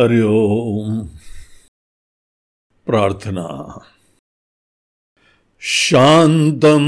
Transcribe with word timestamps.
हरिओम 0.00 1.08
प्रार्थना। 2.86 3.80
शान्तं 5.60 6.86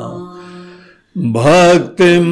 भक्तिं 1.36 2.26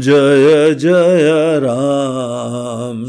जय 0.00 0.74
जय 0.74 1.58
राम। 1.58 2.33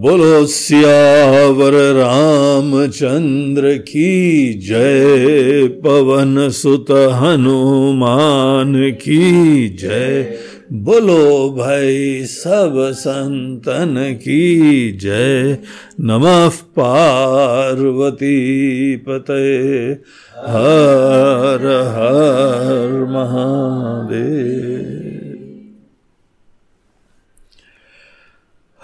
बोलो, 0.00 0.46
सियावर 0.46 1.72
रामचंद्र 1.72 3.76
की 3.76 4.54
जय, 4.54 5.68
पवन 5.68 6.48
सुत 6.48 6.90
हनुमान 6.90 8.90
की 8.90 9.68
जय। 9.68 10.38
बोलो 10.72 11.54
भाई, 11.58 12.24
सब 12.24 12.90
संतन 12.94 14.18
की 14.22 14.92
जय। 14.92 15.58
नमः 16.00 16.48
पार्वती 16.48 18.96
पते। 18.96 19.96
हर 20.38 21.84
हर 21.88 23.06
महादेव। 23.10 24.86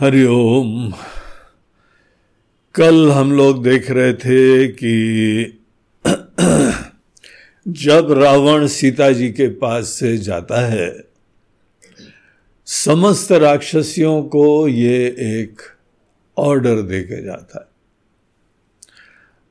हरिओम 0.01 0.93
कल 2.77 3.11
हम 3.11 3.33
लोग 3.33 3.65
देख 3.65 3.91
रहे 3.91 4.13
थे 4.13 4.69
कि 4.69 4.95
जब 7.69 8.13
रावण 8.13 8.67
सीता 8.67 9.13
जी 9.13 9.31
के 9.31 9.49
पास 9.49 9.85
से 9.85 10.19
जाता 10.19 10.67
है, 10.67 11.05
समस्त 12.67 13.33
राक्षसियों 13.33 14.23
को 14.23 14.69
ये 14.69 15.07
एक 15.07 15.63
ऑर्डर 16.37 16.83
देके 16.83 17.23
जाता 17.25 17.73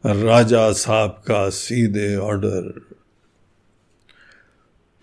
है। 0.04 0.24
राजा 0.24 0.72
साहब 0.72 1.10
का 1.10 1.50
सीधे 1.50 2.16
ऑर्डर 2.16 2.82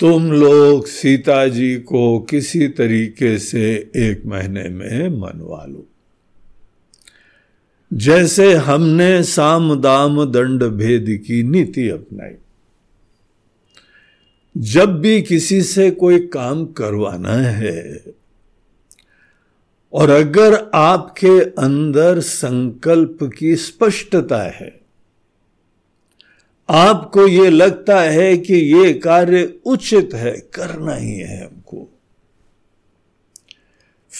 तुम 0.01 0.33
लोग 0.33 0.87
सीता 0.87 1.49
जी 1.49 1.77
को 1.77 2.21
किसी 2.21 2.69
तरीके 2.69 3.39
से 3.39 3.91
एक 3.97 4.23
महीने 4.27 4.69
में 4.69 5.09
मनवा 5.09 5.65
लो। 5.65 5.89
जैसे 7.93 8.55
हमने 8.55 9.23
साम 9.23 9.81
दाम 9.81 10.25
दंड 10.25 10.65
भेद 10.65 11.25
की 11.27 11.43
नीति 11.43 11.89
अपनाई। 11.89 12.35
जब 14.59 15.01
भी 15.01 15.23
किसी 15.23 15.63
से 15.63 15.91
कोई 15.91 16.19
काम 16.19 16.65
करवाना 16.67 17.33
है, 17.33 18.05
और 19.93 20.11
अगर 20.11 20.71
आपके 20.75 21.41
अंदर 21.41 22.21
संकल्प 22.21 23.19
की 23.39 23.57
स्पष्टता 23.57 24.43
है, 24.43 24.81
आपको 26.69 27.27
ये 27.27 27.51
लगता 27.51 28.01
है 28.01 28.37
कि 28.37 28.55
ये 28.55 28.93
कार्य 28.93 29.55
उचित 29.67 30.11
है, 30.15 30.43
करना 30.55 30.95
ही 30.95 31.15
है। 31.15 31.62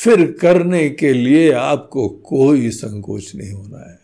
फिर 0.03 0.31
करने 0.41 0.89
के 0.91 1.13
लिए 1.13 1.51
आपको 1.53 2.09
कोई 2.09 2.71
संकोच 2.71 3.35
नहीं 3.35 3.53
होना 3.53 3.91
है। 3.91 4.01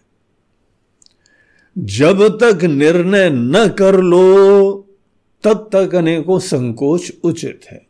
जब 1.77 2.39
तक 2.43 2.65
निर्णय 2.65 3.31
न 3.31 3.69
कर 3.69 3.97
लो, 3.97 4.75
तब 5.45 5.69
तक 5.73 5.95
अनेकों 5.95 6.39
संकोच 6.39 7.13
उचित 7.25 7.61
है। 7.71 7.87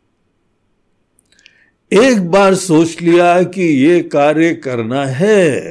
एक 1.91 2.29
बार 2.31 2.55
सोच 2.55 3.01
लिया 3.01 3.43
कि 3.43 3.61
ये 3.61 4.01
कार्य 4.01 4.53
करना 4.55 5.05
है 5.05 5.69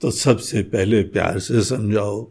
तो 0.00 0.10
सबसे 0.10 0.62
पहले 0.62 1.02
प्यार 1.02 1.38
से 1.38 1.62
समझाओ। 1.64 2.30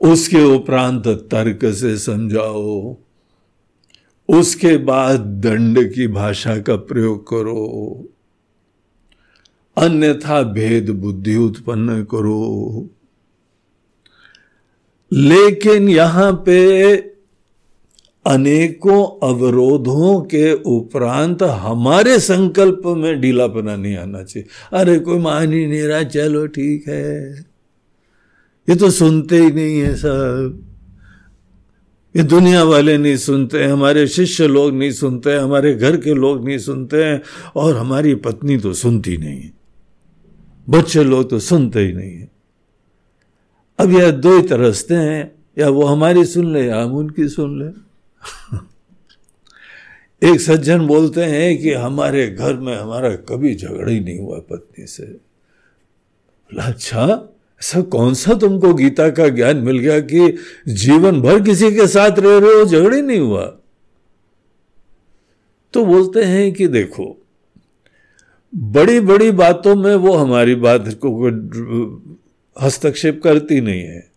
उसके 0.00 0.42
उपरांत 0.44 1.08
तर्क 1.08 1.64
से 1.74 1.96
समझाओ। 1.98 2.96
उसके 4.30 4.76
बाद 4.76 5.20
दंड 5.20 5.92
की 5.92 6.08
भाषा 6.08 6.58
का 6.58 6.76
प्रयोग 6.76 7.28
करो। 7.28 8.08
अन्यथा 9.76 10.42
भेद 10.42 10.90
बुद्धि 10.90 11.36
उत्पन्न 11.36 12.02
करो। 12.04 12.88
लेकिन 15.12 15.88
यहाँ 15.88 16.42
पे 16.46 16.96
अनेकों 18.26 19.28
अवरोधों 19.28 20.20
के 20.20 20.54
उपरांत 20.54 21.42
हमारे 21.42 22.18
संकल्प 22.18 22.82
में 22.86 23.20
ढीलापना 23.20 23.76
नहीं 23.76 23.96
आना 23.96 24.22
चाहिए। 24.22 24.78
अरे, 24.78 24.98
कोई 24.98 25.18
मान 25.18 25.52
ही 25.52 25.66
नहीं 25.66 25.82
रहा, 25.82 26.02
चलो 26.02 26.46
ठीक 26.46 26.88
है। 26.88 27.40
ये 28.68 28.76
तो 28.76 28.90
सुनते 28.90 29.38
ही 29.38 29.50
नहीं 29.50 29.78
है 29.78 29.94
सब। 29.94 30.69
ये 32.16 32.22
दुनिया 32.22 32.64
वाले 32.64 32.98
नहीं 32.98 33.16
सुनते 33.16 33.64
हमारे 33.64 34.06
शिष्य 34.06 34.46
लोग 34.46 34.72
नहीं 34.72 34.92
सुनते 34.92 35.36
हमारे 35.36 35.74
घर 35.74 35.96
के 35.96 36.14
लोग 36.14 36.48
नहीं 36.48 36.58
सुनते 36.58 37.20
और 37.56 37.76
हमारी 37.76 38.14
पत्नी 38.14 38.58
तो 38.58 38.72
सुनती 38.72 39.16
नहीं 39.16 39.40
है। 39.40 39.52
बच्चे 40.68 41.04
लोग 41.04 41.30
तो 41.30 41.38
सुनते 41.38 41.80
ही 41.80 41.92
नहीं 41.92 42.14
है। 42.14 42.28
अब 43.80 43.90
यह 43.90 44.10
दो 44.10 44.36
ही 44.36 44.42
तरसते 44.42 44.94
हैं, 44.94 45.32
या 45.58 45.68
वो 45.68 45.84
हमारी 45.84 46.24
सुन 46.24 46.52
ले, 46.52 46.66
या 46.66 46.82
हम 46.82 46.92
उनकी 46.92 47.28
सुन 47.28 47.62
ले। 47.62 47.70
एक 50.32 50.40
सज्जन 50.40 50.86
बोलते 50.86 51.24
हैं 51.24 51.58
कि 51.58 51.72
हमारे 51.72 52.30
घर 52.30 52.54
में 52.54 52.76
हमारा 52.76 53.10
कभी 53.10 53.54
झगड़ा 53.54 53.92
ही 53.92 54.00
नहीं 54.00 54.18
हुआ 54.18 54.38
पत्नी 54.38 54.86
से। 54.86 55.02
अच्छा 56.58 57.28
ऐसा 57.62 57.80
कौन 57.80 58.14
सा 58.14 58.34
तुमको 58.34 58.74
गीता 58.74 59.10
का 59.10 59.28
ज्ञान 59.28 59.56
मिल 59.56 59.78
गया 59.78 60.00
कि 60.00 60.36
जीवन 60.68 61.20
भर 61.20 61.42
किसी 61.42 61.72
के 61.72 61.86
साथ 61.86 62.10
रह 62.10 62.38
रहे 62.38 62.54
हो, 62.54 62.64
झगड़े 62.64 63.02
नहीं 63.02 63.18
हुआ? 63.18 63.56
तो 65.72 65.84
बोलते 65.84 66.22
हैं 66.22 66.52
कि 66.52 66.68
देखो 66.68 67.26
बड़ी 68.54 69.00
बड़ी 69.00 69.30
बातों 69.30 69.76
में 69.76 69.94
वो 69.94 70.12
हमारी 70.12 70.54
बात 70.54 70.84
को 70.88 71.30
हस्तक्षेप 72.60 73.20
करती 73.24 73.60
नहीं 73.60 73.82
है। 73.82 74.10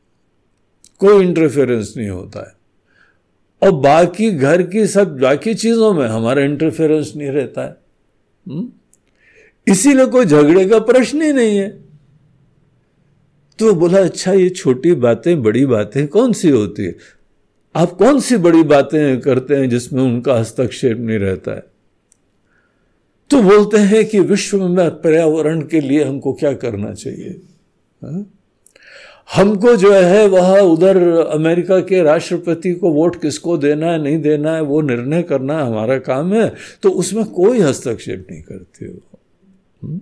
कोई 1.00 1.26
इंटरफेरेंस 1.26 1.94
नहीं 1.98 2.10
होता 2.10 2.48
है। 2.48 2.56
और 3.68 3.76
बाकी 3.76 4.32
घर 4.32 4.64
की 4.64 4.88
सब, 4.88 5.20
बाकी 5.20 5.54
चीज़ों 5.54 5.94
में 5.94 6.08
हमारा 6.08 6.42
इंटरफेरेंस 6.42 7.14
नहीं 7.18 7.30
रहता 7.30 7.62
है। 7.62 7.76
हम्म? 8.48 8.70
इसीलिए 9.68 10.06
कोई 10.06 10.26
झगड़े 10.26 10.70
का 10.70 10.80
प्रश्न 10.80 11.22
ही 11.22 11.34
नहीं 11.34 11.58
है। 11.58 11.83
तो 13.60 13.74
बोला 13.74 14.00
अच्छा 14.00 14.34
ये 14.34 14.50
छोटी 14.50 14.92
बातें, 14.94 15.44
बड़ी 15.44 15.66
बातें 15.66 16.08
कौन 16.08 16.34
सी 16.34 16.50
होती 16.50 16.84
है 16.84 16.96
आप 17.76 17.92
कौन 17.92 18.20
सी 18.20 18.38
बड़ी 18.38 18.64
बातें 18.64 19.20
करते 19.20 19.56
हैं 19.56 19.70
जिसमें 19.70 20.04
उनका 20.04 20.34
हस्तक्षेप 20.34 20.98
नहीं 20.98 21.20
रहता 21.20 21.52
है 21.52 21.64
तो 23.30 23.42
बोलते 23.42 23.78
हैं 23.78 24.06
कि 24.06 24.20
विश्व 24.20 24.68
में 24.68 24.90
पर्यावरण 24.90 25.62
के 25.62 25.82
लिए 25.82 26.04
हमको 26.04 26.34
क्या 26.34 26.54
करना 26.54 26.94
चाहिए 26.94 27.42
हा? 28.04 28.26
हमको 29.36 29.76
जो 29.76 29.94
है 29.94 30.28
वह 30.28 30.60
उधर 30.60 30.98
अमेरिका 31.26 31.80
के 31.80 32.04
राष्ट्रपति 32.04 32.74
को 32.74 32.92
वोट 32.92 33.22
किसको 33.22 33.58
देना 33.58 33.88
है, 33.88 34.04
नहीं 34.04 34.22
देना 34.22 34.56
है, 34.56 34.62
वो 34.62 34.82
निर्णय 34.82 35.24
करना 35.24 35.66
हमारा 35.66 35.98
काम 35.98 36.34
है 36.34 36.54
तो 36.82 36.90
उसमें 36.90 37.26
कोई 37.26 37.60
हस्तक्षेप 37.60 38.28
नहीं 38.32 38.42
करते 38.42 38.86
हो 38.86 39.20
हुँ? 39.84 40.00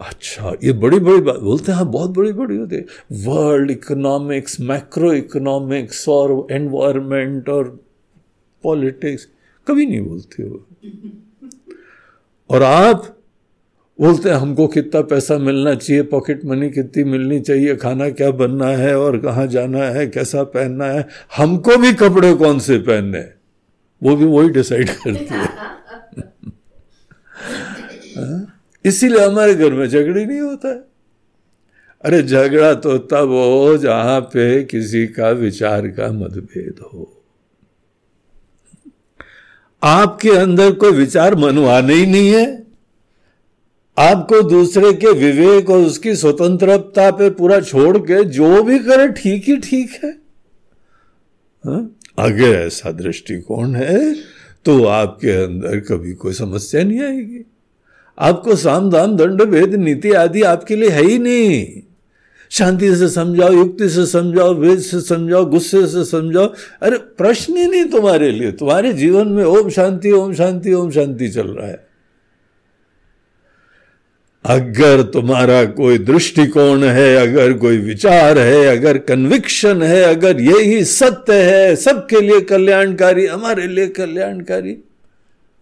अच्छा 0.00 0.52
ये 0.64 0.72
बड़ी 0.72 0.98
बड़ी 0.98 1.20
बात, 1.20 1.36
बोलते 1.36 1.72
हैं 1.72 1.78
हाँ 1.78 1.86
बहुत 1.90 2.10
बड़ी 2.10 2.32
बड़ी 2.32 2.56
होती 2.56 2.76
है। 2.76 2.84
वर्ल्ड 3.26 3.70
इकोनॉमिक्स 3.70 4.60
मैक्रो 4.60 5.12
इकोनॉमिक्स 5.12 6.08
और 6.08 6.46
एनवायरमेंट 6.52 7.48
और 7.48 7.68
पॉलिटिक्स 8.64 9.26
कभी 9.66 9.86
नहीं 9.86 10.00
बोलते 10.00 10.42
हो 10.42 10.66
और 12.50 12.62
आप 12.62 13.10
बोलते 13.98 14.28
हैं, 14.28 14.36
हमको 14.36 14.66
कितना 14.68 15.00
पैसा 15.02 15.36
मिलना 15.38 15.74
चाहिए 15.74 16.02
पॉकेट 16.02 16.44
मनी 16.44 16.70
कितनी 16.70 17.04
मिलनी 17.04 17.38
चाहिए, 17.40 17.76
खाना 17.76 18.08
क्या 18.10 18.30
बनना 18.32 18.66
है 18.68 18.96
और 18.98 19.18
कहाँ 19.18 19.46
जाना 19.46 19.84
है, 19.86 20.06
कैसा 20.06 20.42
पहनना 20.44 20.84
है, 20.84 21.06
हमको 21.36 21.76
भी 21.76 21.92
कपड़े 21.94 22.34
कौन 22.34 22.58
से 22.58 22.78
पहनने 22.80 23.24
वो 24.02 24.16
भी 24.16 24.24
वही 24.24 24.48
डिसाइड 24.50 24.90
करती 24.90 25.24
है 25.24 25.44
हाँ? 28.16 28.40
इसीलिए 28.84 29.24
हमारे 29.26 29.54
घर 29.54 29.72
में 29.72 29.86
झगड़ी 29.88 30.24
नहीं 30.24 30.40
होता 30.40 30.68
है। 30.68 30.82
अरे 32.04 32.22
झगड़ा 32.22 32.74
तो 32.74 32.98
तब 32.98 33.30
हो 33.30 33.76
जहाँ 33.76 34.20
पे 34.20 34.64
किसी 34.64 35.06
का 35.06 35.30
विचार 35.30 35.88
का 35.88 36.10
मतभेद 36.12 36.80
हो। 36.84 37.10
आपके 39.82 40.30
अंदर 40.30 40.72
कोई 40.72 40.92
विचार 40.92 41.34
मनवाने 41.34 41.94
ही 41.94 42.06
नहीं 42.06 42.28
है। 42.28 42.46
आपको 43.98 44.42
दूसरे 44.42 44.92
के 44.92 45.12
विवेक 45.12 45.70
और 45.70 45.78
उसकी 45.78 46.14
स्वतंत्रता 46.16 47.10
पे 47.10 47.30
पूरा 47.30 47.60
छोड़ 47.60 47.98
के 47.98 48.22
जो 48.24 48.62
भी 48.62 48.78
करे 48.78 49.08
ठीक 49.12 49.44
ही 49.44 49.56
ठीक 49.56 49.90
है। 50.04 50.10
हा? 51.64 51.76
अगर 52.18 52.54
ऐसा 52.56 52.90
दृष्टिकोण 52.92 53.74
है 53.74 54.14
तो 54.64 54.84
आपके 54.84 55.30
अंदर 55.44 55.80
कभी 55.80 56.12
कोई 56.12 56.32
समस्या 56.32 56.82
नहीं 56.84 57.00
आएगी। 57.00 57.44
आपको 58.18 58.56
साम 58.56 58.90
दाम 58.90 59.16
दंड 59.16 59.42
भेद 59.42 59.74
नीति 59.74 60.12
आदि 60.12 60.42
आपके 60.42 60.76
लिए 60.76 60.88
है 60.88 61.02
ही 61.02 61.18
नहीं। 61.18 61.82
शांति 62.50 62.96
से 62.96 63.08
समझाओ, 63.08 63.52
युक्ति 63.52 63.88
से 63.88 64.06
समझाओ, 64.06 64.54
वेद 64.54 64.78
से 64.78 65.00
समझाओ, 65.00 65.44
गुस्से 65.44 65.86
से 65.86 66.04
समझाओ। 66.04 66.54
अरे 66.82 66.98
प्रश्न 66.98 67.56
ही 67.56 67.66
नहीं 67.66 67.84
तुम्हारे 67.84 68.30
लिए। 68.30 68.52
तुम्हारे 68.52 68.92
जीवन 68.92 69.28
में 69.28 69.44
ओम 69.44 69.70
शांति 69.70 70.10
ओम 70.10 70.34
शांति 70.34 70.72
ओम 70.72 70.90
शांति 70.90 71.28
चल 71.28 71.46
रहा 71.46 71.68
है। 71.68 71.86
अगर 74.44 75.02
तुम्हारा 75.02 75.64
कोई 75.64 75.98
दृष्टिकोण 75.98 76.84
है, 76.84 77.16
अगर 77.16 77.52
कोई 77.52 77.78
विचार 77.78 78.38
है, 78.38 78.66
अगर 78.66 78.98
कन्विक्शन 78.98 79.82
है, 79.82 80.02
अगर 80.02 80.40
यही 80.40 80.84
सत्य 80.84 81.34
है, 81.34 81.76
सबके 81.76 82.20
लिए 82.20 82.40
कल्याणकारी, 82.40 83.26
हमारे 83.26 83.66
लिए 83.66 83.86
कल्याणकारी, 83.86 84.72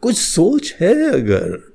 कुछ 0.00 0.16
सोच 0.16 0.74
है 0.80 1.10
अगर? 1.10 1.71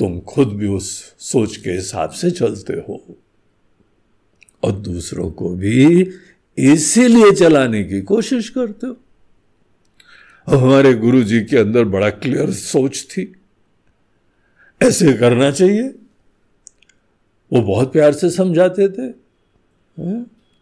तुम 0.00 0.20
खुद 0.20 0.48
भी 0.48 0.66
उस 0.66 1.14
सोच 1.18 1.56
के 1.56 1.70
हिसाब 1.70 2.10
से 2.10 2.30
चलते 2.30 2.72
हो। 2.72 3.18
और 4.62 4.72
दूसरों 4.72 5.30
को 5.30 5.54
भी 5.54 6.10
इसीलिए 6.58 7.32
चलाने 7.32 7.84
की 7.84 8.00
कोशिश 8.02 8.48
करते 8.48 8.86
हो। 8.86 8.96
हमारे 10.46 10.94
गुरु 10.94 11.22
जी 11.22 11.40
के 11.40 11.56
अंदर 11.56 11.84
बड़ा 11.84 12.10
क्लियर 12.10 12.50
सोच 12.50 13.06
थी। 13.10 13.32
ऐसे 14.82 15.12
करना 15.12 15.50
चाहिए। 15.50 15.82
वो 17.52 17.62
बहुत 17.62 17.92
प्यार 17.92 18.12
से 18.12 18.30
समझाते 18.30 18.88
थे 18.88 19.06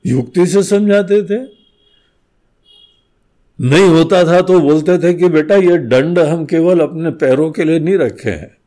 युक्ति 0.07 0.47
से 0.47 0.63
समझाते 0.63 1.23
थे। 1.23 1.41
नहीं 3.61 3.89
होता 3.89 4.25
था 4.25 4.41
तो 4.41 4.61
बोलते 4.61 4.99
थे 4.99 5.15
कि 5.15 5.29
बेटा 5.29 5.57
ये 5.57 5.79
दंड 5.79 6.19
हम 6.19 6.45
केवल 6.47 6.81
अपने 6.81 7.11
पैरों 7.11 7.51
के 7.53 7.65
लिए 7.65 7.79
नहीं 7.79 7.99
रखे 7.99 8.31
हैं। 8.31 8.58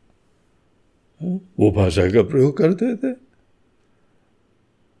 वो 1.30 1.72
भाषा 1.72 2.08
का 2.08 2.22
प्रयोग 2.22 2.56
करते 2.56 2.96
थे। 2.96 3.16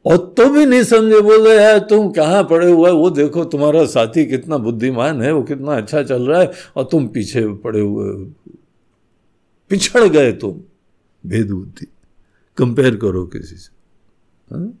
और 0.06 0.16
तो 0.16 0.48
भी 0.48 0.66
नहीं 0.66 0.82
समझे, 0.82 1.20
बोले 1.20 1.56
यार 1.56 1.78
तुम 1.78 2.10
कहाँ 2.10 2.44
पड़े 2.44 2.72
हुए 2.72 2.90
वो 2.90 3.10
देखो, 3.10 3.44
तुम्हारा 3.44 3.86
साथी 3.86 4.26
कितना 4.26 4.58
बुद्धिमान 4.58 5.22
है, 5.22 5.32
वो 5.32 5.42
कितना 5.42 5.76
अच्छा 5.76 6.02
चल 6.02 6.22
रहा 6.22 6.40
है, 6.40 6.50
और 6.76 6.84
तुम 6.84 7.08
पीछे 7.08 7.48
पड़े 7.48 7.80
हुए 7.80 8.24
पिछड़ 9.68 10.04
गए 10.04 10.32
तुम, 10.32 10.60
भेद 11.26 11.50
बुद्धि। 11.50 11.86
कंपेयर 12.56 12.96
करो 12.96 13.26
किसी 13.26 13.56
से। 13.56 13.72
हा? 14.54 14.78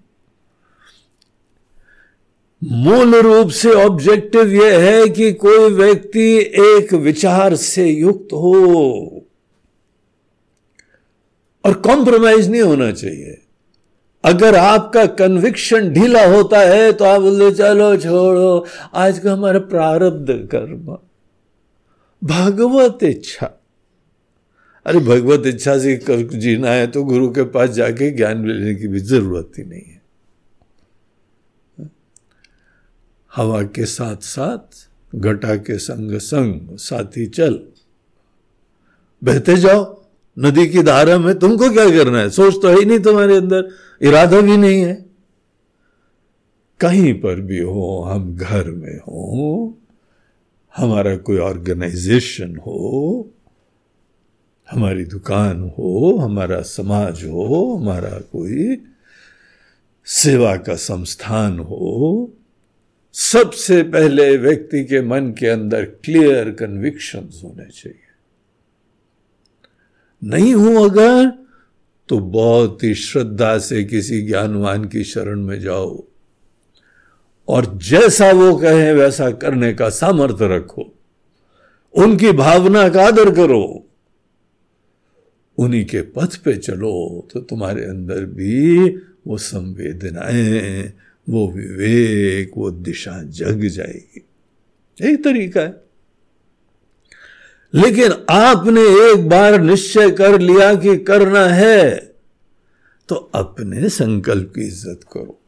मूल 2.64 3.14
रूप 3.14 3.48
से 3.48 3.72
ऑब्जेक्टिव 3.72 4.52
यह 4.52 4.78
है 4.78 5.08
कि 5.08 5.32
कोई 5.32 5.70
व्यक्ति 5.70 6.38
एक 6.40 6.94
विचार 6.94 7.54
से 7.54 7.90
युक्त 7.90 8.32
हो। 8.32 9.24
और 11.64 11.72
कॉम्प्रोमाइज 11.74 12.50
नहीं 12.50 12.62
होना 12.62 12.92
चाहिए। 12.92 13.42
अगर 14.24 14.54
आपका 14.54 15.06
कन्विक्शन 15.06 15.88
ढीला 15.90 16.24
होता 16.36 16.58
है 16.58 16.92
तो 16.92 17.04
आप 17.04 17.20
बोलते 17.20 17.56
चलो 17.56 17.96
छोड़ो, 17.96 18.66
आज 18.94 19.18
का 19.18 19.32
हमारा 19.32 19.58
प्रारब्ध 19.58 20.48
कर्म। 20.52 20.98
भगवत 22.24 22.98
इच्छा। 23.02 23.46
अरे, 24.86 24.98
भगवत 24.98 25.42
इच्छा 25.46 25.78
से 25.78 26.00
जीना 26.38 26.70
है 26.70 26.86
तो 26.86 27.04
गुरु 27.04 27.30
के 27.30 27.42
पास 27.42 27.70
जाके 27.70 28.10
ज्ञान 28.10 28.48
लेने 28.48 28.74
की 28.74 28.88
भी 28.88 29.00
ज़रूरत 29.00 29.52
ही 29.58 29.64
नहीं 29.64 29.82
है। 29.82 30.02
हवा 33.36 33.62
के 33.62 33.84
साथ 33.84 34.16
साथ 34.16 34.88
घटा 35.16 35.56
के 35.56 35.78
संग 35.78 36.18
संग 36.18 36.76
साथी 36.78 37.26
चल। 37.26 37.60
बहते 39.24 39.56
जाओ। 39.56 40.01
नदी 40.38 40.68
की 40.68 40.82
धारा 40.82 41.18
में 41.18 41.38
तुमको 41.38 41.70
क्या 41.70 41.90
करना 41.90 42.18
है? 42.18 42.30
सोच 42.30 42.54
तो 42.62 42.68
है 42.68 42.78
ही 42.78 42.84
नहीं 42.84 42.98
तुम्हारे 42.98 43.36
अंदर। 43.36 43.68
इरादा 44.02 44.40
भी 44.40 44.56
नहीं 44.56 44.82
है। 44.82 45.06
कहीं 46.80 47.14
पर 47.14 47.40
भी 47.40 47.58
हो, 47.58 48.02
हम 48.02 48.36
घर 48.36 48.70
में 48.70 48.98
हो, 48.98 49.78
हमारा 50.76 51.16
कोई 51.16 51.38
ऑर्गेनाइजेशन 51.38 52.56
हो, 52.56 53.30
हमारी 54.70 55.04
दुकान 55.04 55.72
हो, 55.78 56.16
हमारा 56.16 56.60
समाज 56.62 57.24
हो, 57.24 57.76
हमारा 57.76 58.10
कोई 58.10 58.82
सेवा 60.04 60.56
का 60.56 60.74
संस्थान 60.74 61.58
हो, 61.58 62.32
सबसे 63.12 63.82
पहले 63.82 64.36
व्यक्ति 64.36 64.84
के 64.84 65.00
मन 65.00 65.34
के 65.38 65.46
अंदर 65.46 65.84
क्लियर 65.84 66.50
कन्विक्शंस 66.50 67.40
होने 67.44 67.64
चाहिए। 67.64 68.11
नहीं 70.24 70.54
हो 70.54 70.84
अगर 70.84 71.32
तो 72.08 72.18
बहुत 72.18 72.84
ही 72.84 72.94
श्रद्धा 72.94 73.58
से 73.58 73.84
किसी 73.84 74.22
ज्ञानवान 74.22 74.84
की 74.84 75.04
शरण 75.04 75.40
में 75.40 75.60
जाओ। 75.60 76.04
और 77.48 77.78
जैसा 77.78 78.32
वो 78.32 78.56
कहे, 78.56 78.92
वैसा 78.92 79.30
करने 79.30 79.74
का 79.74 79.88
सामर्थ्य 79.88 80.56
रखो। 80.56 80.94
उनकी 81.94 82.32
भावना 82.32 82.88
का 82.88 83.06
आदर 83.06 83.34
करो। 83.34 83.86
उन्हीं 85.58 85.84
के 85.84 86.00
पथ 86.02 86.36
पे 86.36 86.56
चलो 86.56 87.28
तो 87.32 87.40
तुम्हारे 87.40 87.84
अंदर 87.84 88.24
भी 88.24 88.88
वो 89.26 89.38
संवेदनाएँ, 89.38 90.92
वो 91.28 91.48
विवेक, 91.50 92.52
वो 92.56 92.70
दिशा 92.70 93.22
जग 93.22 93.60
जाएगी। 93.60 94.26
यही 95.02 95.16
तरीका 95.16 95.60
है। 95.60 95.91
लेकिन 97.74 98.12
आपने 98.30 98.80
एक 99.02 99.28
बार 99.28 99.60
निश्चय 99.60 100.10
कर 100.10 100.38
लिया 100.40 100.74
कि 100.74 100.96
करना 100.96 101.44
है 101.46 101.94
तो 103.08 103.14
अपने 103.34 103.88
संकल्प 103.88 104.52
की 104.54 104.66
इज़्ज़त 104.66 105.00
करो। 105.12 105.38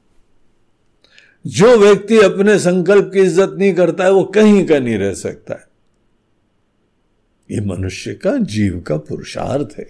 जो 1.44 1.76
व्यक्ति 1.78 2.18
अपने 2.18 2.58
संकल्प 2.58 3.10
की 3.12 3.20
इज़्ज़त 3.20 3.54
नहीं 3.58 3.72
करता 3.74 4.04
है, 4.04 4.10
वो 4.10 4.24
कहीं 4.24 4.66
का 4.66 4.78
नहीं 4.78 4.98
रह 4.98 5.14
सकता 5.14 5.54
है। 5.54 5.66
ये 7.50 7.60
मनुष्य 7.60 8.14
का, 8.14 8.36
जीव 8.36 8.80
का 8.80 8.96
पुरुषार्थ 8.98 9.78
है। 9.78 9.86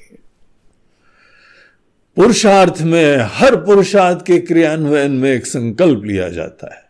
पुरुषार्थ 2.17 2.81
में, 2.83 3.17
हर 3.33 3.57
पुरुषार्थ 3.57 4.25
के 4.27 4.39
क्रियान्वयन 4.39 5.13
में 5.13 5.31
एक 5.33 5.47
संकल्प 5.47 6.05
लिया 6.05 6.29
जाता 6.29 6.75
है। 6.75 6.83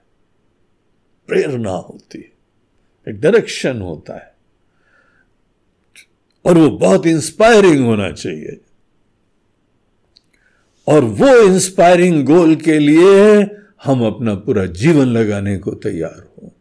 प्रेरणा 1.29 1.71
होती 1.71 2.19
है, 2.19 2.33
एक 3.07 3.21
डायरेक्शन 3.21 3.81
होता 3.81 4.15
है। 4.15 4.34
और 6.45 6.59
वो 6.59 6.71
बहुत 6.71 7.07
इंस्पायरिंग 7.07 7.85
होना 7.87 8.13
चाहिए। 8.13 8.61
और 10.89 11.05
वो 11.05 11.37
इंस्पायरिंग 11.43 12.25
गोल 12.25 12.57
के 12.57 12.79
लिए 12.79 13.43
हम 13.85 14.07
अपना 14.07 14.35
पूरा 14.35 14.67
जीवन 14.67 15.07
लगाने 15.07 15.59
को 15.59 15.71
तैयार 15.71 16.29
हो। 16.29 16.53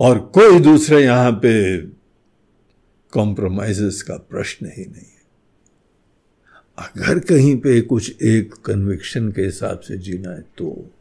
और 0.00 0.18
कोई 0.18 0.58
दूसरे 0.60 1.04
यहाँ 1.04 1.32
पे 1.32 1.80
कॉम्प्रोमाइजेस 3.10 4.02
का 4.02 4.16
प्रश्न 4.16 4.66
ही 4.66 4.84
नहीं 4.84 5.04
है। 5.04 5.14
अगर 6.78 7.18
कहीं 7.18 7.56
पे 7.56 7.80
कुछ 7.80 8.22
एक 8.22 8.54
कन्विक्शन 8.54 9.32
के 9.32 9.42
हिसाब 9.42 9.80
से 9.80 9.96
जीना 9.96 10.30
है 10.30 10.40
तो 10.40 10.93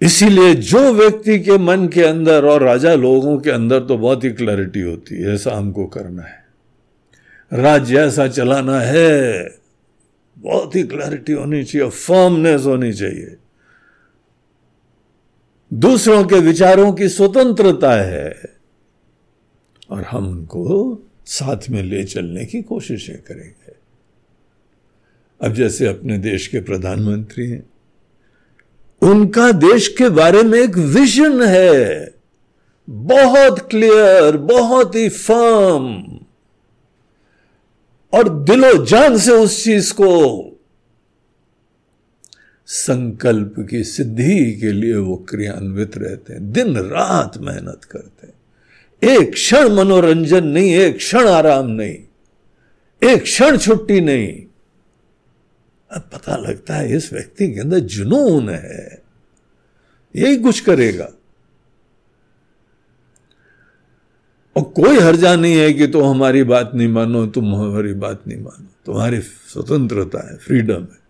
इसीलिए 0.00 0.54
जो 0.54 0.80
व्यक्ति 0.92 1.38
के 1.40 1.56
मन 1.58 1.86
के 1.88 2.02
अंदर 2.02 2.44
और 2.44 2.62
राजा 2.62 2.94
लोगों 2.94 3.38
के 3.38 3.50
अंदर 3.50 3.80
तो 3.80 3.96
बहुत 3.98 4.24
ही 4.24 4.30
क्लैरिटी 4.30 4.80
होती 4.80 5.14
है, 5.14 5.34
ऐसा 5.34 5.56
हमको 5.56 5.86
करना 5.86 6.22
है। 6.22 6.38
राज्य 7.52 7.98
ऐसा 7.98 8.26
चलाना 8.28 8.80
है, 8.80 9.58
बहुत 10.36 10.76
ही 10.76 10.82
क्लैरिटी 10.82 11.32
होनी 11.32 11.62
चाहिए 11.64 11.88
फर्मनेस 11.88 12.64
होनी 12.64 12.92
चाहिए। 12.92 13.36
दूसरों 15.70 16.24
के 16.24 16.38
विचारों 16.40 16.92
की 16.92 17.08
स्वतंत्रता 17.08 17.92
है 17.94 18.34
और 19.90 20.02
हम 20.02 20.28
उनको 20.28 21.02
साथ 21.26 21.68
में 21.70 21.82
ले 21.82 22.04
चलने 22.04 22.44
की 22.44 22.62
कोशिशें 22.62 23.18
करेंगे। 23.18 23.74
अब 25.40 25.54
जैसे 25.54 25.86
अपने 25.86 26.18
देश 26.18 26.46
के 26.46 26.60
प्रधानमंत्री 26.60 27.50
हैं 27.50 27.62
उनका 29.02 29.52
देश 29.52 29.88
के 29.88 30.08
बारे 30.08 30.42
में 30.42 30.60
एक 30.60 30.76
विजन 30.76 31.42
है। 31.42 32.14
बहुत 32.90 33.70
क्लियर 33.70 34.36
बहुत 34.36 34.94
ही 34.94 35.08
फर्म 35.08 36.02
और 38.12 38.28
दिलो 38.28 38.86
जान 38.86 39.18
से 39.18 39.32
उस 39.32 39.64
चीज़ 39.64 39.92
को 39.92 40.44
संकल्प 42.66 43.54
की 43.70 43.84
सिद्धि 43.84 44.56
के 44.60 44.72
लिए 44.72 44.94
वो 44.94 45.16
क्रियान्वित 45.16 45.98
रहते 45.98 46.32
हैं। 46.32 46.52
दिन 46.52 46.76
रात 46.76 47.38
मेहनत 47.38 47.84
करते 47.84 48.26
हैं। 48.26 48.34
एक 49.18 49.32
क्षण 49.32 49.68
मनोरंजन 49.68 50.44
नहीं, 50.44 50.74
एक 50.74 50.96
क्षण 50.96 51.28
आराम 51.28 51.66
नहीं। 51.66 51.96
एक 53.08 53.22
क्षण 53.22 53.56
छुट्टी 53.56 54.00
नहीं। 54.00 54.42
अब 55.90 56.00
पता 56.00 56.36
लगता 56.36 56.74
है 56.74 56.96
इस 56.96 57.12
व्यक्ति 57.12 57.54
के 57.54 57.60
अंदर 57.60 57.78
जुनून 57.78 58.48
है। 58.48 59.02
यही 60.16 60.36
कुछ 60.36 60.60
करेगा। 60.60 61.12
और 64.56 64.62
कोई 64.62 64.98
हर्जा 64.98 65.36
नहीं 65.36 65.56
है 65.56 65.72
कि 65.72 65.86
तुम 65.86 66.02
तो 66.02 66.06
हमारी 66.06 66.42
बात 66.42 66.70
नहीं 66.74 66.88
मानो, 66.88 67.26
तुम 67.26 67.54
हमारी 67.54 67.92
बात 67.92 68.22
नहीं 68.28 68.40
मानो। 68.40 68.66
तुम्हारी 68.86 69.20
स्वतंत्रता 69.20 70.30
है 70.30 70.36
फ्रीडम 70.36 70.82
है। 70.82 71.00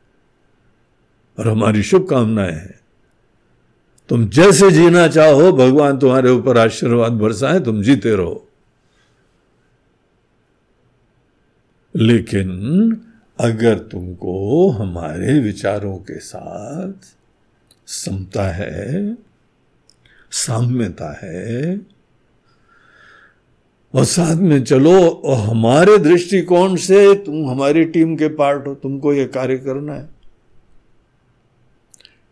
और 1.39 1.49
हमारी 1.49 1.83
शुभकामनाएँ 1.83 2.53
हैं। 2.53 2.81
तुम 4.09 4.29
जैसे 4.29 4.71
जीना 4.71 5.09
चाहो, 5.09 5.53
भगवान 5.53 5.99
तुम्हारे 5.99 6.31
ऊपर 6.31 6.59
आशीर्वाद 6.59 7.13
बरसाए, 7.13 7.61
तुम 7.61 7.83
जीते 7.83 8.15
रहो। 8.15 8.49
लेकिन 11.97 12.51
अगर 13.41 13.79
तुमको 13.79 14.69
हमारे 14.71 15.39
विचारों 15.41 15.97
के 15.99 16.19
साथ 16.19 17.15
समता 17.87 18.45
है, 18.51 19.17
साम्यता 20.33 21.11
है, 21.23 21.81
और 23.95 24.05
साथ 24.05 24.37
में 24.37 24.63
चलो, 24.65 25.23
हमारे 25.37 25.97
दृष्टिकोण 25.99 26.77
से 26.77 27.15
तुम 27.15 27.49
हमारी 27.51 27.85
टीम 27.85 28.17
के 28.17 28.29
पार्ट 28.29 28.67
हो, 28.67 28.75
तुमको 28.75 29.13
यह 29.13 29.27
कार्य 29.27 29.59
करना 29.59 29.95
है। 29.95 30.09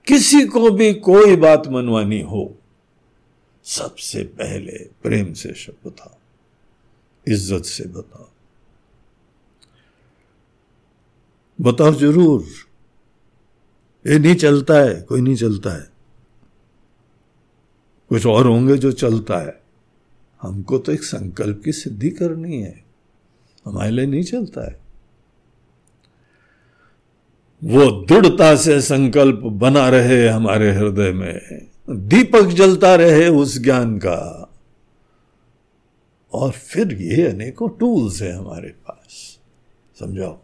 किसी 0.07 0.45
को 0.47 0.71
भी 0.71 0.93
कोई 0.95 1.37
बात 1.37 1.69
मनवानी 1.69 2.21
हो, 2.21 2.55
सबसे 3.65 4.23
पहले 4.23 4.79
प्रेम 5.03 5.33
से 5.33 5.55
शब्द 5.55 5.89
बताओ 5.89 6.17
इज़्ज़त 7.27 7.65
से 7.65 7.85
बताओ। 7.89 8.29
बताओ 11.61 11.93
ज़रूर। 11.93 12.45
ये 14.07 14.19
नहीं 14.19 14.35
चलता 14.35 14.75
है, 14.75 15.03
कोई 15.03 15.21
नहीं 15.21 15.37
चलता 15.37 15.71
है। 15.71 15.91
कुछ 18.09 18.27
और 18.27 18.47
होंगे 18.47 18.77
जो 18.77 18.93
चलता 18.93 19.39
है। 19.39 19.63
हमको 20.43 20.79
तो 20.79 20.93
एक 20.93 21.05
संकल्प 21.05 21.63
की 21.65 21.73
सिद्धि 21.73 22.11
करनी 22.11 22.63
है। 22.63 22.85
हमारे 23.67 23.91
लिए 23.91 24.07
नहीं 24.07 24.23
चलता 24.23 24.67
है। 24.67 24.81
वो 27.65 28.05
दृढ़ता 28.05 28.57
से 28.57 28.81
संकल्प 28.81 29.37
बना 29.37 29.89
रहे 29.89 30.29
हमारे 30.29 30.73
हृदय 30.73 31.13
में। 31.13 31.67
दीपक 31.91 32.45
जलता 32.45 32.95
रहे 32.95 33.29
उस 33.29 33.59
ज्ञान 33.59 33.99
का। 33.99 34.51
और 36.33 36.51
फिर 36.51 36.95
ये 36.95 37.27
अनेकों 37.27 37.69
टूल्स 37.69 38.23
हैं 38.23 38.33
हमारे 38.33 38.69
पास। 38.69 39.39
समझाओ। 39.99 40.41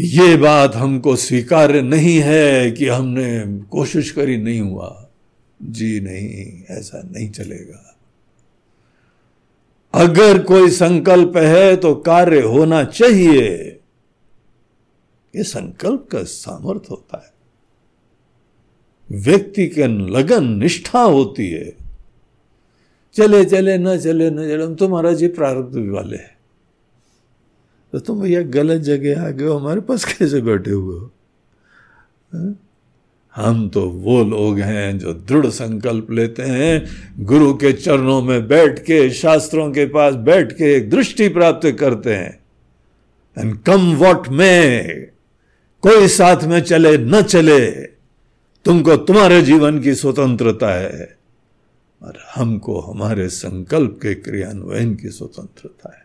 ये 0.00 0.36
बात 0.36 0.74
हमको 0.74 1.16
स्वीकार्य 1.16 1.82
नहीं 1.82 2.18
है 2.18 2.70
कि 2.70 2.86
हमने 2.86 3.58
कोशिश 3.62 4.10
करी 4.10 4.36
नहीं 4.36 4.60
हुआ। 4.60 5.08
जी 5.62 6.00
नहीं, 6.00 6.64
ऐसा 6.70 7.02
नहीं 7.10 7.30
चलेगा। 7.30 7.96
अगर 9.94 10.42
कोई 10.42 10.70
संकल्प 10.70 11.36
है 11.36 11.76
तो 11.76 11.94
कार्य 11.94 12.40
होना 12.40 12.84
चाहिए। 12.84 13.80
ये 15.36 15.42
संकल्प 15.42 16.08
का 16.12 16.22
सामर्थ्य 16.22 16.86
होता 16.90 17.16
है। 17.16 17.34
व्यक्ति 19.18 19.66
के 19.66 19.86
लगन 19.86 20.44
निष्ठा 20.44 21.02
होती 21.02 21.50
है। 21.50 21.76
चले 23.12 23.44
चले, 23.44 23.78
न 23.78 23.98
चले 23.98 24.30
न 24.30 24.36
चले, 24.36 24.64
हम 24.64 24.74
तो 24.74 25.14
जी 25.14 25.28
प्रारब्ध 25.28 25.76
वाले 25.76 26.16
हैं। 26.16 26.33
तो 27.94 28.00
तुम 28.00 28.20
भैया 28.20 28.42
गलत 28.42 28.82
जगह 28.82 29.26
आ 29.26 29.30
गए 29.30 29.44
हो, 29.44 29.58
हमारे 29.58 29.80
पास 29.80 30.04
कैसे 30.04 30.40
बैठे 30.40 30.70
हुए 30.70 30.98
हो? 30.98 31.10
हाँ? 32.32 32.60
हम 33.34 33.68
तो 33.68 33.82
वो 33.90 34.24
लोग 34.24 34.58
हैं 34.58 34.98
जो 34.98 35.12
दृढ़ 35.12 35.46
संकल्प 35.46 36.10
लेते 36.10 36.42
हैं, 36.42 36.86
गुरु 37.24 37.54
के 37.54 37.72
चरणों 37.72 38.22
में 38.22 38.48
बैठ 38.48 38.78
के, 38.78 39.10
शास्त्रों 39.10 39.72
के 39.72 39.86
पास 39.86 40.14
बैठ 40.14 40.52
के 40.52 40.74
एक 40.74 40.90
दृष्टि 40.90 41.28
प्राप्त 41.28 41.70
करते 41.70 42.14
हैं। 42.14 42.38
एंड 43.38 43.58
कम 43.58 43.94
वॉट 43.94 44.28
में 44.28 44.88
कोई 45.80 46.08
साथ 46.08 46.44
में 46.44 46.60
चले, 46.60 46.98
न 46.98 47.22
चले, 47.22 47.70
तुमको 48.64 48.96
तुम्हारे 48.96 49.42
जीवन 49.42 49.80
की 49.80 49.94
स्वतंत्रता 49.94 50.74
है। 50.74 51.16
और 52.02 52.14
हमको 52.34 52.80
हमारे 52.80 53.28
संकल्प 53.28 53.98
के 54.02 54.14
क्रियान्वयन 54.14 54.94
की 54.94 55.08
स्वतंत्रता 55.08 55.96
है। 55.98 56.03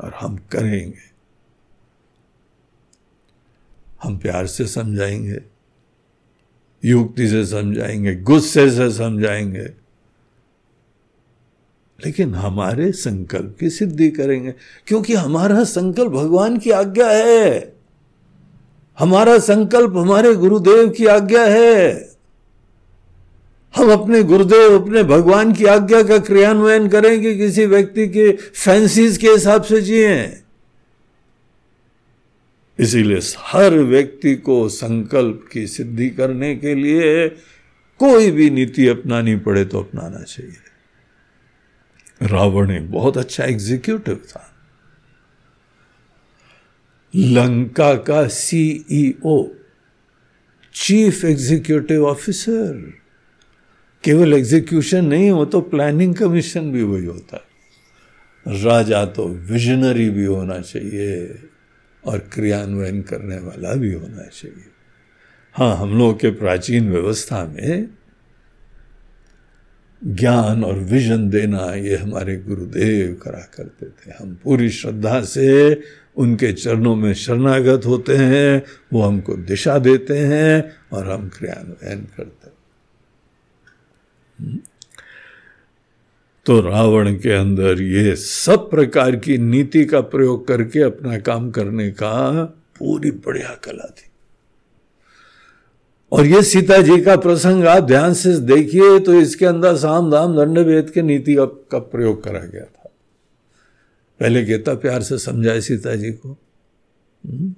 और 0.00 0.14
हम 0.14 0.36
करेंगे। 0.36 1.14
हम 4.02 4.18
प्यार 4.18 4.46
से 4.46 4.66
समझाएँगे, 4.66 5.40
युक्ति 6.84 7.28
से 7.28 7.46
समझाएँगे, 7.46 8.14
गुस्से 8.14 8.70
से 8.70 8.90
समझाएँगे, 8.90 9.64
लेकिन 12.04 12.34
हमारे 12.34 12.92
संकल्प 12.92 13.56
की 13.60 13.70
सिद्धि 13.70 14.10
करेंगे, 14.10 14.54
क्योंकि 14.86 15.14
हमारा 15.14 15.64
संकल्प 15.64 16.12
भगवान 16.12 16.58
की 16.58 16.70
आज्ञा 16.70 17.10
है। 17.10 17.72
हमारा 18.98 19.38
संकल्प 19.38 19.96
हमारे 19.96 20.34
गुरुदेव 20.34 20.90
की 20.90 21.06
आज्ञा 21.06 21.44
है। 21.44 22.13
हम 23.76 23.92
अपने 23.92 24.22
गुरुदेव, 24.22 24.82
अपने 24.82 25.02
भगवान 25.02 25.52
की 25.52 25.64
आज्ञा 25.64 26.02
का 26.02 26.18
क्रियान्वयन 26.18 26.88
करेंगे 26.88 27.34
किसी 27.34 27.66
व्यक्ति 27.66 28.08
के 28.08 28.32
फैंसीज 28.32 29.16
के 29.16 29.28
हिसाब 29.28 29.62
से 29.62 29.80
जिए। 29.80 30.40
इसीलिए 32.78 33.20
हर 33.38 33.70
व्यक्ति 33.70 34.34
को 34.34 34.68
संकल्प 34.68 35.48
की 35.52 35.66
सिद्धि 35.66 36.10
करने 36.10 36.56
के 36.56 36.74
लिए 36.74 37.28
कोई 38.00 38.30
भी 38.30 38.50
नीति 38.50 38.88
अपनानी 38.88 39.36
पड़े 39.36 39.64
तो 39.64 39.80
अपनाना 39.80 40.22
चाहिए। 40.22 40.56
रावण 42.22 42.70
एक 42.70 42.90
बहुत 42.90 43.16
अच्छा 43.16 43.44
एग्जीक्यूटिव 43.44 44.14
था। 44.14 44.50
लंका 47.16 47.94
का 47.94 48.28
सीईओ 48.28 49.48
चीफ 50.74 51.24
एग्जीक्यूटिव 51.24 52.06
ऑफिसर 52.06 52.92
केवल 54.04 54.32
एग्जीक्यूशन 54.32 55.04
नहीं 55.04 55.30
हो 55.30 55.44
तो 55.44 55.60
प्लानिंग 55.60 56.14
कमीशन 56.14 56.72
भी 56.72 56.82
वही 56.82 57.04
होता 57.04 57.36
है 57.36 58.62
राजा 58.62 59.04
तो 59.04 59.28
विजनरी 59.28 60.10
भी 60.10 60.24
होना 60.24 60.58
चाहिए 60.60 61.38
और 62.04 62.18
क्रियान्वयन 62.18 63.02
करने 63.02 63.38
वाला 63.38 63.74
भी 63.74 63.92
होना 63.92 64.22
चाहिए 64.22 64.64
हाँ 65.54 65.76
हम 65.76 65.98
लोग 65.98 66.20
के 66.20 66.30
प्राचीन 66.30 66.90
व्यवस्था 66.92 67.44
में 67.46 67.88
ज्ञान 70.02 70.64
और 70.64 70.78
विजन 70.78 71.28
देना, 71.30 71.74
ये 71.74 71.96
हमारे 71.96 72.36
गुरुदेव 72.36 73.14
करा 73.22 73.40
करते 73.56 73.86
थे 73.86 74.12
हम 74.20 74.34
पूरी 74.44 74.68
श्रद्धा 74.70 75.20
से 75.20 75.80
उनके 76.16 76.52
चरणों 76.52 76.94
में 76.96 77.14
शरणागत 77.14 77.86
होते 77.86 78.16
हैं, 78.16 78.62
वो 78.92 79.02
हमको 79.02 79.34
दिशा 79.34 79.78
देते 79.78 80.18
हैं 80.18 80.72
और 80.92 81.10
हम 81.10 81.28
क्रियान्वयन 81.28 82.00
करते 82.16 82.43
हैं। 82.43 82.43
तो 86.46 86.60
रावण 86.60 87.14
के 87.14 87.32
अंदर 87.32 87.82
ये 87.82 88.16
सब 88.16 88.70
प्रकार 88.70 89.16
की 89.16 89.38
नीति 89.38 89.84
का 89.84 90.00
प्रयोग 90.00 90.46
करके 90.48 90.80
अपना 90.80 91.18
काम 91.18 91.50
करने 91.50 91.90
का 91.90 92.44
पूरी 92.78 93.10
बढ़िया 93.10 93.54
कला 93.64 93.88
थी। 93.88 94.10
और 96.12 96.26
ये 96.26 96.42
सीता 96.42 96.82
जी 96.82 97.00
का 97.00 97.16
प्रसंग 97.16 97.64
आप 97.64 97.84
ध्यान 97.84 98.14
से 98.14 98.40
देखिए 98.40 98.98
तो 99.00 99.14
इसके 99.14 99.46
अंदर 99.46 99.76
साम 99.76 100.10
दाम 100.10 100.36
दंड 100.36 100.58
भेद 100.58 100.90
के 100.90 101.02
नीति 101.02 101.36
का 101.40 101.78
प्रयोग 101.78 102.24
करा 102.24 102.40
गया 102.40 102.64
था। 102.64 102.90
पहले 104.20 104.44
कहता 104.44 104.74
प्यार 104.74 105.02
से 105.02 105.18
समझाए 105.18 105.60
सीता 105.60 105.94
जी 105.94 106.10
को। 106.10 106.38
हम्म। 107.24 107.54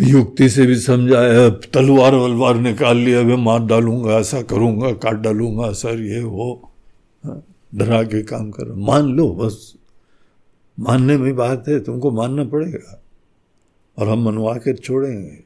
युक्ति 0.00 0.48
से 0.48 0.66
भी 0.66 0.76
समझाया 0.76 1.48
तलवार 1.48 2.14
वलवार 2.14 2.56
निकाल 2.56 2.96
लिया 2.96 3.22
मैं 3.22 3.36
मार 3.36 3.64
डालूँगा 3.66 4.18
ऐसा 4.18 4.42
करूँगा 4.42 4.92
काट 4.92 5.14
डालूँगा 5.14 5.72
सर 5.72 6.00
ये 6.00 6.22
वो। 6.22 6.72
हाँ, 7.24 7.42
डरा 7.74 8.02
के 8.02 8.22
काम 8.22 8.50
कर 8.50 8.72
मान 8.72 9.08
लो 9.08 9.28
बस। 9.32 9.74
मानने 10.80 11.16
में 11.18 11.36
बात 11.36 11.64
है 11.68 11.80
तुमको 11.80 12.10
मानना 12.10 12.44
पड़ेगा। 12.44 13.02
और 13.98 14.08
हम 14.08 14.24
मनवा 14.24 14.54
के 14.54 14.74
छोड़ेंगे। 14.74 15.44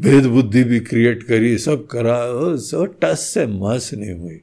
भेद 0.00 0.26
बुद्धि 0.26 0.64
भी 0.64 0.80
क्रिएट 0.80 1.22
करी 1.22 1.58
सब 1.58 1.86
करा 1.86 2.16
सब 2.56 2.94
टस 3.02 3.20
से 3.34 3.46
मस 3.46 3.90
नहीं 3.94 4.20
हुई। 4.20 4.40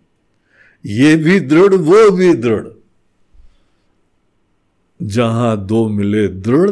ये 0.85 1.15
भी 1.15 1.39
दृढ़ 1.39 1.73
वो 1.73 2.11
भी 2.11 2.33
दृढ़। 2.33 2.67
जहाँ 5.01 5.65
दो 5.65 5.87
मिले 5.89 6.27
दृढ़ 6.27 6.69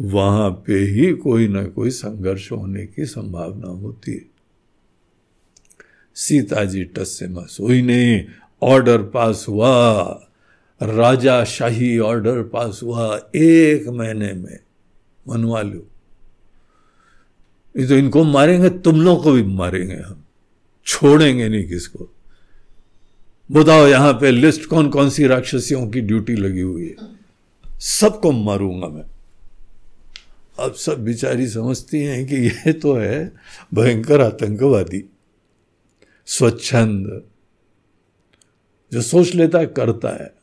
वहाँ 0.00 0.50
पे 0.50 0.78
ही 0.78 1.12
कोई 1.12 1.48
ना 1.48 1.64
कोई 1.64 1.90
संघर्ष 1.90 2.52
होने 2.52 2.86
की 2.86 3.06
संभावना 3.06 3.68
होती 3.68 4.12
है। 4.12 4.24
सीता 6.14 6.64
जी 6.64 6.84
टस 6.84 7.08
से 7.08 7.28
मस 7.28 7.56
हुई 7.60 7.82
नहीं 7.82 8.24
ऑर्डर 8.62 9.02
पास 9.02 9.46
हुआ। 9.48 10.02
राजा 10.82 11.44
शाही 11.44 11.98
ऑर्डर 11.98 12.42
पास 12.42 12.80
हुआ 12.82 13.30
एक 13.36 13.88
महीने 13.88 14.32
में। 14.32 14.58
मनवा 15.28 15.62
लो। 15.62 15.86
ये 17.78 17.86
तो 17.86 17.94
इनको 17.94 18.24
मारेंगे, 18.24 18.70
तुम 18.70 19.00
लोग 19.00 19.22
को 19.24 19.32
भी 19.32 19.42
मारेंगे 19.42 19.94
हम। 19.94 20.24
छोड़ेंगे 20.86 21.48
नहीं 21.48 21.68
किसको। 21.68 22.14
बताओ 23.52 23.86
यहाँ 23.86 24.12
पे 24.12 24.30
लिस्ट 24.30 24.64
कौन 24.64 24.90
कौन 24.90 25.10
सी 25.10 25.26
राक्षसियों 25.26 25.88
की 25.88 26.00
ड्यूटी 26.00 26.34
लगी 26.34 26.60
हुई 26.60 26.88
है। 26.88 26.96
सबको 27.80 28.32
मारूँगा 28.32 28.88
मैं। 28.88 29.09
अब 30.60 30.74
सब 30.74 31.04
बिचारी 31.04 31.46
समझती 31.48 31.98
हैं 31.98 32.26
कि 32.26 32.36
ये 32.36 32.72
तो 32.72 32.94
है 32.94 33.32
भयंकर 33.74 34.20
आतंकवादी, 34.20 35.04
स्वच्छंद, 36.26 37.22
जो 38.92 39.02
सोच 39.02 39.34
लेता 39.34 39.58
है, 39.58 39.66
करता 39.66 40.08
है। 40.24 40.34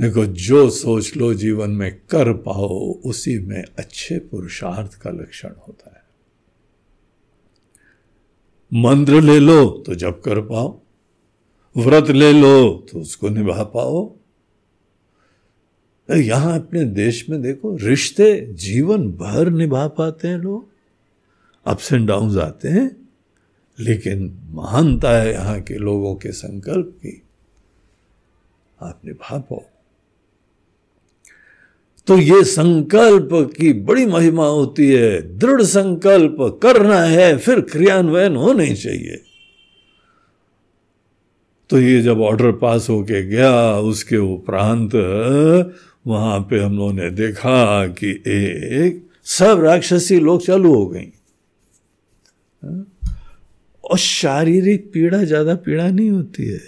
देखो, 0.00 0.26
जो 0.26 0.70
सोच 0.70 1.16
लो, 1.16 1.34
जीवन 1.34 1.70
में 1.70 2.00
कर 2.10 2.32
पाओ, 2.32 2.92
उसी 2.92 3.38
में 3.38 3.64
अच्छे 3.78 4.18
पुरुषार्थ 4.18 4.94
का 4.94 5.10
लक्षण 5.10 5.50
होता 5.68 5.90
है। 5.90 6.02
मंत्र 8.72 9.20
ले 9.20 9.38
लो 9.38 9.68
तो 9.86 9.94
जब 9.94 10.20
कर 10.20 10.40
पाओ, 10.40 10.80
व्रत 11.76 12.10
ले 12.10 12.32
लो 12.32 12.72
तो 12.92 13.00
उसको 13.00 13.28
निभा 13.28 13.62
पाओ 13.64 14.19
यहाँ 16.14 16.58
अपने 16.58 16.84
देश 16.84 17.30
में 17.30 17.42
देखो, 17.42 17.76
रिश्ते 17.76 18.46
जीवन 18.50 19.12
भर 19.12 19.50
निभा 19.50 19.88
पाते 19.88 20.28
हैं 20.28 20.38
लोग। 20.38 20.68
अप्स 21.66 21.92
एंड 21.92 22.08
डाउन 22.08 22.38
आते 22.38 22.68
हैं, 22.68 23.08
लेकिन 23.80 24.38
महानता 24.50 25.10
है 25.10 25.32
यहाँ 25.32 25.60
के 25.60 25.74
लोगों 25.74 26.14
के 26.14 26.32
संकल्प 26.32 26.86
की। 26.86 27.22
आप 28.82 29.00
निभा 29.04 29.38
पाओ। 29.38 29.62
तो 32.06 32.18
ये 32.18 32.44
संकल्प 32.44 33.28
की 33.32 33.72
बड़ी 33.72 34.06
महिमा 34.06 34.46
होती 34.46 34.92
है। 34.92 35.38
दृढ़ 35.38 35.62
संकल्प 35.62 36.60
करना 36.62 37.02
है, 37.02 37.38
फिर 37.38 37.60
क्रियान्वयन 37.60 38.36
होने 38.36 38.76
चाहिए। 38.76 39.22
तो 41.70 41.80
ये 41.80 42.02
जब 42.02 42.20
ऑर्डर 42.20 42.52
पास 42.52 42.86
होके 42.90 43.26
गया, 43.26 43.78
उसके 43.78 44.16
उपरांत 44.16 44.90
वहाँ 46.04 46.40
पे 46.40 46.60
हम 46.60 46.76
लोगों 46.76 46.92
ने 46.92 47.10
देखा 47.10 47.86
कि 47.86 48.10
एक 48.26 49.02
सब 49.26 49.60
राक्षसी 49.64 50.18
लोग 50.20 50.42
चालू 50.42 50.74
हो 50.74 50.86
गई। 50.86 51.12
और 53.84 53.98
शारीरिक 53.98 54.90
पीड़ा 54.92 55.22
ज़्यादा 55.24 55.54
पीड़ा 55.54 55.88
नहीं 55.88 56.10
होती 56.10 56.46
है। 56.46 56.60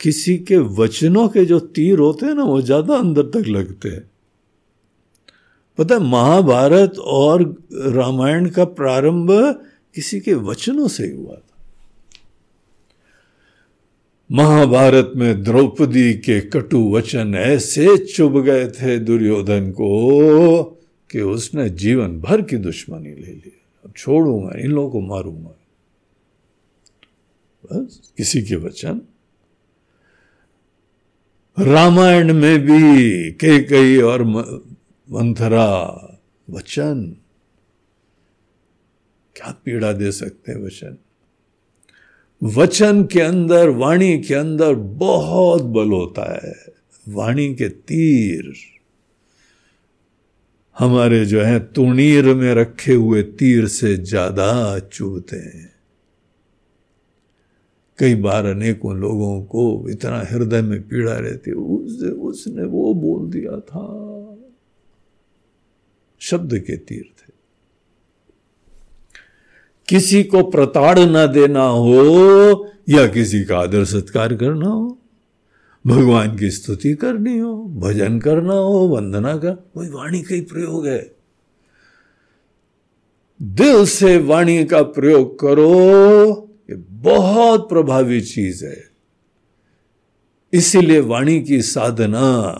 किसी 0.00 0.36
के 0.38 0.56
वचनों 0.76 1.28
के 1.28 1.44
जो 1.44 1.58
तीर 1.58 1.98
होते 1.98 2.26
हैं 2.26 2.34
ना, 2.34 2.44
वो 2.44 2.60
ज़्यादा 2.62 2.96
अंदर 2.96 3.22
तक 3.30 3.48
लगते 3.48 3.88
हैं। 3.88 4.10
पता 5.78 5.94
है, 5.94 6.00
महाभारत 6.00 6.98
और 6.98 7.42
रामायण 7.72 8.48
का 8.48 8.64
प्रारंभ 8.64 9.30
किसी 9.94 10.20
के 10.20 10.34
वचनों 10.34 10.88
से 10.88 11.06
हुआ 11.10 11.34
था। 11.34 11.51
महाभारत 14.32 15.12
में 15.16 15.42
द्रौपदी 15.42 16.14
के 16.14 16.40
कटु 16.40 16.96
वचन 16.96 17.34
ऐसे 17.34 17.96
चुभ 17.98 18.38
गए 18.44 18.68
थे 18.68 18.98
दुर्योधन 18.98 19.70
को 19.70 20.64
कि 21.10 21.20
उसने 21.20 21.68
जीवन 21.70 22.20
भर 22.20 22.42
की 22.42 22.56
दुश्मनी 22.56 23.10
ले 23.10 23.32
ली। 23.32 23.52
अब 23.84 23.92
छोड़ूँगा 23.96 24.58
इन 24.58 24.70
लोगों 24.70 24.90
को 24.90 25.00
मारूँगा 25.00 25.54
बस 27.64 28.12
किसी 28.16 28.42
के 28.42 28.56
वचन। 28.56 29.00
रामायण 31.58 32.32
में 32.34 32.58
भी 32.58 33.32
कई 33.32 33.60
कई 33.60 33.98
और 33.98 34.22
मंथरा 34.24 35.68
वचन। 36.50 37.16
क्या 39.36 39.52
पीड़ा 39.64 39.92
दे 39.92 40.12
सकते 40.12 40.52
हैं 40.52 40.58
वचन? 40.58 40.96
वचन 42.42 43.04
के 43.04 43.20
अंदर 43.20 43.68
वाणी 43.68 44.18
के 44.18 44.34
अंदर 44.34 44.74
बहुत 44.74 45.62
बल 45.62 45.88
होता 45.88 46.46
है। 46.46 46.54
वाणी 47.08 47.54
के 47.54 47.68
तीर। 47.68 48.52
हमारे 50.78 51.26
जो 51.26 51.40
है 51.40 51.60
तुणीर 51.60 52.34
में 52.34 52.54
रखे 52.54 52.92
हुए 52.92 53.22
तीर 53.22 53.66
से 53.66 53.96
ज़्यादा 53.96 54.78
चुभते 54.78 55.36
हैं। 55.36 55.72
कई 57.98 58.14
बार 58.14 58.46
अनेकों 58.46 58.96
लोगों 58.96 59.42
को 59.42 59.90
इतना 59.90 60.20
हृदय 60.20 60.62
में 60.62 60.88
पीड़ा 60.88 61.14
रहती 61.14 61.52
उस, 61.52 62.02
उसने 62.02 62.64
वो 62.64 62.94
बोल 62.94 63.30
दिया 63.30 63.60
था। 63.60 63.86
शब्द 66.20 66.58
के 66.58 66.76
तीर। 66.76 67.11
किसी 69.88 70.24
को 70.24 70.42
प्रताड़ 70.42 70.98
देना 71.26 71.62
हो 71.62 72.68
या 72.88 73.06
किसी 73.06 73.44
का 73.44 73.58
आदर 73.58 73.84
सत्कार 73.84 74.34
करना 74.34 74.68
हो। 74.68 74.98
भगवान 75.86 76.38
की 76.38 76.50
स्तुति 76.50 76.94
करनी 76.94 77.38
हो, 77.38 77.64
भजन 77.64 78.18
करना 78.18 78.54
हो, 78.54 78.88
वंदना 78.88 79.36
कर, 79.36 79.70
वही 79.76 79.90
वाणी 79.90 80.22
का 80.22 80.34
ही 80.34 80.40
प्रयोग 80.40 80.86
है। 80.86 81.14
दिल 83.42 83.86
से 83.86 84.18
वाणी 84.18 84.64
का 84.64 84.82
प्रयोग 84.82 85.40
करो, 85.40 85.70
ये 86.70 86.76
बहुत 86.90 87.68
प्रभावी 87.68 88.20
चीज़ 88.20 88.64
है। 88.64 88.84
इसीलिए 90.52 91.00
वाणी 91.00 91.40
की 91.40 91.62
साधना 91.62 92.56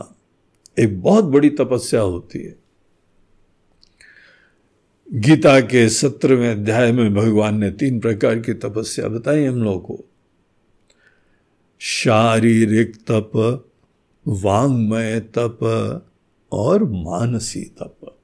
एक 0.78 1.02
बहुत 1.02 1.24
बड़ी 1.24 1.50
तपस्या 1.50 2.00
होती 2.00 2.42
है। 2.42 2.61
गीता 5.14 5.60
के 5.60 5.88
सत्रहवें 5.88 6.50
अध्याय 6.50 6.92
में 6.92 7.14
भगवान 7.14 7.58
ने 7.58 7.70
तीन 7.70 8.00
प्रकार 8.00 8.38
की 8.38 8.54
तपस्या 8.54 9.08
बताई 9.08 9.44
हम 9.44 9.62
लोग 9.62 9.86
को। 9.86 10.04
शारीरिक 11.78 12.96
तप, 12.96 13.64
वांगमय 14.28 15.20
तप 15.20 15.58
और 16.52 16.84
मानसी 16.84 17.62
तप। 17.62 18.18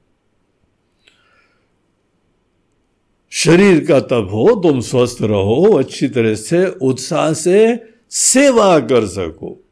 शरीर 3.29 3.85
का 3.85 3.99
तप 3.99 4.29
हो, 4.31 4.61
तुम 4.61 4.79
स्वस्थ 4.79 5.17
रहो, 5.21 5.79
अच्छी 5.79 6.07
तरह 6.07 6.35
से, 6.35 6.67
उत्साह 6.67 7.33
से 7.33 7.83
सेवा 8.09 8.79
कर 8.79 9.05
सको। 9.05 9.65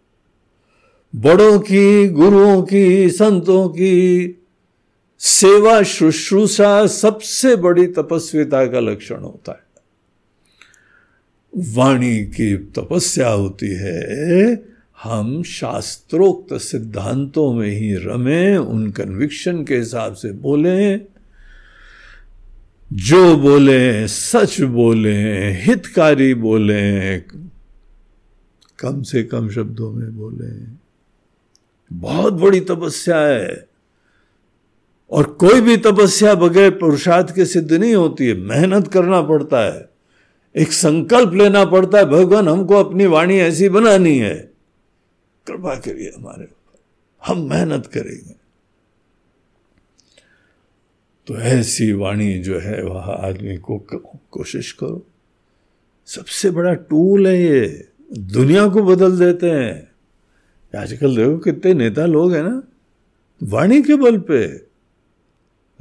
बड़ों 1.16 1.60
की, 1.60 2.08
गुरुओं 2.08 2.62
की, 2.62 3.10
संतों 3.10 3.70
की 3.70 4.28
सेवा 5.20 5.84
शुश्रूषा 5.84 6.88
सबसे 6.88 7.56
बड़ी 7.56 7.88
तपस्विता 7.88 8.66
का 8.66 8.80
लक्षण 8.80 9.18
होता 9.18 9.52
है। 9.52 9.68
वाणी 11.74 12.26
की 12.26 12.58
तपस्या 12.58 13.30
होती 13.30 13.68
है, 13.68 14.56
हम 15.04 15.44
शास्त्रोक्त 15.44 16.62
सिद्धांतों 16.62 17.54
में 17.54 17.70
ही 17.70 17.96
रमे, 17.96 18.58
उन 18.58 18.92
कन्विक्शन 18.92 19.64
के 19.64 19.78
हिसाब 19.78 20.14
से 20.14 20.32
बोले। 20.32 20.98
जो 22.94 23.38
बोले, 23.38 24.08
सच 24.08 24.62
बोले, 24.62 25.52
हितकारी 25.52 26.34
बोले, 26.34 27.20
कम 28.80 29.02
से 29.02 29.24
कम 29.24 29.50
शब्दों 29.50 29.92
में 29.92 30.18
बोले। 30.18 30.78
बहुत 31.94 32.34
बड़ी 32.34 32.60
तपस्या 32.60 33.18
है। 33.18 33.68
और 35.10 35.24
कोई 35.24 35.62
भी 35.62 35.78
तपस्या 35.78 36.36
बगैर 36.36 36.72
पुरुषार्थ 36.72 37.36
के 37.36 37.46
सिद्ध 37.46 37.74
नहीं 37.74 37.96
होती 37.96 38.28
है। 38.28 38.34
मेहनत 38.34 38.88
करना 38.88 39.22
पड़ता 39.22 39.74
है। 39.74 39.90
एक 40.56 40.72
संकल्प 40.72 41.34
लेना 41.34 41.66
पड़ता 41.66 41.98
है, 41.98 42.06
भगवान, 42.06 42.48
हमको 42.48 42.76
अपनी 42.76 43.06
वाणी 43.06 43.38
ऐसी 43.38 43.70
बनानी 43.70 44.20
है। 44.20 44.54
कृपा 45.48 45.76
करिए 45.76 46.12
हमारे 46.18 46.44
ऊपर। 46.44 46.80
हम 47.26 47.50
मेहनत 47.50 47.86
करेंगे। 47.86 48.36
तो 51.28 51.38
ऐसी 51.38 51.92
वाणी 51.92 52.40
जो 52.40 52.60
है, 52.60 52.84
वह 52.84 53.02
आदमी 53.02 53.58
को 53.58 53.88
कोशिश 54.32 54.72
करो। 54.72 55.08
सबसे 56.06 56.52
बड़ा 56.52 56.74
टूल 56.74 57.28
है 57.28 57.44
ये। 57.44 57.88
दुनिया 58.18 58.68
को 58.68 58.84
बदल 58.84 59.20
देते 59.20 59.50
हैं। 59.50 59.92
आजकल 60.80 61.16
देखो 61.16 61.38
कितने 61.38 61.74
नेता 61.74 62.06
लोग 62.06 62.34
हैं 62.34 62.44
ना। 62.44 62.64
वाणी 63.44 63.82
के 63.82 63.96
बल 63.96 64.18
पे। 64.18 64.67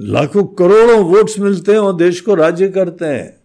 लाखों 0.01 0.43
करोड़ों 0.43 1.05
वोट्स 1.05 1.39
मिलते 1.39 1.71
हैं 1.71 1.79
और 1.79 1.95
देश 1.95 2.21
को 2.21 2.35
राज्य 2.35 2.69
करते 2.69 3.05
हैं। 3.05 3.37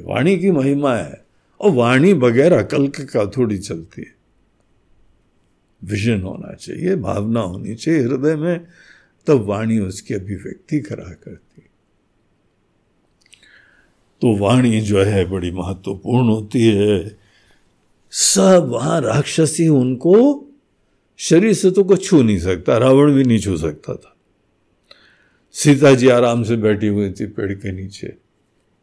वाणी 0.00 0.38
की 0.38 0.50
महिमा 0.50 0.94
है। 0.94 1.24
और 1.60 1.70
वाणी 1.70 2.14
बगैर 2.14 2.52
अकल 2.52 2.88
के 2.88 3.04
का 3.04 3.26
थोड़ी 3.26 3.58
चलती 3.58 4.02
है। 4.02 4.14
विजन 5.84 6.22
होना 6.22 6.54
चाहिए, 6.54 6.96
भावना 6.96 7.40
होनी 7.40 7.74
चाहिए 7.74 8.00
हृदय 8.00 8.36
में, 8.36 8.66
तब 9.26 9.44
वाणी 9.44 9.78
उसकी 9.78 10.14
अभिव्यक्ति 10.14 10.80
करा 10.80 11.12
करती 11.12 11.62
तो 14.20 14.36
वाणी 14.36 14.80
जो 14.80 15.02
है, 15.02 15.30
बड़ी 15.30 15.50
महत्वपूर्ण 15.50 16.28
होती 16.28 16.66
है। 16.66 17.18
सब 18.10 18.66
वहाँ 18.68 19.00
राक्षसी 19.00 19.68
उनको 19.68 20.44
शरीर 21.16 21.52
से 21.52 21.70
तो 21.70 21.84
कुछ 21.84 22.08
छू 22.08 22.22
नहीं 22.22 22.38
सकता, 22.38 22.78
रावण 22.78 23.12
भी 23.12 23.24
नहीं 23.24 23.38
छू 23.38 23.56
सकता 23.56 23.94
था। 23.94 24.11
सीता 25.52 25.94
जी 25.94 26.08
आराम 26.08 26.42
से 26.42 26.56
बैठी 26.56 26.86
हुई 26.86 27.10
थी 27.12 27.26
पेड़ 27.26 27.52
के 27.52 27.72
नीचे। 27.72 28.16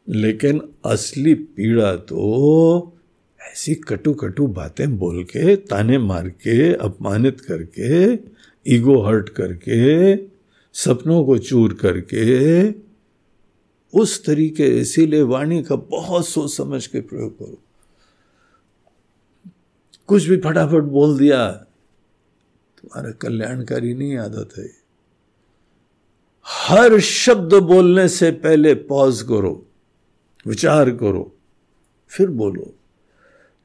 लेकिन 0.09 0.61
असली 0.85 1.33
पीड़ा 1.33 1.95
तो 1.95 2.97
ऐसी 3.41 3.75
कटु 3.75 4.13
कटु 4.13 4.47
बातें 4.47 4.97
बोल 4.97 5.23
के, 5.23 5.55
ताने 5.55 5.97
मार 5.97 6.29
के, 6.29 6.73
अपमानित 6.73 7.41
करके, 7.41 8.13
ईगो 8.75 9.01
हर्ट 9.01 9.29
करके, 9.29 10.15
सपनों 10.73 11.25
को 11.25 11.37
चूर 11.37 11.73
करके, 11.73 12.71
उस 13.99 14.25
तरीके 14.25 14.67
इसीलिए 14.67 15.21
वाणी 15.21 15.63
का 15.63 15.75
बहुत 15.75 16.27
सोच 16.27 16.53
समझ 16.53 16.87
के 16.87 17.01
प्रयोग 17.01 17.39
करो। 17.39 17.63
कुछ 20.07 20.23
भी 20.23 20.37
फटाफट 20.37 20.83
बोल 20.83 21.17
दिया, 21.17 21.51
तुम्हारा 22.77 23.11
कल्याणकारी 23.11 23.93
नहीं 23.93 24.17
आदत 24.17 24.49
है। 24.57 24.78
हर 26.49 26.99
शब्द 26.99 27.53
बोलने 27.53 28.07
से 28.07 28.31
पहले 28.31 28.73
पॉज 28.75 29.21
करो, 29.21 29.67
विचार 30.47 30.89
करो, 30.91 31.35
फिर 32.07 32.27
बोलो। 32.27 32.75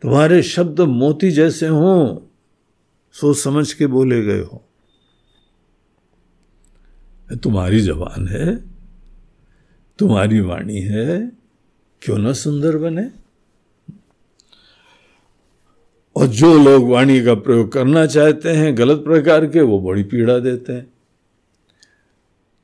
तुम्हारे 0.03 0.43
शब्द 0.43 0.81
मोती 0.81 1.31
जैसे 1.31 1.67
हों, 1.67 2.19
सोच 3.13 3.37
समझ 3.37 3.73
के 3.73 3.87
बोले 3.87 4.23
गए 4.23 4.41
हो। 4.41 4.65
तुम्हारी 7.43 7.81
जबान 7.81 8.29
है, 8.29 8.57
तुम्हारी 9.99 10.41
वाणी 10.41 10.81
है, 10.81 11.33
क्यों 12.03 12.19
ना 12.19 12.33
सुंदर 12.33 12.77
बने? 12.77 13.11
और 16.17 16.27
जो 16.27 16.65
लोग 16.65 16.89
वाणी 16.89 17.25
का 17.25 17.35
प्रयोग 17.35 17.73
करना 17.73 18.07
चाहते 18.07 18.51
हैं, 18.51 18.79
गलत 18.79 18.99
प्रकार 18.99 19.47
के, 19.47 19.61
वो 19.61 19.81
बड़ी 19.81 20.03
पीड़ा 20.03 20.39
देते 20.39 20.73
हैं। 20.73 20.94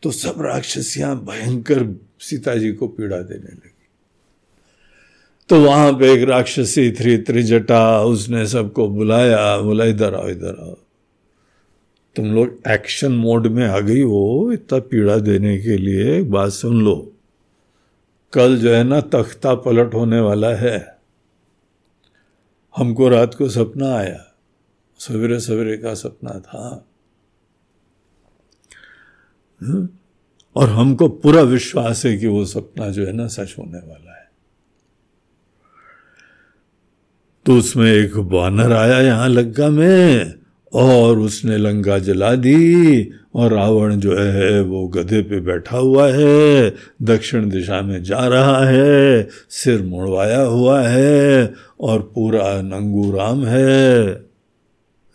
तो 0.02 0.10
सब 0.10 0.42
राक्षसियाँ 0.42 1.24
भयंकर 1.24 2.00
सीता 2.20 2.54
जी 2.54 2.72
को 2.72 2.88
पीड़ा 2.88 3.20
देने 3.20 3.52
लगी। 3.52 3.74
तो 5.48 5.60
वहाँ 5.60 5.92
पे 5.92 6.12
एक 6.12 6.28
राक्षसी 6.28 6.92
थ्री 6.92 7.18
त्रिजटा, 7.18 8.02
उसने 8.02 8.46
सबको 8.46 8.88
बुलाया, 8.88 9.58
बोला, 9.58 9.84
इधर 9.84 10.14
आओ 10.14 10.28
इधर 10.28 10.56
आओ। 10.60 10.76
तुम 12.16 12.34
लोग 12.34 12.60
एक्शन 12.68 13.12
मोड 13.12 13.46
में 13.46 13.66
आ 13.66 13.80
गई 13.80 14.00
हो 14.00 14.50
इतना 14.52 14.78
पीड़ा 14.78 15.16
देने 15.16 15.58
के 15.58 15.76
लिए, 15.76 16.18
एक 16.18 16.30
बात 16.30 16.50
सुन 16.50 16.84
लो। 16.84 17.12
कल 18.32 18.56
जो 18.56 18.70
है 18.70 18.84
ना, 18.84 19.00
तख्ता 19.00 19.54
पलट 19.54 19.94
होने 19.94 20.20
वाला 20.20 20.54
है। 20.54 20.98
हमको 22.76 23.08
रात 23.08 23.34
को 23.34 23.48
सपना 23.48 23.94
आया। 23.94 24.26
सवेरे 24.98 25.40
सवेरे 25.40 25.76
का 25.76 25.94
सपना 25.94 26.30
था। 26.30 26.86
हम्म? 29.62 29.88
और 30.56 30.68
हमको 30.68 31.08
पूरा 31.08 31.42
विश्वास 31.42 32.06
है 32.06 32.16
कि 32.16 32.26
वो 32.26 32.44
सपना 32.44 32.90
जो 32.90 33.06
है 33.06 33.12
ना 33.12 33.26
सच 33.26 33.54
होने 33.58 33.78
वाला 33.78 34.20
है। 34.20 34.30
तो 37.46 37.56
उसमें 37.56 37.92
एक 37.92 38.16
बानर 38.16 38.72
आया 38.72 39.00
यहाँ 39.00 39.28
लंका 39.28 39.70
में 39.70 40.34
और 40.72 41.18
उसने 41.18 41.56
लंका 41.56 41.98
जला 41.98 42.34
दी 42.34 43.10
और 43.34 43.52
रावण 43.52 43.96
जो 43.96 44.16
है 44.16 44.60
वो 44.62 44.88
गधे 44.88 45.22
पे 45.22 45.40
बैठा 45.40 45.78
हुआ 45.78 46.08
है 46.12 46.74
दक्षिण 47.02 47.48
दिशा 47.48 47.82
में 47.82 48.02
जा 48.02 48.26
रहा 48.26 48.64
है 48.64 49.28
सिर 49.50 49.82
मुड़वाया 49.82 50.40
हुआ 50.40 50.82
है 50.82 51.54
और 51.80 52.12
पूरा 52.14 52.62
नंगू 52.62 53.10
राम 53.10 53.44
है। 53.44 54.08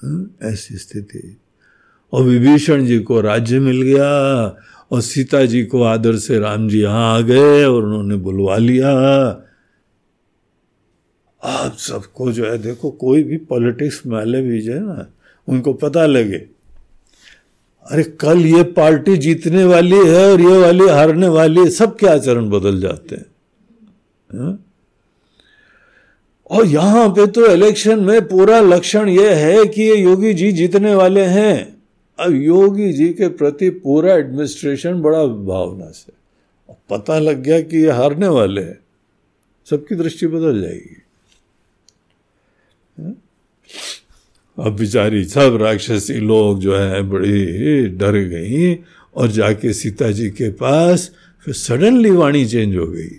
हम्म, 0.04 0.48
ऐसी 0.48 0.78
स्थिति। 0.78 1.38
और 2.14 2.24
विभीषण 2.24 2.86
जी 2.86 3.00
को 3.00 3.22
राज्य 3.22 3.60
मिल 3.60 3.82
गया 3.82 4.08
और 4.92 5.02
सीता 5.02 5.46
जी 5.46 5.64
को 5.64 5.84
आदर 5.84 6.16
से 6.16 6.40
राम 6.40 6.68
जी 6.70 6.82
यहाँ 6.82 7.16
आ 7.16 7.22
गए 7.22 7.64
और 7.64 7.84
उन्होंने 7.84 8.16
बुलवा 8.16 8.58
लिया। 8.58 8.92
आप 11.42 11.76
सबको 11.78 12.32
जो 12.32 12.46
है, 12.46 12.58
देखो, 12.58 12.90
कोई 12.90 13.24
भी 13.24 13.38
पॉलिटिक्स 13.38 14.02
माले 14.08 14.42
भी 14.42 14.62
जो 14.62 14.80
ना, 14.80 15.06
उनको 15.48 15.74
पता 15.74 16.06
लगे, 16.06 16.38
अरे 17.86 18.04
कल 18.20 18.46
ये 18.46 18.64
पार्टी 18.64 19.18
जीतने 19.18 19.64
वाली 19.64 19.98
है 19.98 20.26
और 20.32 20.42
ये 20.42 20.58
वाली 20.58 20.88
हारने 20.88 21.28
वाली 21.28 21.60
है, 21.60 21.70
सब 21.70 21.96
के 21.96 22.08
आचरण 22.08 22.50
बदल 22.50 22.80
जाते 22.82 23.16
हैं। 23.16 23.26
हाँ? 24.30 24.60
और 26.50 26.66
यहाँ 26.66 27.08
पे 27.10 27.26
तो 27.28 27.46
इलेक्शन 27.46 28.00
में 28.00 28.28
पूरा 28.28 28.60
लक्षण 28.60 29.10
ये 29.10 29.34
है 29.34 29.66
कि 29.66 29.82
ये 29.82 29.96
योगी 29.96 30.34
जी 30.34 30.52
जीतने 30.52 30.96
वाले 30.96 31.26
हैं। 31.26 31.75
अब 32.20 32.34
योगी 32.34 32.94
जी 32.94 33.10
के 33.10 33.28
प्रति 33.28 33.70
पूरा 33.70 34.14
एडमिनिस्ट्रेशन 34.14 35.02
बड़ा 35.02 35.26
भावना 35.26 35.92
से। 35.92 36.14
पता 36.90 37.20
लग 37.20 37.42
गया 37.42 37.62
कि 37.62 37.78
ये 37.78 37.92
हारने 37.92 38.28
वाले 38.28 38.62
हैं। 38.62 38.80
सबकी 39.70 39.96
दृष्टि 39.96 40.28
बदल 40.28 40.62
जाएगी। 40.62 41.02
हाँ? 43.00 43.16
अब 44.60 44.76
बेचारी 44.76 45.26
सब 45.26 45.58
राक्षसी 45.62 46.14
लोग 46.14 46.60
जो 46.60 46.76
है, 46.76 47.02
बड़ी 47.02 47.88
डर 47.88 48.12
गई 48.12 48.76
और 49.16 49.28
जाके 49.28 49.74
सीता 49.74 50.12
जी 50.12 50.30
के 50.30 50.50
पास 50.50 51.12
फिर 51.46 51.54
सडनली 51.54 52.12
वाणी 52.12 52.46
चेंज 52.46 52.76
हो 52.76 52.88
गई। 52.88 53.10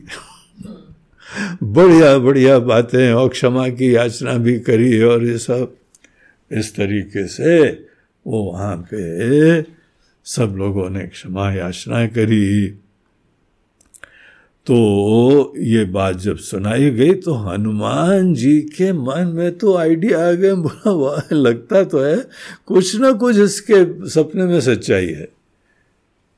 बढ़िया 1.63 2.19
बढ़िया 2.19 2.59
बातें 2.59 3.13
और 3.13 3.29
क्षमा 3.29 3.69
की 3.69 3.97
याचना 3.97 4.35
भी 4.35 4.61
करी 4.61 5.03
और 5.03 5.25
ये 5.25 5.39
सब। 5.39 5.77
इस 6.53 6.77
तरीके 6.77 7.27
से 7.27 7.86
वो 8.27 8.43
वहाँ 8.43 8.77
पे 8.91 9.63
सब 10.27 10.55
लोगों 10.59 10.89
ने 10.91 11.07
क्षमा 11.07 11.53
याचना 11.53 12.07
करी। 12.07 12.67
तो 14.67 14.77
ये 15.59 15.85
बात 15.85 16.17
जब 16.17 16.37
सुनाई 16.37 16.91
गई 16.91 17.15
तो 17.15 17.35
हनुमान 17.35 18.33
जी 18.35 18.61
के 18.77 18.93
मन 18.93 19.33
में 19.35 19.59
तो 19.59 19.77
आइडिया 19.77 20.27
आ 20.29 20.33
गया 20.33 20.55
बोला 20.57 21.37
लगता 21.37 21.83
तो 21.85 21.99
है, 21.99 22.17
कुछ 22.67 22.95
ना 22.97 23.13
कुछ 23.13 23.37
इसके 23.37 24.09
सपने 24.11 24.45
में 24.45 24.61
सच्चाई 24.61 25.07
है। 25.07 25.29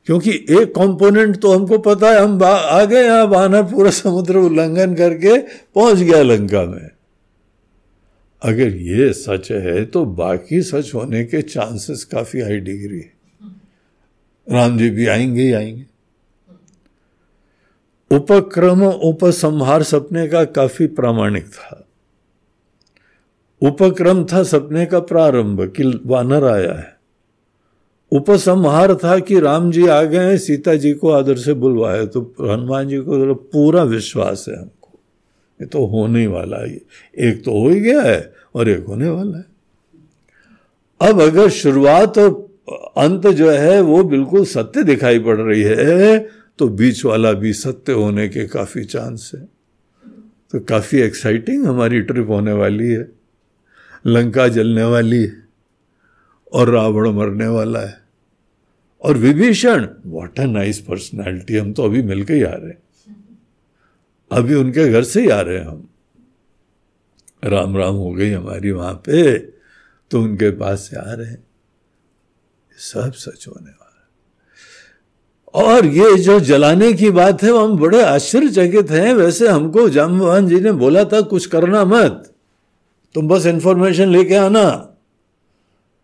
क्योंकि 0.07 0.31
एक 0.31 0.75
कंपोनेंट 0.75 1.41
तो 1.41 1.53
हमको 1.53 1.79
पता 1.79 2.11
है, 2.11 2.21
हम 2.21 2.43
आ 2.45 2.85
गए 2.85 3.05
यहाँ 3.05 3.29
बानर 3.31 3.63
पूरा 3.63 3.91
समुद्र 3.91 4.37
उल्लंघन 4.39 4.95
करके 4.95 5.39
पहुँच 5.75 5.99
गया 5.99 6.23
लंका 6.23 6.65
में। 6.65 6.89
अगर 8.43 8.77
ये 8.77 9.13
सच 9.13 9.53
है 9.53 9.85
तो 9.85 10.05
बाकी 10.05 10.63
सच 10.63 10.95
होने 10.95 11.25
के 11.25 11.43
चांसेस 11.43 12.05
काफ़ी 12.05 12.41
हाई 12.41 12.61
डिग्री 12.61 12.99
है। 12.99 13.13
राम 14.51 14.79
जी 14.79 14.91
भी 14.91 15.07
आएँगे 15.07 15.43
ही 15.43 15.53
आएँगे। 15.53 15.87
उपक्रम, 18.17 18.85
उपसंहार 18.85 19.83
सपने 19.83 20.29
का 20.29 20.45
काफ़ी 20.45 20.87
प्रामाणिक 20.87 21.47
था। 21.47 21.89
उपक्रम 23.63 24.25
था 24.25 24.43
सपने 24.43 24.87
का 24.87 25.01
प्रारंभ, 25.01 25.73
कि 25.77 26.01
वानर 26.07 26.45
आया 26.45 26.73
है। 26.73 26.97
उपसंहार 28.13 28.95
था 28.95 29.19
कि 29.19 29.41
राम 29.41 29.71
जी 29.71 29.87
आ 29.87 30.03
गए 30.03 30.39
सीता 30.39 30.75
जी 30.75 30.93
को 30.93 31.11
आदर 31.11 31.37
से 31.37 31.55
बुलवाया। 31.55 32.07
तो 32.07 32.35
हनुमान 32.41 32.89
जी 32.89 32.99
को 32.99 33.27
तो 33.27 33.35
पूरा 33.35 33.83
विश्वास 33.83 34.45
है। 34.49 34.57
हमको 34.57 34.78
ये 35.61 35.67
तो 35.67 35.85
होने 35.87 36.27
वाला 36.27 36.57
है। 36.59 36.81
एक 37.19 37.43
तो 37.45 37.53
हो 37.53 37.69
ही 37.69 37.81
गया 37.81 38.03
है 38.03 38.33
और 38.55 38.69
एक 38.69 38.85
होने 38.85 39.09
वाला 39.09 39.37
है। 39.39 39.45
अब 41.01 41.21
अगर 41.21 41.49
शुरुआत 41.51 42.19
और 42.19 42.47
अंत 42.99 43.27
जो 43.27 43.51
है, 43.51 43.81
वो 43.81 44.03
बिल्कुल 44.05 44.45
सत्य 44.45 44.83
दिखाई 44.83 45.19
पड़ 45.19 45.37
रही 45.37 45.63
है 45.63 46.19
तो 46.59 46.69
बीच 46.69 47.05
वाला 47.05 47.33
भी 47.33 47.53
सत्य 47.53 47.93
होने 47.93 48.29
के 48.29 48.47
काफ़ी 48.47 48.85
चांस 48.85 49.31
है। 49.35 49.41
तो 50.53 50.61
काफ़ी 50.61 50.99
एक्साइटिंग 50.99 51.67
हमारी 51.67 52.01
ट्रिप 52.01 52.29
होने 52.29 52.53
वाली 52.53 52.89
है। 52.89 53.09
लंका 54.07 54.49
जलने 54.49 54.85
वाली 54.85 55.23
है 55.23 55.43
और 56.53 56.71
रावण 56.71 57.11
मरने 57.11 57.47
वाला 57.47 57.81
है। 57.81 57.97
और 59.03 59.17
Vibhishan 59.17 59.87
what 60.07 60.41
a 60.41 60.45
nice 60.45 60.81
personality 60.81 61.57
हम 61.57 61.73
तो 61.73 61.85
अभी 61.85 62.03
मिलकर 62.03 62.35
ही 62.35 62.43
आ 62.43 62.53
रहे 62.53 62.71
हैं। 62.71 62.79
अभी 64.31 64.55
उनके 64.55 64.89
घर 64.89 65.03
से 65.03 65.21
ही 65.21 65.29
आ 65.29 65.41
रहे 65.41 65.59
हैं 65.59 65.67
हम। 65.67 65.89
राम 67.45 67.77
राम 67.77 67.95
हो 67.95 68.13
गई 68.13 68.31
हमारी 68.31 68.71
वहाँ 68.71 68.95
पे 68.95 69.39
तो 70.11 70.23
उनके 70.23 70.51
पास 70.51 70.81
से 70.81 70.97
आ 70.97 71.13
रहे 71.13 71.27
हैं। 71.27 71.47
सब 72.73 73.13
सच 73.13 73.49
होने 73.49 73.71
वाला 73.71 73.85
और 75.55 75.87
ये 75.87 76.17
जो 76.19 76.41
जलाने 76.41 76.93
की 76.93 77.11
बात 77.11 77.43
है, 77.43 77.53
वो 77.53 77.59
हम 77.59 77.77
बड़े 77.79 78.03
आश्चर्यचकित 78.03 78.91
हैं। 78.91 79.15
वैसे 79.15 79.49
हमको 79.49 79.89
जामवान 79.89 80.49
जी 80.49 80.61
ने 80.61 80.73
बोला 80.73 81.05
था, 81.05 81.21
कुछ 81.21 81.47
करना 81.47 81.85
मत। 81.85 82.35
तुम 83.15 83.29
बस 83.29 83.47
इंफॉर्मेशन 83.47 84.09
लेके 84.09 84.35
आना। 84.35 84.95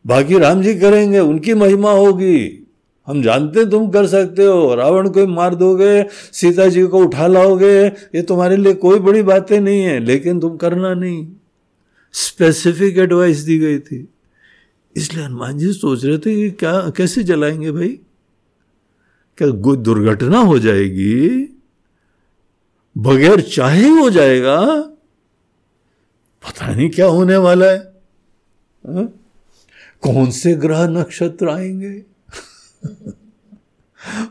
बाकी 0.06 0.38
राम 0.38 0.62
जी 0.62 0.74
करेंगे, 0.74 1.18
उनकी 1.18 1.54
महिमा 1.54 1.90
होगी। 1.90 2.63
हम 3.06 3.22
जानते 3.22 3.60
हैं 3.60 3.70
तुम 3.70 3.90
कर 3.90 4.06
सकते 4.06 4.44
हो। 4.44 4.74
रावण 4.74 5.08
को 5.08 5.26
मार 5.26 5.54
दोगे 5.54 6.06
सीता 6.32 6.68
जी 6.68 6.86
को 6.86 6.98
उठा 6.98 7.26
लाओगे, 7.26 7.86
ये 7.86 8.22
तुम्हारे 8.22 8.56
लिए 8.56 8.74
कोई 8.74 8.98
बड़ी 8.98 9.22
बातें 9.22 9.60
नहीं 9.60 9.82
है, 9.82 10.00
लेकिन 10.00 10.40
तुम 10.40 10.56
करना 10.56 10.94
नहीं। 10.94 11.28
स्पेसिफिक 12.12 12.98
एडवाइस 12.98 13.38
दी 13.38 13.58
गई 13.58 13.78
थी। 13.78 14.08
इसलिए 14.96 15.24
हनुमान 15.24 15.58
जी 15.58 15.72
सोच 15.72 16.04
रहे 16.04 16.18
थे 16.18 16.34
कि 16.34 16.50
क्या, 16.50 16.90
कैसे 16.90 17.22
जलाएँगे 17.22 17.72
भाई? 17.72 18.00
क्या 19.38 19.48
दुर्घटना 19.74 20.38
हो 20.38 20.58
जाएगी? 20.58 21.48
बगैर 22.98 23.40
चाहे 23.40 23.88
हो 23.88 24.10
जाएगा? 24.10 24.60
पता 26.44 26.74
नहीं 26.74 26.90
क्या 26.90 27.06
होने 27.06 27.36
वाला 27.36 27.66
है। 27.66 27.78
हा? 28.86 29.02
कौन 30.00 30.30
से 30.30 30.54
ग्रह 30.54 30.86
नक्षत्र 30.86 31.48
आएँगे? 31.48 32.13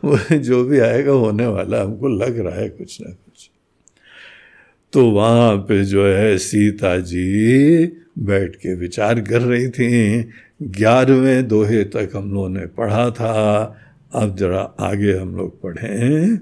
वो 0.03 0.37
जो 0.37 0.63
भी 0.63 0.79
आएगा 0.79 1.11
होने 1.11 1.47
वाला 1.47 1.81
हमको 1.81 2.07
लग 2.07 2.39
रहा 2.39 2.55
है 2.55 2.69
कुछ 2.69 3.01
ना 3.01 3.11
कुछ। 3.11 3.49
तो 4.93 5.09
वहाँ 5.11 5.57
पे 5.57 5.83
जो 5.85 6.05
है 6.05 6.37
सीता 6.37 6.97
जी 6.97 7.85
बैठ 8.19 8.55
के 8.55 8.75
विचार 8.75 9.21
कर 9.21 9.41
रही 9.41 9.69
थी। 9.69 10.23
ग्यारहवें 10.63 11.47
दोहे 11.47 11.83
तक 11.83 12.11
हम 12.15 12.33
लोगों 12.33 12.49
ने 12.49 12.65
पढ़ा 12.65 13.09
था। 13.09 13.61
अब 14.13 14.35
जरा 14.37 14.61
आगे 14.79 15.13
हम 15.13 15.35
लोग 15.35 15.61
पढ़ें। 15.61 16.37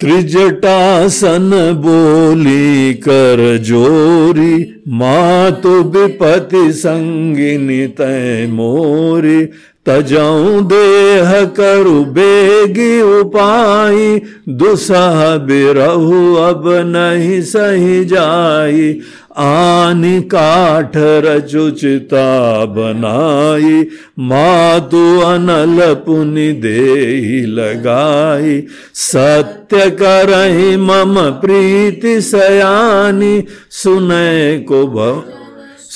त्रिजटासन 0.00 1.50
बोली 1.76 2.94
कर 2.94 3.58
जोरी 3.58 4.82
माँ 4.88 5.52
तो 5.60 5.82
विपति 5.82 6.72
संगिनी 6.72 7.86
तय 7.86 8.46
मोरी 8.50 9.46
तजाऊ 9.88 10.60
देह 10.60 11.32
करु 11.56 12.04
बेगी 12.14 13.00
उपाई 13.02 14.20
दुसह 14.60 15.20
बिरहु 15.46 16.34
अब 16.36 16.64
नहीं 16.86 17.40
सही 17.42 18.04
जाई। 18.04 18.88
आनी 19.38 20.20
काठ 20.24 20.92
रचुचिता 21.24 22.24
बनाई 22.74 23.80
मातु 24.28 25.04
अनल 25.20 25.94
पुनि 26.06 26.50
दे 26.62 27.44
लगाई। 27.46 28.60
सत्य 28.94 29.90
करही 30.02 30.76
मम 30.76 31.14
प्रीति 31.40 32.20
सयानी 32.22 33.42
सुनय 33.72 34.64
को 34.68 34.86
भव 34.86 35.22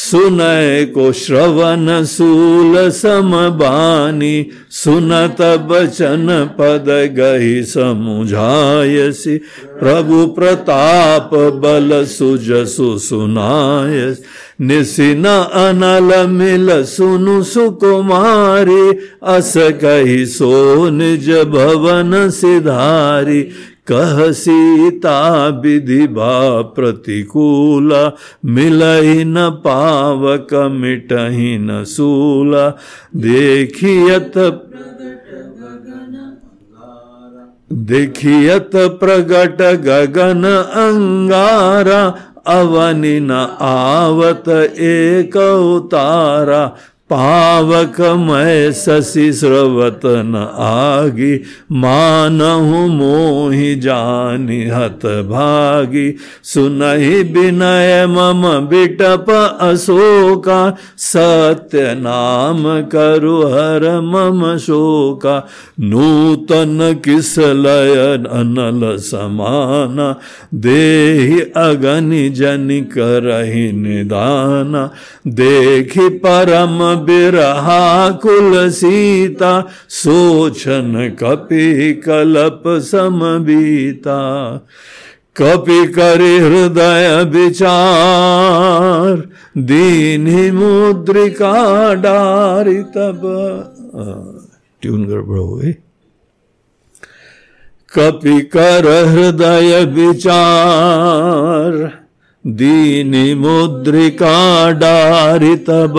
सुनय 0.01 0.85
को 0.95 1.13
श्रवण 1.13 2.05
सूल 2.05 2.91
समबानी, 2.91 4.51
सुनत 4.71 5.41
बचन 5.71 6.27
पद 6.59 6.87
गही 7.19 7.63
समुझायसी। 7.63 9.37
प्रभु 9.81 10.27
प्रताप 10.27 11.31
बल 11.35 12.05
सुजसु 12.05 12.99
सुनाय 12.99 14.17
निसिन 14.61 15.25
अनल 15.25 16.27
मिल 16.29 16.85
सुनु 16.85 17.43
सुकुमारी, 17.43 18.91
अस 19.23 19.53
कही 19.57 20.27
सो 20.27 20.89
निज 20.91 21.31
भवन 21.31 22.31
सिधारी। 22.31 23.41
कह 23.87 24.33
सीता 24.33 25.49
विधि 25.49 26.07
बा 26.07 26.63
प्रतिकूला 26.63 28.03
मिलही 28.45 29.25
न 29.25 29.51
पावक, 29.51 30.55
मिटही 30.73 31.59
न 31.59 31.85
सूला। 31.85 32.69
देखियत 33.17 34.39
देखियत 37.73 38.71
प्रगट 38.75 39.61
गगन 39.85 40.45
अंगारा, 40.45 42.01
अवनि 42.47 43.19
न 43.21 43.31
आवत 43.61 44.49
एक 44.81 45.37
उतारा 45.37 46.77
पावक 47.13 48.01
मैं 48.01 48.73
शशि 48.73 49.33
स्रवत 49.33 50.01
न 50.05 50.37
आगी, 50.59 51.35
मानहु 51.73 52.87
मोहि 52.87 53.75
जानि 53.75 54.63
हत 54.63 55.07
भागी। 55.07 56.17
सुनहि 56.45 57.23
विनय 57.23 58.07
मम 58.07 58.43
बिटप 58.67 59.59
अशोका, 59.61 60.77
सत्य 60.99 61.95
नाम 61.99 62.63
करु 62.65 63.43
हर 63.43 64.01
मम 64.01 64.57
शोका। 64.59 65.49
नूतन 65.81 67.01
किस 67.05 67.39
लय 67.39 67.97
अनल 68.31 68.97
समाना, 68.97 70.17
देहि 70.55 71.41
अगनि 71.41 72.29
जनि 72.29 72.81
करहि 72.81 73.73
निदाना। 73.73 74.91
देखि 75.29 76.09
परम 76.09 77.00
बिरहा 77.01 77.85
कुल 78.23 78.69
सीता 78.71 79.53
सोचन 79.89 81.17
कपि 81.21 81.67
कलप 82.07 82.63
समबीता। 82.91 84.21
कपि 85.37 85.81
करि 85.93 86.35
हृदय 86.39 87.07
विचार 87.31 89.23
दीन 89.69 90.27
मुद्रिका 90.55 91.53
डारी 91.95 92.83
तब। 92.97 93.21
ट्यून 94.83 95.05
गड़बड़ 95.07 95.39
हो 95.39 95.55
गई 95.55 95.73
कपि 97.93 98.37
कर 98.55 98.87
हृदय 99.09 99.85
विचार 99.95 101.73
दीनी 102.45 103.35
मुद्रिका 103.35 104.37
डारी 104.73 105.57
तब। 105.69 105.97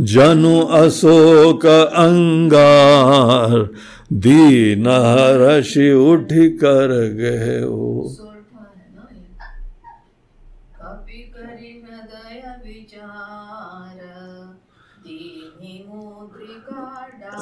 जनु 0.00 0.60
अशोक 0.60 1.66
अंगार 1.66 3.68
दीन 4.12 4.86
हर्षि 4.86 5.92
उठ 5.92 6.28
कर 6.32 7.08
गए 7.08 7.60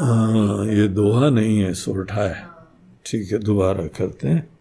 हाँ। 0.00 0.66
ये 0.66 0.88
दोहा 0.88 1.30
नहीं 1.30 1.60
है 1.60 1.74
सोरठा 1.74 2.14
है। 2.14 2.46
ठीक 3.06 3.32
है 3.32 3.38
दोबारा 3.38 3.86
करते 3.86 4.28
हैं। 4.28 4.57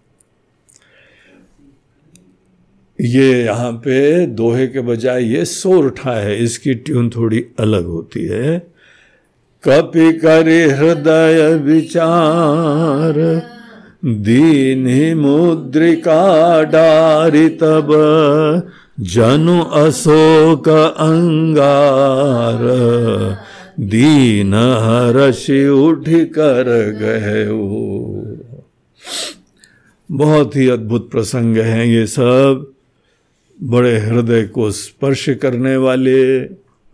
ये 3.00 3.44
यहाँ 3.44 3.72
पे 3.84 4.26
दोहे 4.28 4.68
के 4.68 4.82
बजाय 4.82 5.24
ये 5.26 5.44
सोरठा 5.46 6.14
है, 6.14 6.38
इसकी 6.44 6.74
ट्यून 6.76 7.10
थोड़ी 7.10 7.44
अलग 7.60 7.86
होती 7.86 8.26
है। 8.26 8.58
कपि 9.64 10.12
करे 10.14 10.62
हृदय 10.72 11.54
विचार, 11.64 13.16
दीन 14.06 14.88
ही 14.88 15.14
मुद्रिका 15.16 16.24
डारी 16.64 17.48
तब, 17.62 17.92
जनु 19.08 19.60
अशोक 19.80 20.70
अंगार। 20.70 22.64
दीन 23.80 24.54
हर्षि 24.54 25.68
उठ 25.70 26.10
कर 26.38 26.70
गए 27.02 27.46
बहुत 30.10 30.56
ही 30.56 30.68
अद्भुत 30.70 31.10
प्रसंग 31.12 31.58
हैं 31.58 31.86
ये 31.86 32.06
सब। 32.08 32.66
बड़े 33.64 33.98
हृदय 33.98 34.44
को 34.44 34.72
स्पर्श 34.72 35.30
करने 35.30 35.78
वाले, 35.78 36.40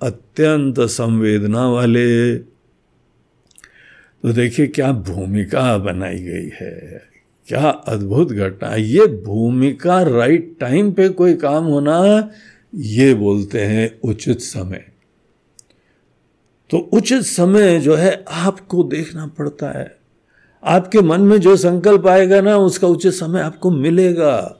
अत्यंत 0.01 0.79
संवेदना 0.79 1.69
वाले। 1.69 2.37
तो 2.37 4.33
देखिए, 4.33 4.67
क्या 4.67 4.91
भूमिका 4.91 5.77
बनाई 5.77 6.19
गई 6.19 6.49
है, 6.61 7.01
क्या 7.47 7.69
अद्भुत 7.69 8.31
घटना। 8.31 8.75
ये 8.75 9.07
भूमिका 9.07 10.01
राइट 10.01 10.55
टाइम 10.59 10.91
पे 10.91 11.09
कोई 11.09 11.33
काम 11.33 11.63
होना, 11.63 12.29
ये 12.75 13.13
बोलते 13.13 13.61
हैं 13.61 13.99
उचित 14.01 14.39
समय। 14.39 14.85
तो 16.69 16.77
उचित 16.77 17.21
समय 17.21 17.79
जो 17.79 17.95
है, 17.95 18.25
आपको 18.27 18.83
देखना 18.83 19.27
पड़ता 19.27 19.79
है। 19.79 19.97
आपके 20.63 21.01
मन 21.01 21.21
में 21.21 21.37
जो 21.37 21.55
संकल्प 21.55 22.07
आएगा 22.07 22.41
ना, 22.41 22.57
उसका 22.57 22.87
उचित 22.87 23.13
समय 23.13 23.41
आपको 23.41 23.71
मिलेगा। 23.71 24.59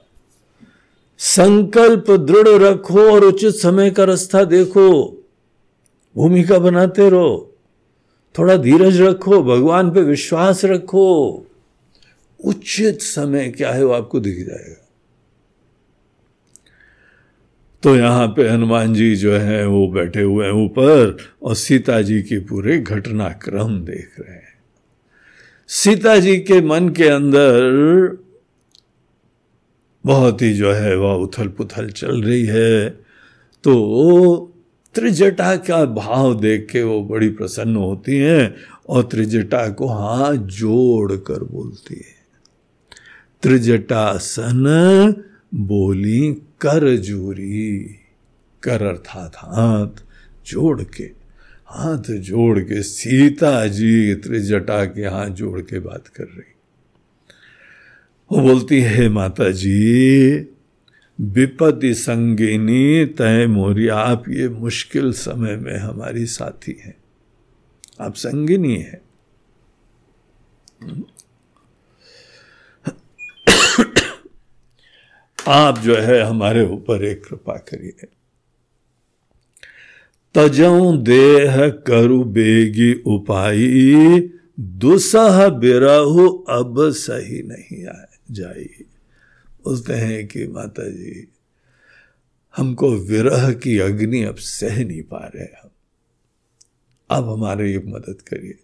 संकल्प 1.18 2.12
दृढ़ 2.12 2.48
रखो 2.48 3.14
और 3.14 3.26
उचित 3.26 3.54
समय 3.54 3.92
का 3.92 4.04
रास्ता 4.04 4.44
देखो। 4.44 5.18
भूमिका 6.16 6.60
बनाते 6.60 7.10
रहो। 7.10 7.56
थोड़ा 8.40 8.58
धीरज 8.58 9.02
रखो, 9.02 9.44
भगवान 9.44 9.92
पे 9.92 10.02
विश्वास 10.02 10.66
रखो। 10.66 11.46
उचित 12.46 13.02
समय 13.02 13.50
क्या 13.50 13.72
है 13.72 13.86
वो 13.86 13.94
आपको 13.94 14.20
दिख 14.20 14.38
जाएगा। 14.48 14.80
तो 17.84 17.96
यहाँ 17.96 18.28
पे 18.28 18.50
हनुमान 18.50 18.94
जी 18.94 19.16
जो 19.16 19.34
है, 19.34 19.68
वो 19.68 19.88
बैठे 19.88 20.22
हुए 20.22 20.46
हैं 20.46 20.54
ऊपर 20.54 21.18
और 21.44 21.56
सीता 21.56 22.02
जी 22.02 22.22
की 22.22 22.38
पूरे 22.38 22.80
घटनाक्रम 22.80 23.86
देख 23.86 24.16
रहे 24.20 24.34
हैं। 24.34 24.54
सीता 25.68 26.20
जी 26.20 26.38
के 26.38 26.62
मन 26.62 26.90
के 26.90 27.08
अंदर 27.08 28.23
बहुत 30.06 30.42
ही 30.42 30.54
जो 30.54 30.72
है 30.72 30.96
वह 30.98 31.14
उथल 31.14 31.48
पुथल 31.48 31.90
चल 31.90 32.22
रही 32.22 32.46
है। 32.46 32.90
तो 33.64 34.54
त्रिजटा 34.96 35.56
का 35.56 35.86
भाव 35.86 36.40
देख 36.40 36.68
के 36.72 36.84
वो 36.84 37.04
बड़ी 37.04 37.30
प्रसन्न 37.30 37.76
होती 37.76 38.18
हैं 38.18 38.56
और 38.90 39.04
त्रिजटा 39.04 39.70
को 39.70 39.88
हाथ 39.88 40.36
जोड़ 40.36 41.12
कर 41.12 41.44
बोलती 41.44 41.96
है। 41.96 42.16
त्रिजटा 43.42 44.18
सन 44.18 44.64
बोली 45.54 46.34
कर 46.34 46.98
जूरी, 46.98 47.96
कर 48.64 48.84
अर्थात 48.84 49.32
हाथ 49.36 50.04
जोड़ 50.48 50.82
के। 50.82 51.04
हाथ 51.68 52.12
जोड़ 52.12 52.60
के, 52.60 52.84
सीता 52.84 53.68
जी 53.68 54.16
त्रिजटा 54.16 54.86
के 54.86 55.06
हाथ 55.06 55.30
जोड़ 55.30 55.62
के 55.62 55.80
बात 55.80 56.08
कर 56.08 56.24
रही 56.24 56.53
वो 58.34 58.42
बोलती 58.42 58.82
है 58.82 59.10
माता 59.10 59.52
जी 59.52 60.34
विपत्ति 61.22 61.94
संगिनी 61.94 63.06
तय 63.06 63.48
मोरी, 63.48 63.88
आप 63.88 64.24
ये 64.30 64.50
मुश्किल 64.50 65.12
समय 65.12 65.56
में 65.56 65.78
हमारी 65.78 66.26
साथी 66.26 66.82
हैं। 66.86 66.96
आप 68.02 68.14
संगिनी 68.14 68.78
है। 68.78 69.02
आप 75.48 75.78
जो 75.78 75.96
है 75.96 76.22
हमारे 76.22 76.66
ऊपर 76.66 77.06
एक 77.06 77.26
कृपा 77.26 77.54
करिए। 77.54 78.08
तजऊ 80.36 80.98
देह 80.98 81.70
करु 81.70 82.24
बेगी 82.24 82.94
उपाई 82.94 84.30
दुसह 84.60 85.50
बिरहु 85.50 86.30
अब 86.50 86.76
सही 86.80 87.44
नहीं 87.44 87.86
आए। 87.88 88.13
जाइए 88.32 88.86
बोलते 89.64 89.94
हैं 89.94 90.28
कि 90.28 90.48
माता 90.48 90.90
जी 90.90 91.28
हमको 92.58 92.92
विरह 92.92 93.54
की 93.54 93.80
अग्नि 93.80 94.24
अब 94.24 94.36
सह 94.36 94.86
नहीं 94.86 95.04
पा 95.04 95.32
रहे 95.36 95.44
हम। 95.44 95.70
अब 97.10 97.30
हमारे 97.30 97.72
ये 97.72 97.78
मदद 97.78 98.22
करिए। 98.22 98.60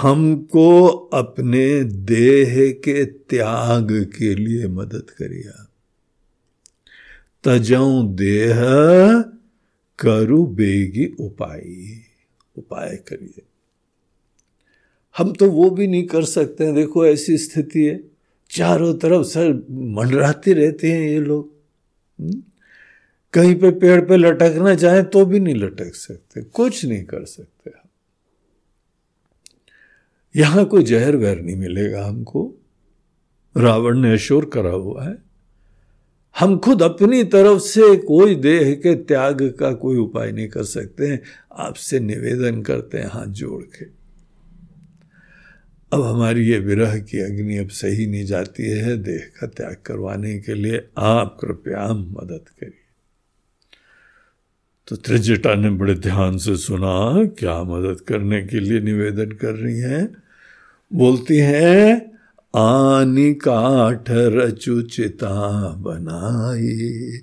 हमको 0.00 0.88
अपने 0.88 1.84
देह 1.84 2.72
के 2.72 3.04
त्याग 3.04 4.12
के 4.18 4.34
लिए 4.34 4.68
मदद 4.68 5.06
करिए 5.10 5.50
तजऊ 7.44 8.02
देह 8.02 8.62
करु 9.98 10.46
बेगी 10.46 11.06
उपाय। 11.06 11.98
उपाय 12.58 12.96
करिए। 12.96 13.42
हम 15.18 15.32
तो 15.32 15.50
वो 15.50 15.70
भी 15.70 15.86
नहीं 15.86 16.06
कर 16.06 16.24
सकते 16.24 16.64
हैं। 16.64 16.74
देखो, 16.74 17.06
ऐसी 17.06 17.38
स्थिति 17.38 17.84
है। 17.84 18.00
चारों 18.50 18.94
तरफ़ 18.94 19.26
सर 19.26 19.66
मंडराते 19.70 20.52
रहते 20.52 20.92
हैं 20.92 21.08
ये 21.08 21.20
लोग। 21.20 21.54
हम्म? 22.20 22.42
कहीं 23.32 23.54
पे 23.54 23.70
पेड़ 23.70 24.00
पे 24.00 24.16
लटकना 24.16 24.74
चाहे 24.74 25.02
तो 25.02 25.26
भी 25.26 25.40
नहीं 25.40 25.54
लटक 25.54 25.94
सकते। 25.94 26.42
कुछ 26.42 26.84
नहीं 26.84 27.04
कर 27.04 27.24
सकते 27.24 27.70
हम। 27.70 27.88
यहाँ 30.36 30.64
कोई 30.64 30.82
जहर 30.82 31.16
वहर 31.16 31.40
नहीं 31.40 31.56
मिलेगा 31.56 32.06
हमको। 32.06 32.54
रावण 33.56 33.98
ने 33.98 34.12
अशोर 34.12 34.44
करा 34.44 34.70
हुआ 34.70 35.04
है। 35.04 35.18
हम 36.38 36.58
खुद 36.58 36.82
अपनी 36.82 37.24
तरफ़ 37.24 37.58
से 37.58 37.96
कोई 37.96 38.34
देह 38.34 38.74
के 38.74 38.94
त्याग 38.94 39.54
का 39.60 39.72
कोई 39.72 39.96
उपाय 39.96 40.32
नहीं 40.32 40.48
कर 40.48 40.64
सकते 40.64 41.06
हैं। 41.06 41.22
आपसे 41.52 42.00
निवेदन 42.00 42.62
करते 42.62 42.98
हैं, 42.98 43.06
हाथ 43.06 43.26
जोड़ 43.26 43.62
के। 43.62 44.03
अब 45.94 46.02
हमारी 46.02 46.46
ये 46.48 46.58
विरह 46.58 46.98
की 46.98 47.20
अग्नि 47.20 47.56
अब 47.56 47.68
सही 47.68 48.06
नहीं 48.06 48.24
जाती 48.24 48.62
है। 48.62 48.96
देह 48.96 49.30
का 49.40 49.46
त्याग 49.46 49.76
करवाने 49.86 50.38
के 50.38 50.54
लिए 50.54 50.88
आप 50.98 51.38
कृपया 51.40 51.88
मदद 51.92 52.48
करिए। 52.48 52.80
तो 54.86 54.96
त्रिजटा 54.96 55.54
ने 55.54 55.70
बड़े 55.70 55.94
ध्यान 55.94 56.38
से 56.38 56.56
सुना, 56.56 57.24
क्या 57.24 57.62
मदद 57.62 58.00
करने 58.00 58.46
के 58.46 58.60
लिए 58.60 58.80
निवेदन 58.80 59.32
कर 59.32 59.54
रही 59.54 59.78
हैं? 59.78 60.16
बोलती 60.92 61.36
हैं, 61.36 62.18
आनी 62.56 63.34
काठ 63.34 64.10
रचुचिता 64.10 65.68
बनाई। 65.68 67.20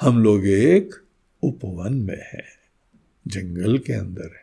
हम 0.00 0.22
लोग 0.22 0.46
एक 0.46 0.94
उपवन 1.42 1.94
में 1.94 2.20
है, 2.20 2.44
जंगल 3.28 3.78
के 3.78 3.92
अंदर 3.92 4.24
है। 4.24 4.41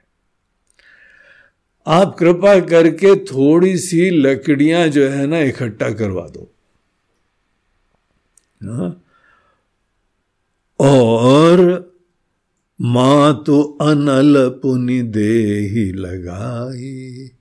आप 1.90 2.16
कृपा 2.20 2.60
करके 2.60 3.16
थोड़ी 3.16 3.78
सी 3.78 4.10
लकड़ियाँ 4.10 4.88
जो 4.88 5.10
है 5.10 5.28
ना 5.28 5.40
इकट्ठा 5.40 5.90
करवा 5.90 6.28
दो। 6.28 6.52
हाँ? 8.64 9.04
और 10.80 11.90
माँ 12.82 13.44
तो 13.48 13.62
अनल 13.62 14.50
पुनि 14.50 15.02
दे 15.02 15.60
ही 15.60 15.92
लगाई। 15.92 17.32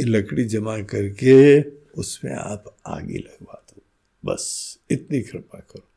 ये 0.00 0.04
लकड़ी 0.04 0.44
जमा 0.44 0.78
करके 0.78 1.60
उसमें 2.00 2.32
आप 2.32 2.76
आगे 2.86 3.18
लगवा 3.18 3.64
दो। 3.70 3.82
बस 4.24 4.78
इतनी 4.90 5.20
कृपा 5.20 5.58
करो। 5.58 5.88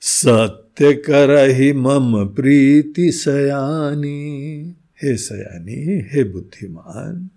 सत्य 0.00 0.92
कर 0.92 1.50
ही 1.50 1.72
मम 1.72 2.26
प्रीति 2.26 3.12
सयानी। 3.12 4.74
हे 5.02 5.16
सयानी, 5.16 6.08
हे 6.12 6.24
बुद्धिमान, 6.24 7.30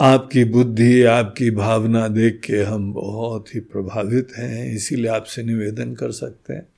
आपकी 0.00 0.44
बुद्धि, 0.44 1.02
आपकी 1.02 1.50
भावना 1.50 2.08
देख 2.08 2.40
के 2.44 2.62
हम 2.62 2.92
बहुत 2.92 3.54
ही 3.54 3.60
प्रभावित 3.60 4.28
हैं, 4.36 4.72
इसीलिए 4.72 5.06
आपसे 5.06 5.42
निवेदन 5.42 5.94
कर 5.94 6.12
सकते 6.12 6.54
हैं। 6.54 6.68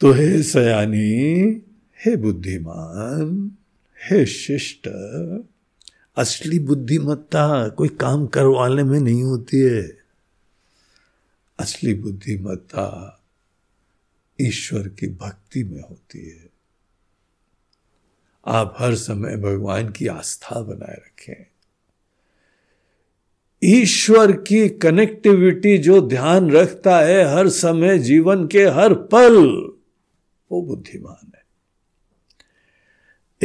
तो 0.00 0.12
हे 0.12 0.42
सयानी, 0.42 1.50
हे 2.04 2.16
बुद्धिमान, 2.16 3.50
हे 4.10 4.26
शिष्ट, 4.26 4.88
असली 6.16 6.58
बुद्धिमत्ता 6.58 7.68
कोई 7.68 7.88
काम 7.88 8.26
करवाने 8.26 8.82
में 8.82 9.00
नहीं 9.00 9.22
होती 9.22 9.60
है। 9.60 9.98
असली 11.58 11.94
बुद्धिमत्ता 11.94 13.20
ईश्वर 14.40 14.88
की 14.88 15.06
भक्ति 15.06 15.64
में 15.64 15.80
होती 15.80 16.30
है। 16.30 16.45
आप 18.46 18.74
हर 18.78 18.94
समय 18.94 19.36
भगवान 19.36 19.88
की 19.88 20.06
आस्था 20.06 20.60
बनाए 20.60 20.94
रखें। 20.94 21.46
ईश्वर 23.64 24.32
की 24.32 24.68
कनेक्टिविटी 24.68 25.78
जो 25.78 26.00
ध्यान 26.00 26.50
रखता 26.50 26.98
है, 26.98 27.34
हर 27.34 27.48
समय 27.48 27.98
जीवन 27.98 28.46
के 28.46 28.64
हर 28.64 28.94
पल, 28.94 29.36
वो 30.52 30.62
बुद्धिमान 30.62 31.32
है। 31.34 31.46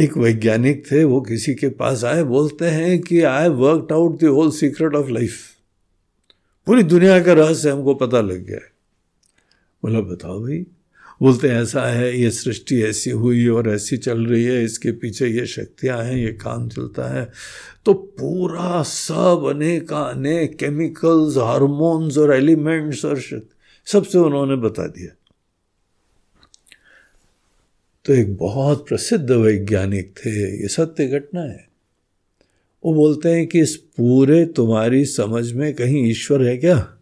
एक 0.04 0.16
वैज्ञानिक 0.16 0.92
थे, 0.92 1.04
वो 1.04 1.20
किसी 1.20 1.54
के 1.54 1.68
पास 1.68 2.04
आए, 2.04 2.22
बोलते 2.22 2.64
हैं 2.64 3.00
कि 3.00 3.22
I 3.22 3.48
worked 3.48 3.92
out 3.92 4.20
the 4.20 4.24
whole 4.24 4.50
secret 4.50 4.94
of 4.94 5.08
life 5.08 5.38
पूरी 6.66 6.82
दुनिया 6.82 7.22
का 7.22 7.32
रहस्य 7.32 7.70
हमको 7.70 7.94
पता 7.94 8.20
लग 8.20 8.44
गया 8.44 8.56
है। 8.56 8.72
बोला, 9.82 10.00
बताओ 10.00 10.40
भाई 10.40 10.66
बोलते 11.22 11.48
हैं 11.48 11.62
ऐसा 11.62 11.86
है, 11.86 12.20
ये 12.20 12.30
सृष्टि 12.30 12.82
ऐसी 12.82 13.10
हुई 13.10 13.48
और 13.48 13.70
ऐसी 13.70 13.96
चल 13.96 14.26
रही 14.26 14.44
है, 14.44 14.64
इसके 14.64 14.92
पीछे 14.92 15.26
ये 15.26 15.46
शक्तियाँ 15.46 16.04
हैं, 16.04 16.16
ये 16.16 16.32
काम 16.32 16.68
चलता 16.68 17.20
है। 17.20 17.32
तो 17.84 17.94
पूरा 17.94 18.82
सब 18.82 19.46
अनेक 19.50 19.92
अनेक 19.92 20.56
केमिकल्स 20.56 21.36
हार्मोन्स 21.36 22.18
और 22.18 22.34
एलिमेंट्स 22.34 23.04
और 23.04 23.20
सबसे 23.86 24.18
उन्होंने 24.18 24.56
बता 24.56 24.86
दिया। 24.86 25.16
तो 28.04 28.12
एक 28.12 28.36
बहुत 28.36 28.88
प्रसिद्ध 28.88 29.30
वैज्ञानिक 29.30 30.14
थे, 30.18 30.62
ये 30.62 30.68
सत्य 30.68 31.06
घटना 31.06 31.42
है। 31.42 31.68
वो 32.84 32.94
बोलते 32.94 33.28
हैं 33.28 33.46
कि 33.46 33.60
इस 33.60 33.76
पूरे 33.76 34.46
तुम्हारी 34.46 35.04
समझ 35.04 35.52
में 35.52 35.74
कहीं 35.74 36.10
ईश्वर 36.10 36.42
है 36.42 36.56
क्या? 36.56 36.96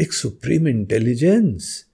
एक 0.00 0.12
supreme 0.12 0.68
intelligence 0.68 1.87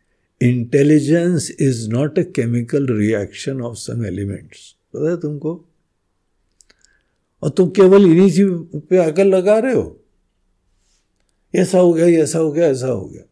intelligence 0.45 1.51
is 1.61 1.90
not 1.90 2.18
a 2.18 2.22
chemical 2.22 2.86
reaction 2.86 3.61
of 3.61 3.76
some 3.76 4.07
elements 4.07 4.76
पता 4.95 5.11
है 5.11 5.16
तुमको? 5.16 5.64
और 7.42 7.51
तुम 7.51 7.70
केवल 7.70 8.07
इन्हीं 8.07 8.30
चीज़ 8.30 8.78
पे 8.78 8.97
अकल 8.97 9.28
लगा 9.28 9.59
रहे 9.59 9.74
हो। 9.74 10.01
ऐसा 11.55 11.78
हो 11.78 11.92
गया 11.92 12.07
ऐसा 12.07 12.38
हो 12.38 12.53
गया 12.53 12.66
ऐसा 12.66 12.86
हो 12.86 13.05
गया। 13.05 13.22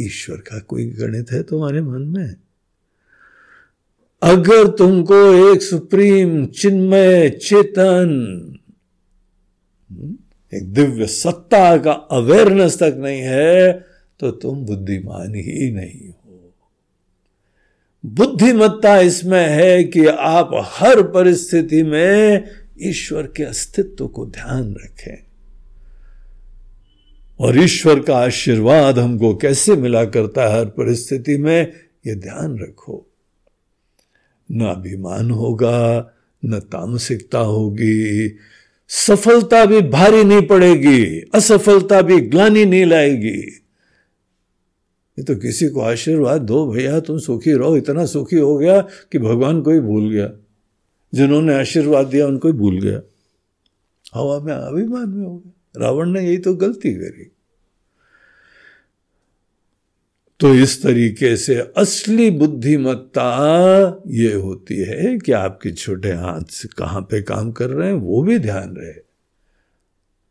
ईश्वर 0.00 0.36
का 0.36 0.58
कोई 0.58 0.86
गणित 0.86 1.32
है 1.32 1.42
तुम्हारे 1.42 1.80
मन 1.80 2.02
में? 2.02 2.36
अगर 4.22 4.68
तुमको 4.68 5.52
एक 5.52 5.62
सुप्रीम 5.62 6.46
चिन्मय 6.46 7.30
चेतन 7.30 8.10
हम्म, 9.90 10.18
एक 10.54 10.72
दिव्य 10.72 11.06
सत्ता 11.06 11.76
का 11.76 11.92
अवेयरनेस 11.92 12.78
तक 12.78 12.94
नहीं 12.98 13.20
है 13.20 13.91
तो 14.22 14.30
तुम 14.30 14.64
बुद्धिमान 14.64 15.34
ही 15.34 15.70
नहीं 15.70 16.08
हो। 16.08 16.54
बुद्धिमत्ता 18.06 19.00
इसमें 19.00 19.48
है 19.48 19.84
कि 19.84 20.06
आप 20.06 20.50
हर 20.54 21.02
परिस्थिति 21.02 21.82
में 21.82 22.44
ईश्वर 22.82 23.22
के 23.22 23.42
अस्तित्व 23.42 24.08
को 24.08 24.26
ध्यान 24.26 24.76
रखें। 24.84 25.24
और 27.40 27.58
ईश्वर 27.58 28.00
का 28.00 28.16
आशीर्वाद 28.16 28.98
हमको 28.98 29.34
कैसे 29.34 29.76
मिला 29.76 30.04
करता 30.04 30.48
है 30.48 30.58
हर 30.58 30.64
परिस्थिति 30.64 31.36
में, 31.36 31.72
ये 32.06 32.14
ध्यान 32.14 32.58
रखो। 32.58 33.06
न 34.52 34.64
अभिमान 34.64 35.30
होगा, 35.30 36.10
न 36.44 36.58
तामसिकता 36.58 37.38
होगी, 37.38 38.32
सफलता 38.88 39.64
भी 39.64 39.80
भारी 39.80 40.24
नहीं 40.24 40.42
पड़ेगी, 40.42 41.20
असफलता 41.34 42.02
भी 42.02 42.20
ग्लानी 42.20 42.64
नहीं 42.64 42.86
लाएगी। 42.86 43.58
ये 45.18 45.24
तो 45.24 45.36
किसी 45.36 45.68
को 45.68 45.80
आशीर्वाद 45.80 46.40
दो 46.40 46.72
भैया, 46.72 47.00
तुम 47.00 47.18
सुखी 47.18 47.52
रहो। 47.52 47.76
इतना 47.76 48.06
सुखी 48.06 48.36
हो 48.36 48.58
गया 48.58 48.80
कि 48.80 49.18
भगवान 49.18 49.62
को 49.62 49.70
ही 49.70 49.80
भूल 49.80 50.10
गया। 50.10 50.32
जिन्होंने 51.14 51.54
आशीर्वाद 51.54 52.06
दिया, 52.06 52.26
उनको 52.26 52.48
ही 52.48 52.54
भूल 52.54 52.80
गया। 52.80 53.02
हवा 54.14 54.40
में 54.40 54.52
अभिमान 54.52 55.08
में 55.08 55.26
हो 55.26 55.36
गया। 55.38 55.52
रावण 55.76 56.10
ने 56.10 56.20
यही 56.20 56.38
तो 56.38 56.54
गलती 56.54 56.94
करी। 56.94 57.32
तो 60.40 60.54
इस 60.54 60.82
तरीके 60.82 61.36
से 61.36 61.54
असली 61.56 62.30
बुद्धिमत्ता 62.30 64.02
ये 64.06 64.34
होती 64.34 64.76
है 64.76 65.18
कि 65.18 65.32
आपके 65.32 65.70
छोटे 65.70 66.12
हाथ 66.12 66.42
से 66.42 66.68
कहाँ 66.78 67.02
पे 67.02 67.22
काम 67.22 67.52
कर 67.52 67.70
रहे 67.70 67.86
हैं, 67.88 67.94
वो 67.94 68.22
भी 68.22 68.38
ध्यान 68.38 68.76
रहे। 68.76 68.94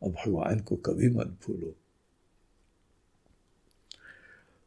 और 0.04 0.10
भगवान 0.10 0.60
को 0.60 0.76
कभी 0.76 1.10
मत 1.10 1.38
भूलो। 1.48 1.81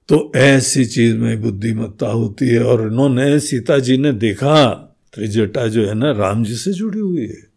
तो 0.08 0.32
ऐसी 0.36 0.84
चीज़ 0.84 1.16
में 1.16 1.42
बुद्धिमत्ता 1.42 2.08
होती 2.08 2.48
है 2.48 2.64
और 2.64 2.82
उन्होंने 2.82 3.40
सीता 3.40 3.78
जी 3.78 3.96
ने 3.96 4.12
देखा, 4.12 4.74
त्रिजटा 5.14 5.66
जो 5.66 5.86
है 5.86 5.94
ना, 5.94 6.12
राम 6.12 6.44
जी 6.44 6.54
से 6.54 6.72
जुड़ी 6.72 7.00
हुई 7.00 7.26
है। 7.26 7.54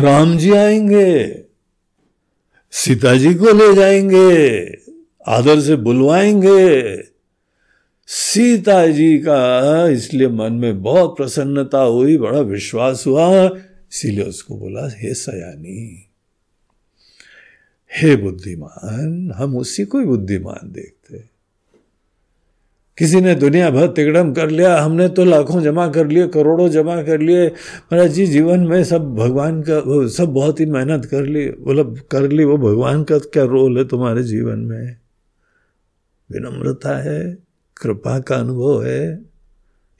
राम 0.00 0.36
जी 0.38 0.50
आएँगे, 0.50 1.44
सीता 2.70 3.16
जी 3.16 3.34
को 3.34 3.44
ले 3.44 3.74
जाएँगे, 3.74 4.64
आदर 5.28 5.60
से 5.60 5.76
बुलवाएँगे। 5.76 7.02
सीता 8.06 8.86
जी 8.86 9.18
का 9.18 9.88
इसलिए 9.88 10.28
मन 10.28 10.52
में 10.52 10.82
बहुत 10.82 11.16
प्रसन्नता 11.16 11.78
हुई, 11.78 12.16
बड़ा 12.16 12.40
विश्वास 12.40 13.04
हुआ, 13.06 13.46
इसीलिए 13.92 14.24
उसको 14.24 14.58
बोला, 14.58 14.88
हे 14.96 15.14
सयानी 15.14 16.08
हे 17.96 18.16
बुद्धिमान, 18.16 19.32
हम 19.36 19.56
उसी 19.56 19.84
को 19.84 19.98
ही 19.98 20.04
बुद्धिमान 20.04 20.72
देखते 20.72 21.32
किसी 22.98 23.20
ने 23.20 23.34
दुनिया 23.34 23.70
भर 23.70 23.86
तिगड़म 23.86 24.32
कर 24.32 24.50
लिया, 24.50 24.80
हमने 24.80 25.08
तो 25.08 25.24
लाखों 25.24 25.62
जमा 25.62 25.88
कर 25.88 26.06
लिए, 26.06 26.28
करोड़ों 26.28 26.68
जमा 26.68 27.02
कर 27.02 27.20
लिए। 27.20 27.46
महाराज 27.46 28.10
जी, 28.10 28.26
जीवन 28.26 28.60
में 28.60 28.84
सब 28.84 29.14
भगवान 29.14 29.64
का 29.68 30.08
सब 30.08 30.24
बहुत 30.24 30.60
ही 30.60 30.66
मेहनत 30.66 31.04
कर 31.04 31.22
ली 31.22 31.48
मतलब 31.48 32.00
कर 32.10 32.28
ली, 32.28 32.44
वो 32.44 32.56
भगवान 32.56 33.04
का 33.04 33.18
क्या 33.18 33.44
रोल 33.44 33.78
है 33.78 33.88
तुम्हारे 33.88 34.22
जीवन 34.22 34.58
में? 34.58 34.96
विनम्रता 36.30 37.02
है, 37.02 37.38
कृपा 37.82 38.18
का 38.18 38.36
अनुभव 38.36 38.84
है, 38.84 39.14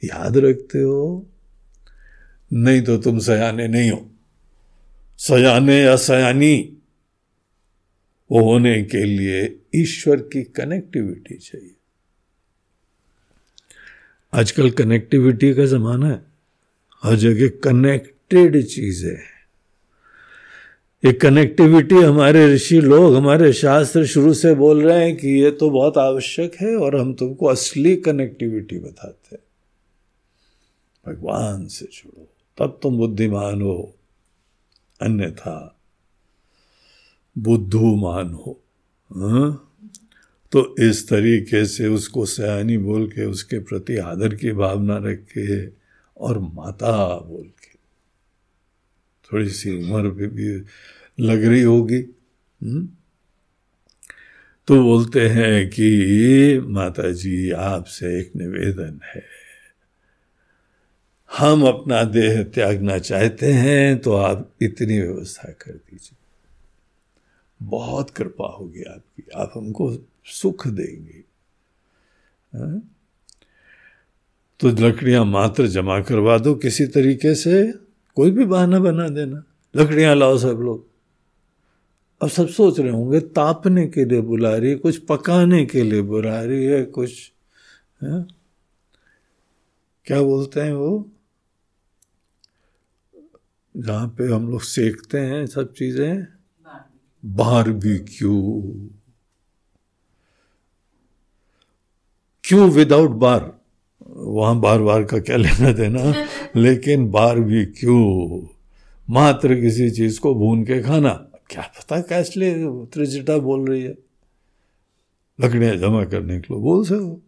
याद 0.04 0.36
रखते 0.36 0.78
हो। 0.78 1.26
नहीं 2.52 2.82
तो 2.82 2.96
तुम 2.96 3.18
सयाने 3.18 3.68
नहीं 3.68 3.90
हो। 3.90 4.06
सयाने 5.18 5.82
या 5.82 5.96
सयानी। 5.96 6.76
होने 8.40 8.82
के 8.82 9.04
लिए 9.04 9.58
ईश्वर 9.74 10.16
की 10.16 10.42
कनेक्टिविटी 10.42 11.34
चाहिए। 11.34 11.74
आजकल 14.32 14.70
कनेक्टिविटी 14.70 15.54
का 15.54 15.64
ज़माना 15.64 16.08
है। 16.08 16.22
हर 17.02 17.16
जगह 17.16 17.48
कनेक्टेड 17.64 18.66
चीज़ 18.66 19.06
है। 19.06 19.32
ये 21.04 21.12
कनेक्टिविटी 21.12 21.94
हमारे 21.94 22.54
ऋषि 22.54 22.80
लोग, 22.80 23.16
हमारे 23.16 23.52
शास्त्र 23.52 24.06
शुरू 24.06 24.34
से 24.34 24.54
बोल 24.54 24.82
रहे 24.82 25.04
हैं 25.04 25.16
कि 25.16 25.28
ये 25.28 25.50
तो 25.50 25.70
बहुत 25.70 25.98
आवश्यक 25.98 26.54
है 26.54 26.76
और 26.76 26.96
हम 26.96 27.14
तुमको 27.14 27.46
असली 27.46 27.96
कनेक्टिविटी 27.96 28.78
बताते 28.78 29.36
हैं। 29.36 29.42
भगवान 31.12 31.66
से 31.66 31.84
जुड़ो, 31.84 32.28
तब 32.58 32.80
तुम 32.82 32.96
बुद्धिमान 32.96 33.62
हो। 33.62 33.94
अन्यथा 35.00 35.78
बुद्धूमान 37.38 38.32
हो। 38.32 38.60
हाँ? 39.16 39.68
तो 40.52 40.76
इस 40.78 41.08
तरीके 41.08 41.66
से 41.66 41.86
उसको 41.86 42.26
सयानी 42.26 42.78
बोल 42.78 43.08
के 43.08 43.24
उसके 43.24 43.58
प्रति 43.58 43.96
आदर 43.96 44.34
की 44.34 44.52
भावना 44.52 44.96
रख 44.96 45.18
के 45.38 45.66
और 46.16 46.38
माता 46.38 47.16
बोल 47.16 47.44
के। 47.44 47.72
थोड़ी 49.32 49.48
सी 49.48 49.70
उम्र 49.70 50.10
भी, 50.10 50.26
भी 50.26 50.62
लग 51.20 51.44
रही 51.44 51.62
होगी। 51.62 52.00
हम्म? 52.62 52.88
तो 54.66 54.82
बोलते 54.82 55.28
हैं 55.28 55.68
कि 55.68 56.60
माता 56.66 57.12
जी 57.12 57.50
आपसे 57.50 58.20
एक 58.20 58.36
निवेदन 58.36 59.00
है। 59.14 59.24
हम 61.38 61.62
अपना 61.62 62.04
देह 62.04 62.42
त्यागना 62.42 62.98
चाहते 62.98 63.52
हैं 63.52 63.98
तो 63.98 64.12
आप 64.12 64.54
इतनी 64.62 65.00
व्यवस्था 65.00 65.48
कर 65.48 65.72
दीजिए। 65.72 66.21
बहुत 67.62 68.10
कृपा 68.10 68.46
होगी 68.46 68.82
आपकी 68.82 69.22
आप 69.36 69.52
हमको 69.56 69.96
सुख 70.24 70.66
देंगे 70.66 71.24
हाँ? 72.54 72.88
तो 74.60 74.68
लकड़ियाँ 74.68 75.24
मात्र 75.24 75.66
जमा 75.66 76.00
करवा 76.00 76.38
दो 76.38 76.54
किसी 76.54 76.86
तरीके 76.86 77.34
से 77.34 77.72
कोई 78.14 78.30
भी 78.30 78.44
बहाना 78.44 78.78
बना 78.78 79.08
देना 79.08 79.44
लकड़ियाँ 79.76 80.16
लाओ 80.16 80.38
सब 80.38 80.58
लोग 80.60 80.86
अब 82.22 82.28
सब 82.28 82.48
सोच 82.48 82.80
रहे 82.80 82.90
होंगे, 82.90 83.20
तापने 83.20 83.86
के 83.86 84.04
लिए 84.04 84.20
बुला 84.20 84.56
रही 84.56 84.70
है, 84.70 84.76
कुछ 84.76 84.98
पकाने 84.98 85.66
के 85.66 85.82
लिए 85.82 86.02
बुला 86.02 86.42
रही 86.42 86.64
है, 86.64 86.84
कुछ, 86.84 87.32
है? 88.02 88.10
हाँ? 88.10 88.26
क्या 90.04 90.22
बोलते 90.22 90.60
हैं 90.60 90.72
वो 90.72 91.10
जहाँ 93.76 94.08
पे 94.08 94.26
हम 94.26 94.50
लोग 94.50 94.62
सेकते 94.62 95.18
हैं 95.18 95.46
सब 95.46 95.72
चीज़ें 95.72 96.26
बारबेक्यू 97.24 98.62
क्यों? 102.44 102.70
Without 102.70 103.10
bar? 103.10 103.60
वहाँ 104.06 104.60
बार 104.60 104.82
बार 104.82 105.04
का 105.04 105.18
क्या 105.18 105.36
लेना 105.36 105.72
देना? 105.72 106.26
लेकिन 106.56 107.10
बार 107.10 107.40
भी 107.40 107.64
क्यों? 107.64 108.40
मात्र 109.10 109.60
किसी 109.60 109.90
चीज़ 109.90 110.20
को 110.20 110.34
भून 110.34 110.64
के 110.64 110.82
खाना। 110.82 111.28
क्या 111.50 111.62
पता 111.62 112.00
कैसे 112.00 112.40
ले 112.40 112.54
त्रिजटा 112.86 113.38
बोल 113.38 113.68
रही 113.68 113.82
है। 113.82 113.98
लकड़ियाँ 115.40 115.76
जमा 115.76 116.04
करने 116.04 116.40
के 116.40 116.54
लिए 116.54 116.62
बोल 116.62 116.86
से 116.86 116.94
हो। 116.94 117.20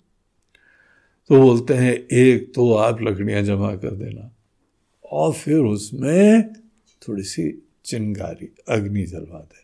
तो 1.28 1.42
बोलते 1.42 1.74
हैं 1.74 1.92
एक 2.12 2.52
तो 2.54 2.74
आप 2.74 3.02
लकड़ियाँ 3.02 3.42
जमा 3.42 3.74
कर 3.74 3.90
देना। 3.90 4.36
और 5.12 5.32
फिर 5.32 5.56
उसमें 5.56 6.52
थोड़ी 7.08 7.22
सी 7.22 7.68
चिंगारी 7.84 8.54
अग्नि 8.68 9.02
जलवा 9.02 9.38
देना। 9.38 9.63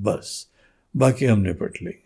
बस, 0.00 0.48
बाकी 0.96 1.24
हम 1.24 1.40
निपट 1.40 1.72
लेंगे। 1.82 2.04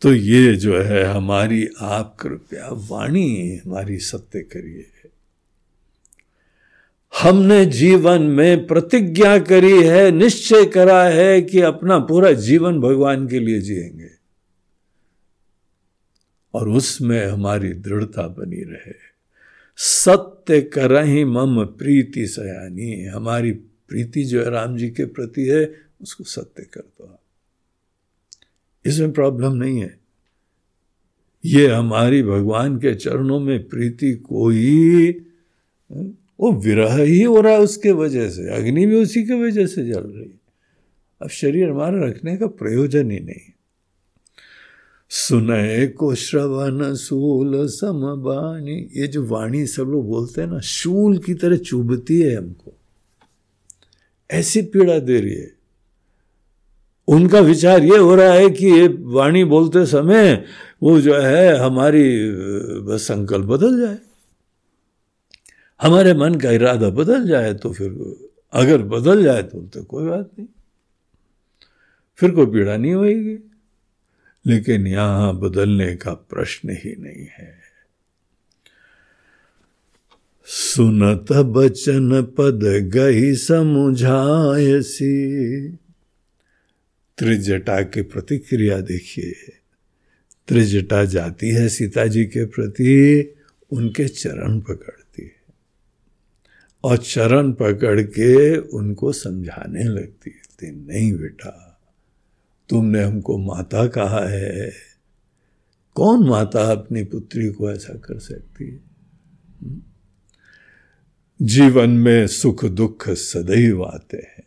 तो 0.00 0.14
ये 0.14 0.56
जो 0.56 0.82
है, 0.82 1.04
हमारी 1.04 1.68
आप 1.80 2.16
कृपया 2.20 2.68
वाणी, 2.72 3.56
हमारी 3.56 3.98
सत्य 3.98 4.40
करिए। 4.40 4.90
हमने 7.22 7.66
जीवन 7.66 8.22
में 8.22 8.66
प्रतिज्ञा 8.66 9.38
करी 9.38 9.82
है, 9.82 10.10
निश्चय 10.10 10.64
करा 10.66 11.04
है 11.04 11.42
कि 11.42 11.60
अपना 11.60 11.98
पूरा 11.98 12.32
जीवन 12.32 12.80
भगवान 12.80 13.28
के 13.28 13.38
लिए 13.38 13.60
जिएँगे। 13.60 14.10
और 16.54 16.68
उसमें 16.68 17.26
हमारी 17.26 17.72
दृढ़ता 17.72 18.28
बनी 18.28 18.62
रहे। 18.62 18.94
सत्य 19.76 20.60
करही 20.60 21.24
मम 21.24 21.64
प्रीति 21.64 22.26
सयानी, 22.26 23.04
हमारी 23.04 23.52
प्रीति 23.88 24.24
जो 24.24 24.44
है 24.44 24.50
राम 24.50 24.76
जी 24.76 24.90
के 24.90 25.04
प्रति 25.04 25.46
है, 25.46 25.74
उसको 26.02 26.24
सत्य 26.24 26.62
कर 26.62 26.80
दो 26.80 27.18
इसमें 28.86 29.12
प्रॉब्लम 29.12 29.52
नहीं 29.52 29.80
है। 29.80 29.98
ये 31.44 31.66
हमारी 31.66 32.22
भगवान 32.22 32.76
के 32.76 32.94
चरणों 32.94 33.40
में 33.40 33.68
प्रीति 33.68 34.14
कोई, 34.14 35.10
वो 36.40 36.52
विरह 36.52 37.02
ही 37.02 37.22
हो 37.22 37.40
रहा 37.40 37.52
है 37.52 37.60
उसके 37.60 37.92
वजह 37.92 38.28
से, 38.30 38.56
अग्नि 38.56 38.86
भी 38.86 39.02
उसी 39.02 39.22
के 39.22 39.34
वजह 39.34 39.66
से 39.66 39.86
जल 39.86 40.00
रही 40.00 40.28
है। 40.28 40.40
अब 41.22 41.28
शरीर 41.28 41.70
हमारा 41.70 42.06
रखने 42.06 42.36
का 42.36 42.46
प्रयोजन 42.46 43.10
ही 43.10 43.20
नहीं। 43.20 43.52
सुनय 45.08 45.86
को 45.86 46.14
श्रवण 46.14 46.94
शूल 46.94 47.66
समबानी 47.66 48.88
ये 49.00 49.06
जो 49.06 49.26
वाणी 49.26 49.66
सब 49.66 49.82
लोग 49.82 50.06
बोलते 50.06 50.40
हैं 50.40 50.48
ना, 50.48 50.60
शूल 50.60 51.18
की 51.18 51.34
तरह 51.34 51.56
चुभती 51.56 52.20
है 52.20 52.36
हमको। 52.36 52.75
ऐसी 54.30 54.62
पीड़ा 54.62 54.98
दे 54.98 55.20
रही 55.20 55.34
है। 55.34 55.50
उनका 57.08 57.40
विचार 57.40 57.82
ये 57.82 57.96
हो 57.98 58.14
रहा 58.14 58.32
है 58.32 58.48
कि 58.50 58.66
ये 58.66 58.86
वाणी 58.88 59.44
बोलते 59.44 59.84
समय 59.86 60.44
वो 60.82 61.00
जो 61.00 61.14
है 61.14 61.56
हमारी 61.58 62.04
संकल्प 62.98 63.46
बदल 63.46 63.80
जाए। 63.80 63.98
हमारे 65.80 66.14
मन 66.14 66.34
का 66.34 66.50
इरादा 66.50 66.90
बदल 66.90 67.26
जाए 67.28 67.54
तो 67.54 67.72
फिर 67.72 67.90
अगर 68.52 68.82
बदल 68.82 69.22
जाए 69.24 69.42
तो, 69.42 69.62
तो 69.62 69.82
कोई 69.84 70.08
बात 70.08 70.30
नहीं। 70.38 70.48
फिर 72.18 72.30
कोई 72.30 72.46
पीड़ा 72.46 72.76
नहीं 72.76 72.92
होगी 72.92 73.38
लेकिन 74.46 74.86
यहाँ 74.86 75.38
बदलने 75.40 75.94
का 75.96 76.12
प्रश्न 76.12 76.70
ही 76.70 76.94
नहीं 76.98 77.26
है। 77.38 77.65
सुनत 80.48 81.32
बचन 81.32 82.22
पद 82.22 82.90
गई 82.94 83.34
समुझायसी। 83.34 85.12
त्रिजटा 87.18 87.82
की 87.82 88.02
प्रतिक्रिया 88.02 88.80
देखिए। 88.80 89.32
त्रिजटा 90.48 91.04
जाती 91.04 91.48
है 91.48 91.68
सीता 91.68 92.06
जी 92.06 92.24
के 92.24 92.44
प्रति, 92.44 93.34
उनके 93.70 94.08
चरण 94.08 94.60
पकड़ती 94.60 95.22
है। 95.22 95.54
और 96.84 96.96
चरण 96.96 97.52
पकड़ 97.52 98.02
के 98.02 98.56
उनको 98.56 99.12
समझाने 99.12 99.84
लगती 99.84 100.30
है 100.30 100.86
नहीं 100.86 101.16
बेटा, 101.16 101.80
तुमने 102.68 103.02
हमको 103.02 103.38
माता 103.38 103.86
कहा 103.86 104.28
है। 104.28 104.72
कौन 105.94 106.28
माता 106.28 106.62
अपनी 106.62 107.04
पुत्री 107.04 107.48
को 107.48 107.70
ऐसा 107.70 107.94
कर 107.94 108.18
सकती 108.18 108.70
है? 108.70 108.80
जीवन 111.42 111.90
में 111.90 112.26
सुख 112.26 112.64
दुख 112.64 113.10
सदैव 113.10 113.84
आते 113.84 114.16
हैं। 114.16 114.42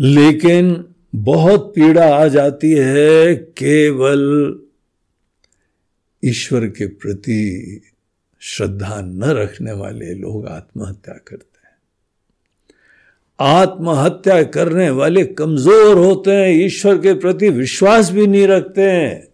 लेकिन 0.00 0.94
बहुत 1.14 1.72
पीड़ा 1.74 2.16
आ 2.16 2.26
जाती 2.26 2.72
है 2.72 3.34
केवल 3.34 4.54
ईश्वर 6.24 6.66
के 6.66 6.86
प्रति 6.86 7.80
श्रद्धा 8.40 9.00
न 9.00 9.24
रखने 9.24 9.72
वाले 9.72 10.14
लोग 10.14 10.46
आत्महत्या 10.46 11.14
करते 11.14 11.66
हैं। 11.66 11.76
आत्महत्या 13.40 14.42
करने 14.42 14.90
वाले 14.90 15.24
कमज़ोर 15.24 15.98
होते 15.98 16.30
हैं, 16.30 16.48
ईश्वर 16.48 16.98
के 16.98 17.14
प्रति 17.14 17.48
विश्वास 17.48 18.10
भी 18.10 18.26
नहीं 18.26 18.46
रखते 18.46 18.82
हैं। 18.82 19.28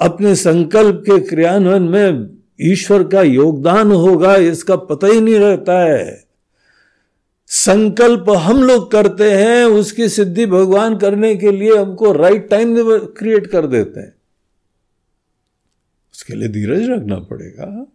अपने 0.00 0.34
संकल्प 0.36 1.02
के 1.06 1.20
क्रियान्वयन 1.20 1.82
में 1.82 2.37
ईश्वर 2.60 3.04
का 3.04 3.22
योगदान 3.22 3.92
होगा, 3.92 4.36
इसका 4.36 4.76
पता 4.76 5.06
ही 5.06 5.20
नहीं 5.20 5.38
रहता 5.38 5.80
है। 5.80 6.24
संकल्प 7.46 8.30
हम 8.30 8.62
लोग 8.62 8.90
करते 8.90 9.30
हैं, 9.30 9.64
उसकी 9.64 10.08
सिद्धि 10.08 10.46
भगवान 10.46 10.98
करने 10.98 11.36
के 11.36 11.52
लिए 11.52 11.76
हमको 11.76 12.12
राइट 12.12 12.48
टाइम 12.48 12.98
क्रिएट 12.98 13.46
कर 13.46 13.66
देते 13.66 14.00
हैं। 14.00 14.14
उसके 16.14 16.34
लिए 16.34 16.48
धीरज 16.48 16.90
रखना 16.90 17.18
पड़ेगा। 17.18 17.86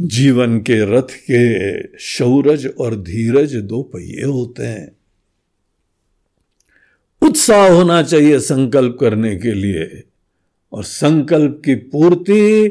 जीवन 0.00 0.58
के 0.58 0.96
रथ 0.96 1.08
के 1.30 1.98
शौरज 1.98 2.66
और 2.78 2.96
धीरज 2.96 3.56
दो 3.56 3.82
पहिए 3.82 4.24
होते 4.24 4.66
हैं। 4.66 4.96
उत्साह 7.22 7.68
होना 7.68 8.02
चाहिए 8.02 8.38
संकल्प 8.38 8.98
करने 9.00 9.36
के 9.36 9.52
लिए। 9.52 10.04
और 10.72 10.84
संकल्प 10.84 11.62
की 11.64 11.74
पूर्ति 11.74 12.68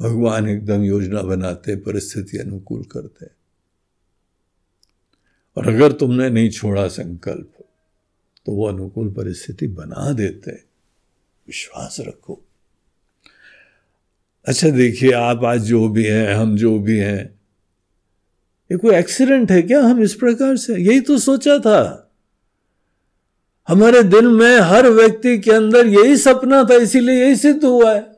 भगवान 0.00 0.48
एकदम 0.48 0.82
योजना 0.82 1.22
बनाते, 1.22 1.76
परिस्थिति 1.76 2.38
अनुकूल 2.38 2.82
करते। 2.82 3.26
और 5.56 5.68
अगर 5.68 5.92
तुमने 5.92 6.30
नहीं 6.30 6.50
छोड़ा 6.50 6.88
संकल्प 6.88 7.52
तो 8.46 8.52
वो 8.52 8.68
अनुकूल 8.68 9.12
परिस्थिति 9.12 9.66
बना 9.66 10.12
देते। 10.12 10.50
विश्वास 11.46 11.96
रखो। 12.00 12.42
अच्छा 14.44 14.68
देखिए, 14.68 15.12
आप 15.12 15.44
आज 15.44 15.60
जो 15.60 15.88
भी 15.88 16.04
हैं, 16.04 16.34
हम 16.34 16.56
जो 16.56 16.78
भी 16.78 16.98
हैं, 16.98 17.40
ये 18.72 18.78
कोई 18.78 18.94
एक्सीडेंट 18.94 19.50
है 19.50 19.62
क्या? 19.62 19.80
हम 19.80 20.02
इस 20.02 20.14
प्रकार 20.14 20.56
से? 20.56 20.74
यही 20.74 21.00
तो 21.00 21.18
सोचा 21.18 21.58
था। 21.58 22.05
हमारे 23.68 24.02
दिल 24.02 24.28
में 24.28 24.58
हर 24.58 24.88
व्यक्ति 24.88 25.38
के 25.38 25.50
अंदर 25.50 25.86
यही 25.86 26.16
सपना 26.16 26.64
था, 26.64 26.74
इसीलिए 26.74 27.24
यही 27.24 27.36
सिद्ध 27.36 27.64
हुआ 27.64 27.94
है। 27.94 28.16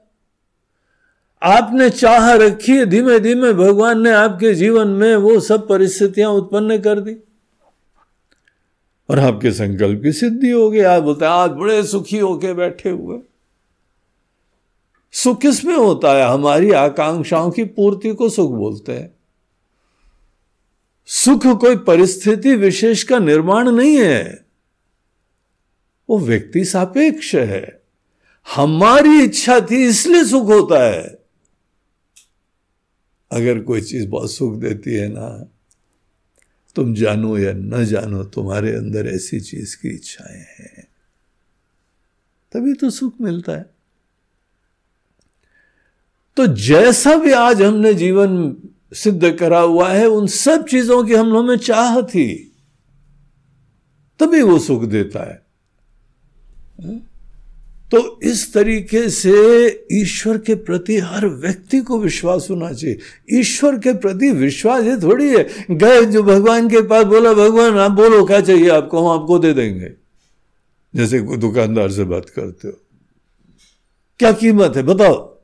आपने 1.42 1.90
चाह 1.90 2.32
रखी 2.32 2.72
है 2.72 2.86
धीमे 2.86 3.20
धीमे 3.20 3.53
भगवान 3.53 4.01
ने 4.01 4.11
आपके 4.11 4.55
जीवन 4.55 4.88
में 4.88 5.16
वो 5.16 5.40
सब 5.40 5.68
परिस्थितियाँ 5.68 6.30
उत्पन्न 6.30 6.78
कर 6.78 7.01
दी। 7.01 7.16
और 9.11 9.18
आपके 9.18 9.51
संकल्प 9.51 10.03
की 10.03 10.12
सिद्धि 10.12 10.51
हो 10.51 10.70
गई। 10.70 10.80
आप 10.80 11.03
बोलते 11.03 11.24
आज 11.24 11.51
बड़े 11.51 11.82
सुखी 11.82 12.18
होके 12.18 12.55
बैठे 12.55 12.90
हुए 12.90 13.18
सुख 15.12 15.40
किसमें 15.40 15.76
होता 15.76 16.12
है? 16.12 16.28
हमारी 16.30 16.72
आकांक्षाओं 16.72 17.51
की 17.51 17.64
पूर्ति 17.64 18.14
को 18.14 18.28
सुख 18.28 18.51
बोलते 18.51 18.92
हैं। 18.92 19.14
सुख 21.07 21.46
कोई 21.46 21.76
परिस्थिति 21.76 22.55
विशेष 22.55 23.03
का 23.03 23.18
निर्माण 23.18 23.70
नहीं 23.70 23.96
है। 23.96 24.47
वो 26.11 26.19
व्यक्ति 26.19 26.65
सापेक्ष 26.65 27.35
है। 27.35 27.83
हमारी 28.55 29.21
इच्छा 29.21 29.61
थी, 29.61 29.87
इसलिए 29.87 30.25
सुख 30.25 30.45
होता 30.45 30.85
है। 30.85 31.19
अगर 33.33 33.59
कोई 33.59 33.81
चीज़ 33.81 34.09
बहुत 34.09 34.33
सुख 34.33 34.55
देती 34.55 34.95
है 34.95 35.09
ना, 35.09 35.51
तुम 36.75 36.95
जानो 36.95 37.39
या 37.39 37.53
न 37.53 37.85
जानो, 37.85 38.25
तुम्हारे 38.25 38.77
अंदर 38.77 39.07
ऐसी 39.07 39.41
चीज़ 39.41 39.77
की 39.77 39.89
इच्छाएँ 39.89 40.39
हैं। 40.39 40.89
तभी 42.53 42.75
तो 42.75 42.91
सुख 42.91 43.15
मिलता 43.21 43.53
है। 43.53 43.71
तो 46.37 46.47
जैसा 46.47 47.17
भी 47.17 47.33
आज 47.33 47.63
हमने 47.63 47.95
जीवन 47.95 48.57
सिद्ध 48.95 49.37
करा 49.37 49.61
हुआ 49.61 49.89
है, 49.89 50.07
उन 50.07 50.27
सब 50.27 50.67
चीज़ों 50.67 51.05
की 51.05 51.15
हम 51.15 51.27
लोगों 51.27 51.43
में 51.43 51.57
चाह 51.57 52.03
थी, 52.03 52.57
तभी 54.19 54.43
वो 54.43 54.59
सुख 54.59 54.85
देता 54.85 55.31
है। 55.31 55.47
तो 57.91 58.20
इस 58.22 58.55
तरीके 58.55 59.11
से 59.11 59.68
ईश्वर 59.93 60.39
के 60.39 60.55
प्रति 60.55 60.99
हर 60.99 61.26
व्यक्ति 61.26 61.81
को 61.81 61.99
विश्वास 61.99 62.47
होना 62.51 62.72
चाहिए। 62.72 62.99
ईश्वर 63.33 63.79
के 63.79 63.93
प्रति 63.93 64.31
विश्वास 64.31 64.85
ये 64.85 64.97
थोड़ी 64.97 65.37
है। 65.37 65.66
गए 65.70 66.05
जो 66.05 66.22
भगवान 66.22 66.68
के 66.68 66.81
पास 66.81 67.05
बोला, 67.05 67.33
भगवान, 67.33 67.79
आप 67.79 67.91
बोलो, 67.91 68.24
क्या 68.24 68.41
चाहिए 68.41 68.68
आपको? 68.68 69.09
हम 69.09 69.20
आपको 69.20 69.39
दे 69.39 69.55
देंगे। 69.55 69.93
जैसे 70.97 71.20
दुकानदार 71.20 71.93
से 71.93 72.05
बात 72.05 72.31
करते 72.31 72.68
हो। 72.68 72.74
क्या 74.18 74.33
कीमत 74.33 74.72
है? 74.76 74.83
बताओ। 74.83 75.39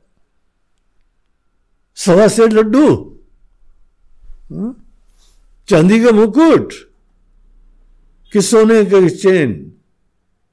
सवा 1.95 2.27
सेठ 2.27 2.53
लड्डू? 2.53 3.17
हाँ? 4.51 4.91
चांदी 5.69 6.03
का 6.03 6.11
मुकुट? 6.11 6.73
कि 8.33 8.41
सोने 8.41 8.85
का 8.85 9.09
चेन? 9.09 9.74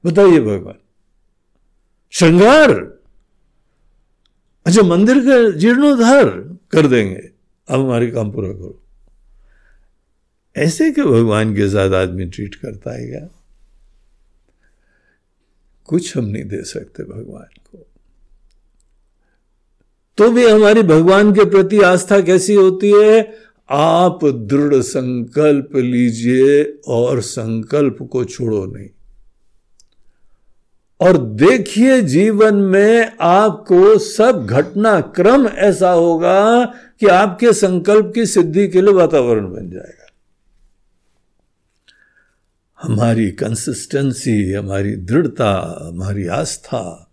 बताइए 0.05 0.39
भगवान 0.39 0.75
श्रृंगार। 2.11 2.71
अच्छा 4.65 4.81
मंदिर 4.81 5.19
का 5.19 5.57
जीर्णोद्धार 5.57 6.29
कर 6.71 6.87
देंगे। 6.87 7.29
अब 7.69 7.79
हमारे 7.79 8.11
काम 8.11 8.31
पूरा 8.31 8.49
करो। 8.49 8.83
ऐसे 10.57 10.91
के 10.91 11.01
भगवान 11.01 11.55
के 11.55 11.69
साथ 11.69 11.93
आदमी 11.93 12.25
ट्रीट 12.25 12.55
करता 12.55 13.01
है 13.01 13.07
क्या? 13.07 13.29
कुछ 15.85 16.17
हम 16.17 16.25
नहीं 16.25 16.43
दे 16.43 16.63
सकते 16.63 17.03
भगवान 17.03 17.61
को। 17.71 17.87
तो 20.17 20.31
भी 20.31 20.45
हमारी 20.49 20.81
भगवान 20.81 21.33
के 21.33 21.45
प्रति 21.45 21.81
आस्था 21.81 22.21
कैसी 22.21 22.53
होती 22.53 22.93
है? 23.03 23.37
आप 23.69 24.19
दृढ़ 24.25 24.75
संकल्प 24.75 25.75
लीजिए 25.75 26.79
और 26.87 27.21
संकल्प 27.21 27.97
को 28.11 28.25
छोड़ो 28.25 28.65
नहीं। 28.65 28.89
और 31.03 31.17
देखिए 31.17 32.01
जीवन 32.01 32.55
में 32.55 33.17
आपको 33.21 33.97
सब 33.97 34.45
घटना 34.45 35.01
क्रम 35.01 35.47
ऐसा 35.47 35.91
होगा 35.91 36.65
कि 36.99 37.07
आपके 37.07 37.53
संकल्प 37.53 38.11
की 38.15 38.25
सिद्धि 38.25 38.67
के 38.67 38.81
लिए 38.81 38.93
वातावरण 38.93 39.53
बन 39.53 39.69
जाएगा। 39.69 40.07
हमारी 42.81 43.31
कंसिस्टेंसी 43.31 44.53
हमारी 44.53 44.95
दृढ़ता, 44.95 45.79
हमारी 45.87 46.27
आस्था, 46.27 47.11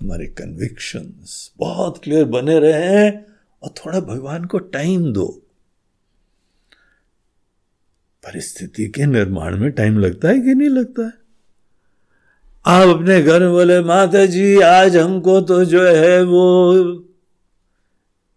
हमारे 0.00 0.26
कन्विक्शंस 0.26 1.52
बहुत 1.58 2.00
क्लियर 2.04 2.24
बने 2.24 2.58
रहे 2.58 2.82
हैं 2.82 3.26
और 3.62 3.70
थोड़ा 3.70 4.00
भगवान 4.00 4.44
को 4.44 4.58
टाइम 4.58 5.12
दो। 5.12 5.42
परिस्थिति 8.24 8.86
के 8.86 9.06
निर्माण 9.06 9.56
में 9.56 9.70
टाइम 9.70 9.98
लगता 9.98 10.28
है 10.28 10.40
कि 10.40 10.54
नहीं 10.54 10.68
लगता 10.68 11.06
है? 11.06 11.25
आप 12.66 12.88
अपने 12.88 13.22
घर 13.22 13.40
में 13.40 13.50
बोले 13.50 13.80
माता 13.80 14.24
जी 14.26 14.60
आज 14.60 14.96
हमको 14.96 15.40
तो 15.40 15.64
जो 15.64 15.82
है 15.82 16.22
वो 16.22 17.04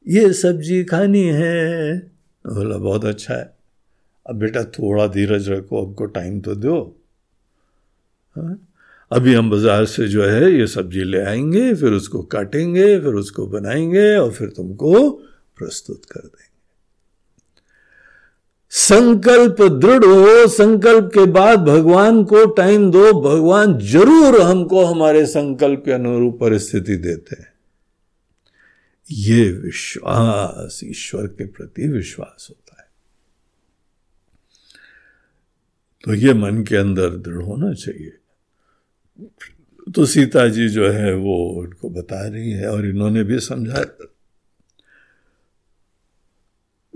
ये 0.07 0.33
सब्ज़ी 0.33 0.83
खानी 0.83 1.23
है। 1.23 1.97
बोला, 2.45 2.77
बहुत 2.77 3.05
अच्छा 3.05 3.33
है। 3.33 3.55
अब 4.29 4.35
बेटा 4.35 4.63
थोड़ा 4.63 5.07
धीरज 5.07 5.49
रखो, 5.49 5.85
हमको 5.85 6.05
टाइम 6.05 6.39
तो 6.39 6.55
दो। 6.55 6.95
हाँ? 8.35 8.67
अभी 9.11 9.33
हम 9.33 9.49
बाज़ार 9.49 9.85
से 9.85 10.07
जो 10.07 10.23
है 10.23 10.51
ये 10.51 10.67
सब्ज़ी 10.67 11.03
ले 11.03 11.21
आएँगे, 11.21 11.73
फिर 11.75 11.91
उसको 11.91 12.21
काटेंगे, 12.23 12.99
फिर 12.99 13.13
उसको 13.13 13.47
बनाएँगे 13.47 14.15
और 14.15 14.31
फिर 14.31 14.49
तुमको 14.49 15.09
प्रस्तुत 15.57 16.05
कर 16.05 16.19
देंगे। 16.19 16.48
संकल्प 18.71 19.61
दृढ़ 19.61 20.05
हो, 20.05 20.47
संकल्प 20.47 21.11
के 21.13 21.25
बाद 21.25 21.59
भगवान 21.59 22.23
को 22.23 22.45
टाइम 22.45 22.91
दो, 22.91 23.13
भगवान 23.13 23.79
ज़रूर 23.79 24.41
हमको 24.41 24.85
हमारे 24.85 25.25
संकल्प 25.25 25.81
के 25.85 25.91
अनुरूप 25.91 26.39
परिस्थिति 26.39 26.95
देते 26.95 27.35
हैं। 27.39 27.53
ये 29.11 29.51
विश्वास, 29.51 30.81
ईश्वर 30.83 31.27
के 31.27 31.45
प्रति 31.45 31.87
विश्वास 31.87 32.47
होता 32.49 32.75
है। 32.81 32.87
तो 36.03 36.13
ये 36.13 36.33
मन 36.33 36.63
के 36.63 36.75
अंदर 36.75 37.09
दृढ़ 37.09 37.41
होना 37.41 37.73
चाहिए। 37.73 38.11
तो 39.95 40.05
सीता 40.05 40.47
जी 40.47 40.69
जो 40.69 40.89
है 40.89 41.13
वो 41.15 41.49
उनको 41.49 41.89
बता 41.89 42.27
रही 42.27 42.51
है 42.51 42.71
और 42.71 42.85
इन्होंने 42.85 43.23
भी 43.23 43.39
समझा 43.39 43.83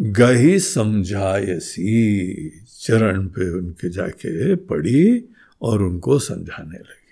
गही 0.03 0.59
समझायसी, 0.59 2.49
चरण 2.79 3.27
पे 3.27 3.49
उनके 3.49 3.89
जाके 3.89 4.55
पड़ी 4.55 5.25
और 5.61 5.81
उनको 5.81 6.19
समझाने 6.19 6.77
लगी। 6.77 7.03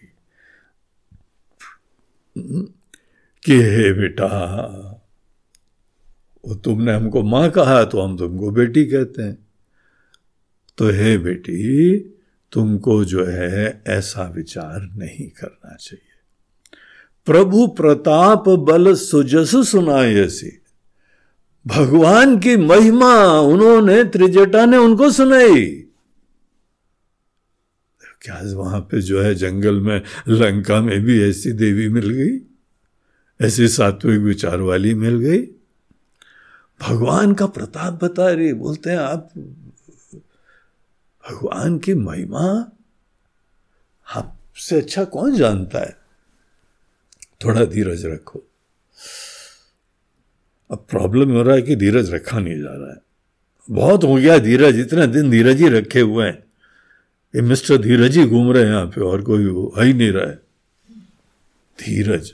कि 3.44 3.62
हे 3.62 3.94
बेटा, 3.94 4.28
वो 6.48 6.56
तुमने 6.56 6.94
हमको 6.94 7.24
माँ 7.24 7.52
कहा 7.52 7.84
तो 7.84 8.02
हम 8.02 8.18
तुमको 8.18 8.52
बेटी 8.52 8.86
कहते 8.86 9.22
हैं। 9.22 9.48
तो 10.78 10.90
हे 10.90 11.18
बेटी, 11.18 11.98
तुमको 12.52 13.06
जो 13.06 13.26
है 13.26 13.84
ऐसा 13.88 14.28
विचार 14.28 14.82
नहीं 14.82 15.30
करना 15.30 15.76
चाहिए। 15.76 16.12
प्रभु 17.26 17.68
प्रताप 17.68 18.50
बल 18.50 18.96
सुजस 18.96 19.72
सुनायसी 19.72 20.61
भगवान 21.68 22.40
की 22.40 22.58
महिमा 22.58 23.40
उन्होंने, 23.40 24.04
त्रिजटा 24.04 24.66
ने 24.66 24.78
उनको 24.78 25.12
सुनाई। 25.12 25.66
क्या 28.22 28.42
वहाँ 28.44 28.80
पे 28.80 29.02
जो 29.02 29.22
है 29.22 29.36
जंगल 29.36 29.80
में, 29.80 30.02
लंका 30.28 30.82
में 30.82 31.02
भी 31.02 31.30
ऐसी 31.30 31.52
देवी 31.52 31.90
मिल 31.90 32.10
गई? 32.10 32.40
ऐसी 33.48 33.68
सात्विक 33.68 34.22
विचार 34.22 34.60
वाली 34.60 34.94
मिल 34.94 35.20
गई? 35.20 35.42
भगवान 36.82 37.34
का 37.34 37.46
प्रताप 37.46 38.04
बता 38.04 38.30
रही, 38.30 38.54
बोलते 38.54 38.90
हैं, 38.90 38.98
आप, 38.98 39.30
भगवान 41.30 41.78
की 41.78 41.94
महिमा 41.94 42.72
आपसे 44.16 44.78
अच्छा 44.78 45.04
कौन 45.04 45.36
जानता 45.36 45.80
है? 45.80 45.98
थोड़ा 47.46 47.66
धीरज 47.66 48.06
रखो। 48.06 48.44
अब 50.72 50.86
प्रॉब्लम 50.90 51.32
हो 51.32 51.42
रहा 51.42 51.56
है 51.56 51.62
कि 51.62 51.76
धीरज 51.76 52.14
रखा 52.14 52.40
नहीं 52.40 52.62
जा 52.62 52.70
रहा 52.70 52.92
है। 52.92 52.98
बहुत 53.70 54.04
हो 54.04 54.16
गया 54.16 54.38
धीरज, 54.38 54.80
इतने 54.80 55.08
दिन 55.08 55.30
धीरज 55.30 55.62
ही 55.62 55.70
रखे 55.70 56.00
हुए 56.00 56.26
हैं। 56.26 56.44
ये 57.36 57.42
मिस्टर 57.42 57.78
धीरज 57.78 58.18
ही 58.18 58.26
घूम 58.26 58.52
रहे 58.52 58.64
हैं 58.64 58.72
यहाँ 58.72 58.86
पे, 58.86 59.02
और 59.02 59.22
कोई 59.22 59.72
आ 59.78 59.84
ही 59.84 59.94
नहीं 59.94 60.12
रहा 60.12 60.30
है। 60.30 60.36
धीरज, 61.80 62.34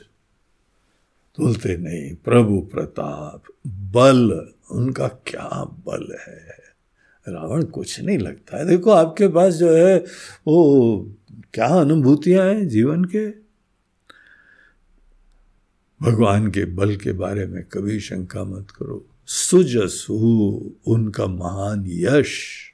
बोलते 1.38 1.76
नहीं, 1.76 2.14
प्रभु 2.14 2.60
प्रताप, 2.60 3.42
बल, 3.66 4.48
उनका 4.70 5.08
क्या 5.08 5.64
बल 5.64 6.16
है? 6.28 6.58
रावण 7.28 7.62
कुछ 7.62 8.00
नहीं 8.00 8.18
लगता 8.18 8.58
है। 8.58 8.66
देखो, 8.66 8.90
आपके 8.90 9.28
पास 9.28 9.54
जो 9.54 9.72
है, 9.72 9.98
वो 10.46 11.10
क्या 11.54 11.66
अनुभूतियाँ 11.66 12.46
हैं 12.46 12.68
जीवन 12.68 13.04
के? 13.04 13.47
भगवान 16.02 16.50
के 16.50 16.64
बल 16.64 16.96
के 16.96 17.12
बारे 17.12 17.46
में 17.46 17.64
कभी 17.64 18.00
शंका 18.00 18.44
मत 18.44 18.70
करो। 18.70 19.06
सुजसु 19.26 20.14
उनका 20.86 21.26
महान 21.26 21.84
यश। 21.86 22.64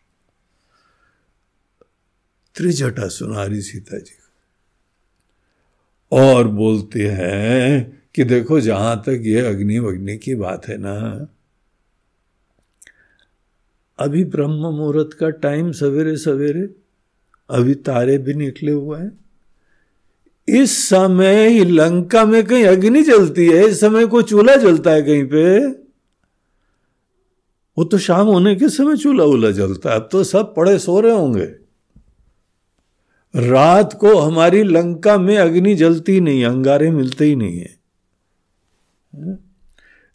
त्रिजटा 2.55 3.09
सुनारी 3.09 3.63
सीता 3.63 3.99
जी 3.99 4.19
और 6.13 6.49
बोलते 6.49 7.09
हैं 7.09 8.03
कि 8.15 8.25
देखो 8.25 8.61
जहाँ 8.61 9.03
तक 9.07 9.23
ये 9.23 9.41
अग्नि 9.41 9.79
वग्नि 9.79 10.17
की 10.17 10.35
बात 10.35 10.69
है 10.69 10.77
ना। 10.77 11.27
अभी 13.99 14.25
ब्रह्म 14.25 14.53
मुहूर्त 14.53 15.17
का 15.21 15.31
टाइम 15.31 15.73
सवेरे 15.73 16.17
सवेरे 16.17 16.75
अभी 17.51 17.75
तारे 17.75 18.19
भी 18.19 18.35
निकले 18.35 18.73
हुए 18.73 18.99
हैं। 18.99 19.24
इस 20.49 20.89
समय 20.89 21.65
लंका 21.65 22.25
में 22.25 22.45
कहीं 22.45 22.65
अग्नि 22.65 23.03
जलती 23.03 23.47
है, 23.47 23.67
इस 23.67 23.81
समय 23.81 24.07
कोई 24.07 24.23
चूल्हा 24.23 24.57
जलता 24.57 24.91
है 24.91 25.03
कहीं 25.03 25.25
पे? 25.25 25.67
वो 27.79 27.85
तो 27.85 27.99
शाम 27.99 28.27
होने 28.27 28.55
के 28.55 28.69
समय 28.69 28.97
चूल्हा 28.97 29.27
उला 29.27 29.51
जलता 29.51 29.91
है, 29.91 29.97
अब 29.97 30.09
तो 30.13 30.25
सब 30.25 30.55
पड़े 30.55 30.79
सो 30.79 31.01
रहे 31.01 31.13
होंगे। 31.13 31.45
रात 33.37 33.99
को 34.01 34.19
हमारी 34.19 34.63
लंका 34.63 35.19
में 35.19 35.39
अग्नि 35.39 35.75
जलती 35.75 36.21
नहीं, 36.21 36.45
अंगारे 36.45 36.91
मिलते 36.91 37.25
ही 37.25 37.37
नहीं 37.37 37.59
है। 37.59 37.79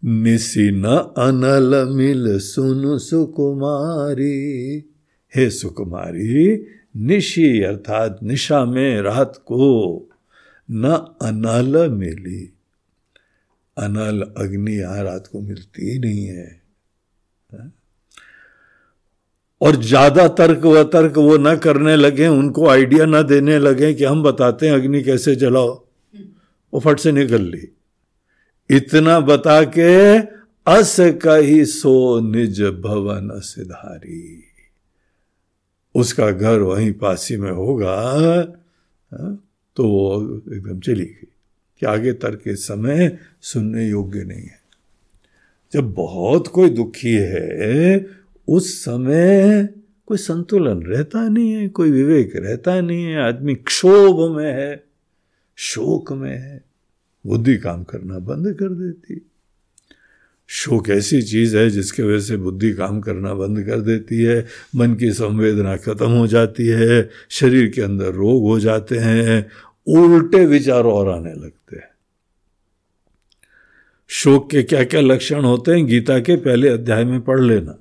निसी 0.06 0.72
न 0.72 0.86
अनल, 1.18 1.88
मिल 1.90 2.40
सुन 2.40 2.98
सुकुमारी। 2.98 4.78
हे 5.36 5.50
सुकुमारी, 5.50 6.66
निशी 6.98 7.62
अर्थात 7.62 8.20
निशा 8.24 8.66
में 8.66 9.02
रात 9.02 9.38
को 9.38 10.06
न 10.70 10.90
अनल 11.22 11.90
मिली। 11.90 12.42
अनल 13.78 14.22
अग्नि 14.38 14.74
यहाँ 14.74 15.04
रात 15.04 15.28
को 15.28 15.42
मिलती 15.42 15.92
ही 15.92 16.00
नहीं 16.00 16.26
है। 16.26 16.60
और 19.62 19.76
ज़्यादा 19.76 20.28
तर्क 20.36 20.66
व 20.66 20.84
तर्क 20.90 21.18
वो 21.18 21.38
ना 21.38 21.56
करने 21.58 21.96
लगे 21.96 22.28
उनको 22.28 22.68
आइडिया 22.70 23.06
ना 23.06 23.22
देने 23.22 23.58
लगे 23.60 23.94
कि 23.94 24.04
हम 24.04 24.24
बताते 24.24 24.68
हैं 24.68 24.74
अग्नि 24.74 25.02
कैसे 25.04 25.36
जलाओ। 25.36 25.74
वो 26.74 26.80
फट 26.80 27.00
से 27.00 27.12
निकल 27.12 27.42
ली। 27.44 27.68
इतना 28.70 29.20
बता 29.20 29.62
के 29.78 30.18
अस 30.68 30.96
कही 31.24 31.64
सो 31.66 32.20
निज 32.22 32.62
भवन 32.82 33.30
सिधारी। 33.40 34.44
उसका 35.96 36.30
घर 36.32 36.60
वहीं 36.60 36.92
पासी 36.94 37.38
में 37.38 37.52
होगा। 37.52 37.96
हाँ, 39.12 39.38
तो 39.80 39.88
वो 39.88 40.42
एकदम 40.56 40.80
चली 40.80 41.06
गई 41.06 41.28
कि 41.80 41.86
आगे 41.86 42.14
तर 42.14 42.36
के 42.36 42.56
समय 42.56 43.18
सुनने 43.42 43.90
योग्य 43.90 44.24
नहीं 44.24 44.42
है। 44.42 44.60
जब 45.74 45.94
बहुत 45.94 46.48
कोई 46.48 46.70
दुखी 46.70 47.14
है, 47.14 48.08
उस 48.48 48.82
समय 48.82 49.70
कोई 50.06 50.18
संतुलन 50.18 50.84
रहता 50.84 51.30
नहीं 51.30 51.52
है, 51.52 51.68
कोई 51.68 51.92
विवेक 51.92 52.32
रहता 52.36 52.82
नहीं 52.82 53.04
है, 53.04 53.28
आदमी 53.28 53.56
क्षोभ 53.56 54.38
में 54.38 54.54
है, 54.54 54.84
शोक 55.56 56.12
में 56.14 56.38
है, 56.38 56.64
बुद्धि 57.28 57.58
काम 57.58 57.84
करना 57.84 58.20
बंद 58.20 58.54
कर 58.54 58.70
देती। 58.70 59.26
शोक 60.48 60.90
ऐसी 60.90 61.22
चीज़ 61.22 61.58
है 61.58 61.70
जिसके 61.70 62.04
वजह 62.04 62.20
से 62.20 62.38
बुद्धि 62.38 62.74
काम 62.74 63.00
करना 63.00 63.34
बंद 63.34 63.64
कर 63.64 63.82
देती 63.82 64.24
है, 64.24 64.46
मन 64.76 64.96
की 64.96 65.12
संवेदना 65.12 65.78
खत्म 65.78 66.10
हो 66.10 66.28
जाती 66.28 66.68
है, 66.68 67.10
शरीर 67.30 67.70
के 67.70 67.82
अंदर 67.82 68.06
रोग 68.06 68.44
हो 68.44 68.60
जाते 68.60 68.98
हैं 68.98 69.50
उल्टे 69.90 70.46
विचार 70.46 70.84
और 70.84 71.10
आने 71.10 71.34
लगते 71.34 71.76
हैं। 71.76 71.88
शोक 74.10 74.50
के 74.52 74.64
क्या 74.64 74.84
क्या 74.84 75.02
लक्षण 75.02 75.46
होते 75.46 75.72
हैं? 75.72 75.86
गीता 75.88 76.20
के 76.20 76.36
पहले 76.36 76.70
अध्याय 76.70 77.06
में 77.06 77.22
पढ़ 77.22 77.40
लेना। 77.40 77.76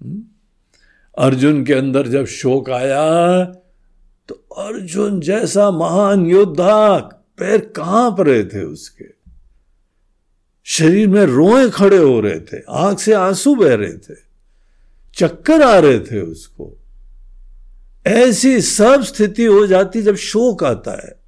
हम्म? 0.00 0.22
अर्जुन 1.18 1.64
के 1.64 1.72
अंदर 1.72 2.08
जब 2.08 2.24
शोक 2.24 2.70
आया 2.70 3.44
तो 4.28 4.34
अर्जुन 4.58 5.20
जैसा 5.20 5.70
महान 5.70 6.26
योद्धा 6.26 6.98
पैर 7.38 7.58
काँप 7.76 8.20
रहे 8.20 8.44
थे 8.44 8.62
उसके। 8.64 9.04
शरीर 10.64 11.08
में 11.08 11.24
रोए 11.24 11.68
खड़े 11.70 11.96
हो 11.96 12.20
रहे 12.20 12.40
थे, 12.40 12.62
आँख 12.68 12.98
से 12.98 13.12
आँसू 13.12 13.54
बह 13.54 13.74
रहे 13.74 13.92
थे, 13.92 14.14
चक्कर 15.14 15.62
आ 15.62 15.78
रहे 15.78 15.98
थे 16.00 16.20
उसको। 16.20 16.76
ऐसी 18.06 18.60
सब 18.60 19.02
स्थिति 19.02 19.44
हो 19.44 19.66
जाती 19.66 20.02
जब 20.02 20.14
शोक 20.14 20.64
आता 20.64 20.92
है। 21.06 21.20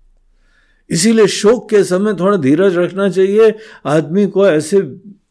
इसीलिए 0.90 1.26
शोक 1.26 1.68
के 1.70 1.84
समय 1.84 2.14
थोड़ा 2.14 2.36
धीरज 2.36 2.76
रखना 2.76 3.08
चाहिए। 3.08 3.54
आदमी 3.86 4.26
को 4.26 4.46
ऐसे 4.48 4.82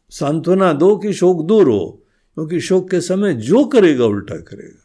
सांत्वना 0.10 0.72
दो 0.74 0.96
कि 0.98 1.14
शोक 1.14 1.46
दूर 1.46 1.70
हो, 1.70 2.04
क्योंकि 2.38 2.60
शोक 2.60 2.90
के 2.92 3.02
समय 3.02 3.34
जो 3.34 3.64
करेगा 3.66 4.06
उल्टा 4.06 4.36
करेगा। 4.36 4.80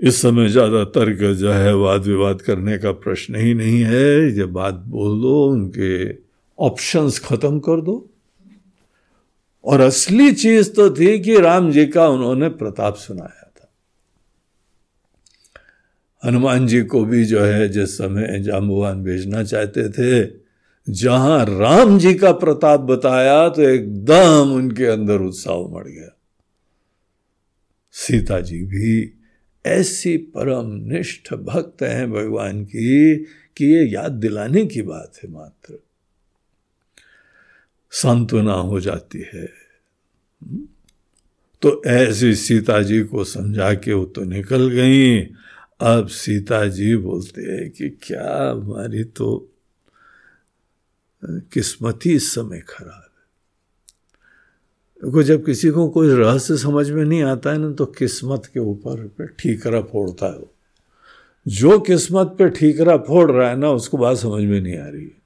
इस 0.00 0.22
समय 0.22 0.48
ज़्यादा 0.48 0.84
तर्क 0.84 1.22
जो 1.34 1.50
है, 1.50 1.74
वाद 1.76 2.04
विवाद 2.04 2.42
करने 2.42 2.78
का 2.78 2.92
प्रश्न 2.92 3.34
ही 3.34 3.54
नहीं 3.54 3.80
है। 3.80 4.30
जब 4.30 4.52
बात 4.52 4.74
बोल 4.74 5.20
दो, 5.20 5.46
उनके 5.46 6.14
ऑप्शंस 6.58 7.18
खत्म 7.18 7.58
कर 7.58 7.80
दो। 7.80 8.06
और 9.64 9.80
असली 9.80 10.32
चीज़ 10.32 10.70
तो 10.70 10.90
थी 10.90 11.18
कि 11.18 11.40
राम 11.40 11.70
जी 11.70 11.86
का 11.86 12.08
उन्होंने 12.08 12.48
प्रताप 12.48 12.94
सुनाया। 12.94 13.39
हनुमान 16.24 16.66
जी 16.66 16.82
को 16.82 17.04
भी 17.04 17.24
जो 17.24 17.40
है, 17.40 17.68
जिस 17.68 17.98
समय 17.98 18.38
जाम्बुवान 18.40 19.02
भेजना 19.02 19.44
चाहते 19.44 19.88
थे, 19.88 20.32
जहाँ 20.88 21.46
राम 21.46 21.98
जी 21.98 22.14
का 22.14 22.32
प्रताप 22.32 22.80
बताया 22.80 23.48
तो 23.48 23.62
एकदम 23.62 24.52
उनके 24.52 24.86
अंदर 24.86 25.20
उत्साह 25.20 25.54
उमड़ 25.54 25.88
गया। 25.88 26.16
सीता 27.92 28.40
जी 28.40 28.62
भी 28.62 29.14
ऐसी 29.66 30.16
परम 30.16 30.66
निष्ठ 30.66 31.34
भक्त 31.34 31.82
हैं 31.82 32.10
भगवान 32.12 32.64
की, 32.64 33.16
कि 33.56 33.66
ये 33.66 33.84
याद 33.84 34.12
दिलाने 34.12 34.66
की 34.66 34.82
बात 34.82 35.12
है 35.24 35.30
मात्र। 35.30 35.78
सांत्वना 37.90 38.52
हो 38.52 38.80
जाती 38.80 39.26
है। 39.34 39.48
तो 41.62 41.82
ऐसी 41.86 42.34
सीता 42.34 42.82
जी 42.82 43.02
को 43.02 43.24
समझा 43.24 43.74
के 43.74 43.92
वो 43.92 44.04
तो 44.04 44.24
निकल 44.24 44.68
गई। 44.68 45.20
अब 45.80 46.06
सीता 46.06 46.66
जी 46.66 46.96
बोलते 46.96 47.42
हैं 47.42 47.70
कि 47.70 47.88
क्या 48.02 48.50
हमारी 48.50 49.04
तो 49.04 49.48
किस्मत 51.24 52.06
ही 52.06 52.14
इस 52.14 52.34
समय 52.34 52.60
खराब 52.68 52.92
है। 52.92 53.08
देखो, 55.04 55.22
जब 55.22 55.44
किसी 55.46 55.70
को 55.70 55.88
कोई 55.88 56.08
रहस्य 56.08 56.56
समझ 56.56 56.90
में 56.90 57.04
नहीं 57.04 57.22
आता 57.22 57.52
है 57.52 57.58
ना 57.58 57.70
तो 57.72 57.86
किस्मत 57.86 58.46
के 58.46 58.60
ऊपर 58.60 59.06
पे 59.08 59.26
ठीकरा 59.26 59.80
फोड़ता 59.82 60.26
है 60.26 60.38
वो। 60.38 60.52
जो 61.46 61.78
किस्मत 61.80 62.34
पे 62.38 62.48
ठीकरा 62.50 62.96
फोड़ 62.96 63.30
रहा 63.30 63.48
है 63.50 63.56
ना, 63.56 63.70
उसको 63.70 63.98
बात 63.98 64.16
समझ 64.16 64.42
में 64.42 64.60
नहीं 64.60 64.78
आ 64.78 64.88
रही 64.88 65.04
है। 65.04 65.20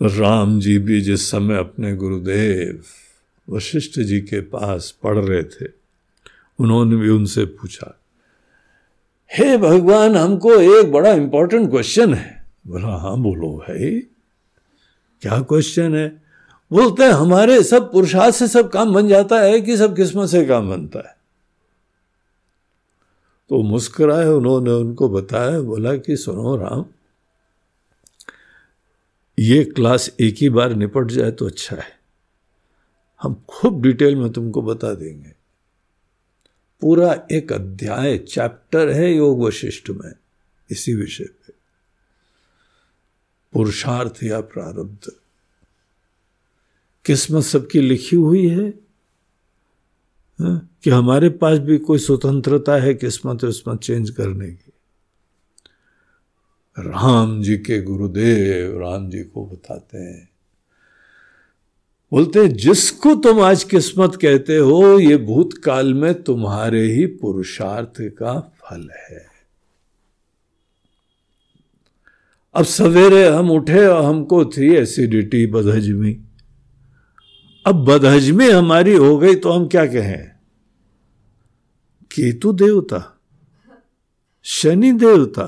राम 0.00 0.60
जी 0.60 0.78
भी 0.78 1.00
जिस 1.00 1.30
समय 1.30 1.56
अपने 1.56 1.94
गुरुदेव 1.96 2.82
वशिष्ठ 3.48 3.98
जी 4.00 4.20
के 4.20 4.40
पास 4.40 4.90
पढ़ 5.02 5.18
रहे 5.18 5.42
थे 5.42 5.77
उन्होंने 6.60 6.96
भी 6.96 7.08
उनसे 7.08 7.44
पूछा, 7.44 8.00
हे 9.30 9.44
hey 9.44 9.62
भगवान, 9.62 10.16
हमको 10.16 10.54
एक 10.54 10.92
बड़ा 10.92 11.10
इंपॉर्टेंट 11.10 11.70
क्वेश्चन 11.70 12.14
है. 12.14 12.44
बोला 12.66 12.88
हाँ 12.88 13.18
बोलो 13.18 13.58
भाई। 13.58 14.00
क्या 15.22 15.40
क्वेश्चन 15.40 15.96
है? 15.96 16.22
बोलते 16.72 17.02
हैं, 17.02 17.10
हमारे 17.10 17.62
सब 17.62 17.92
पुरुषार्थ 17.92 18.34
से 18.34 18.48
सब 18.48 18.70
काम 18.70 18.94
बन 18.94 19.08
जाता 19.08 19.40
है 19.40 19.60
कि 19.60 19.76
सब 19.76 19.96
किस्मत 19.96 20.28
से 20.28 20.44
काम 20.44 20.70
बनता 20.70 20.98
है। 20.98 21.16
तो 23.48 23.62
मुस्कुराए, 23.62 24.26
उन्होंने 24.26 24.70
उनको 24.70 25.08
बताया, 25.08 25.60
बोला 25.60 25.96
कि, 25.96 26.16
सुनो 26.16 26.56
राम, 26.56 26.84
ये 29.38 29.64
क्लास 29.64 30.10
एक 30.20 30.34
ही 30.38 30.48
बार 30.48 30.74
निपट 30.74 31.06
जाए 31.10 31.30
तो 31.30 31.46
अच्छा 31.46 31.76
है। 31.76 31.98
हम 33.22 33.44
खूब 33.48 33.82
डिटेल 33.82 34.16
में 34.16 34.32
तुमको 34.32 34.62
बता 34.62 34.94
देंगे। 34.94 35.37
पूरा 36.80 37.26
एक 37.32 37.52
अध्याय 37.52 38.18
चैप्टर 38.18 38.90
है 38.90 39.14
योग 39.14 39.40
वशिष्ठ 39.40 39.90
में, 39.90 40.12
इसी 40.70 40.94
विषय 40.94 41.24
पे। 41.24 41.52
पुरुषार्थ 43.52 44.22
या 44.22 44.40
प्रारब्ध। 44.40 45.12
किस्मत 47.04 47.44
सबकी 47.44 47.80
लिखी 47.80 48.16
हुई 48.16 48.48
है 48.48 48.74
कि 50.40 50.90
हमारे 50.90 51.30
पास 51.30 51.58
भी 51.58 51.78
कोई 51.78 51.98
स्वतंत्रता 51.98 52.76
है 52.76 52.94
किस्मत 52.94 53.40
किस्मत 53.40 53.80
चेंज 53.80 54.10
करने 54.10 54.50
की। 54.50 54.72
राम 56.78 57.42
जी 57.42 57.56
के 57.56 57.82
गुरुदेव, 57.82 58.80
राम 58.80 59.10
जी 59.10 59.22
को 59.24 59.46
बताते 59.46 59.98
हैं। 59.98 60.27
बोलते 62.12 62.46
जिसको 62.48 63.14
तुम 63.14 63.40
आज 63.40 63.64
किस्मत 63.64 64.14
कहते 64.22 64.56
हो, 64.56 64.98
ये 64.98 65.16
भूतकाल 65.16 65.92
में 65.94 66.22
तुम्हारे 66.22 66.82
ही 66.82 67.06
पुरुषार्थ 67.06 68.00
का 68.00 68.38
फल 68.40 68.88
है। 69.10 69.26
अब 72.54 72.64
सवेरे 72.64 73.26
हम 73.28 73.50
उठे 73.50 73.86
और 73.86 74.04
हमको 74.04 74.44
थी 74.44 74.74
एसिडिटी 74.74 75.46
बदहजमी। 75.46 76.16
अब 77.66 77.84
बदहजमी 77.84 78.50
हमारी 78.50 78.94
हो 78.94 79.18
गई 79.18 79.34
तो 79.34 79.50
हम 79.50 79.66
क्या 79.66 79.86
कहें? 79.86 80.30
केतु 82.10 82.52
देवता, 82.52 83.02
शनि 84.44 84.92
देवता। 84.92 85.44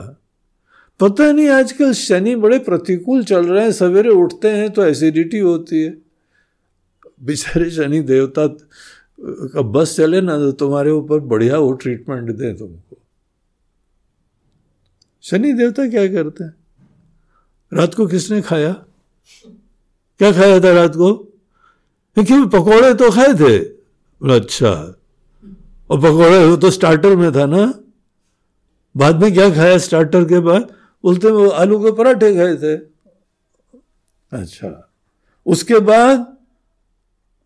पता 1.00 1.30
नहीं 1.32 1.48
आजकल 1.48 1.92
शनि 1.92 2.36
बड़े 2.36 2.58
प्रतिकूल 2.58 3.24
चल 3.24 3.46
रहे 3.46 3.64
हैं, 3.64 3.72
सवेरे 3.72 4.10
उठते 4.10 4.48
हैं 4.48 4.70
तो 4.70 4.84
एसिडिटी 4.84 5.38
होती 5.38 5.82
है। 5.82 6.09
बेचारे 7.20 7.70
शनि 7.70 8.00
देवता 8.00 8.46
का 9.52 9.62
बस 9.62 9.96
चले 9.96 10.20
ना 10.20 10.36
तो 10.36 10.52
तुम्हारे 10.52 10.90
ऊपर 10.90 11.18
बढ़िया 11.20 11.58
वो 11.58 11.72
ट्रीटमेंट 11.72 12.30
दे 12.30 12.54
तुमको। 12.54 12.96
शनि 15.22 15.52
देवता 15.52 15.88
क्या 15.88 16.06
करते 16.06 16.44
हैं? 16.44 16.54
रात 17.72 17.94
को 17.94 18.06
किसने 18.06 18.40
खाया? 18.40 18.72
क्या 20.18 20.32
खाया 20.32 20.60
था 20.60 20.72
रात 20.72 20.96
को? 20.96 21.14
क्यों 22.16 22.48
पकोड़े 22.48 22.94
तो 22.94 23.10
खाए 23.10 23.34
थे। 23.34 23.58
अच्छा। 24.34 24.70
और 25.90 25.98
पकोड़े 25.98 26.44
वो 26.44 26.56
तो 26.56 26.70
स्टार्टर 26.70 27.16
में 27.16 27.32
था 27.32 27.46
ना। 27.46 27.74
बाद 28.96 29.22
में 29.22 29.32
क्या 29.34 29.50
खाया 29.54 29.78
स्टार्टर 29.78 30.24
के 30.24 30.40
बाद? 30.40 30.62
बोलते 31.04 31.28
वो 31.28 31.48
आलू 31.48 31.78
के 31.84 31.92
पराठे 31.92 32.34
खाए 32.34 32.56
थे। 32.56 32.76
अच्छा। 34.32 34.90
उसके 35.46 35.78
बाद 35.78 36.29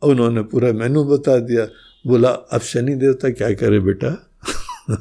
उन्होंने 0.05 0.43
पूरा 0.43 0.73
मेनू 0.73 1.05
बता 1.05 1.37
दिया। 1.37 1.67
बोला, 2.07 2.29
अब 2.29 2.61
शनि 2.61 2.95
देवता 2.95 3.31
क्या 3.31 3.51
करे 3.51 3.81
बेटा? 3.81 4.31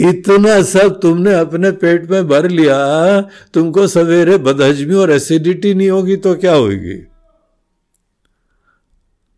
इतना 0.00 0.62
सब 0.62 1.00
तुमने 1.00 1.34
अपने 1.34 1.70
पेट 1.70 2.10
में 2.10 2.28
भर 2.28 2.48
लिया। 2.48 3.20
तुमको 3.54 3.86
सवेरे 3.86 4.38
बदहजमी 4.38 4.94
और 4.94 5.12
एसिडिटी 5.12 5.74
नहीं 5.74 5.90
होगी 5.90 6.16
तो 6.16 6.34
क्या 6.34 6.54
होगी? 6.54 7.06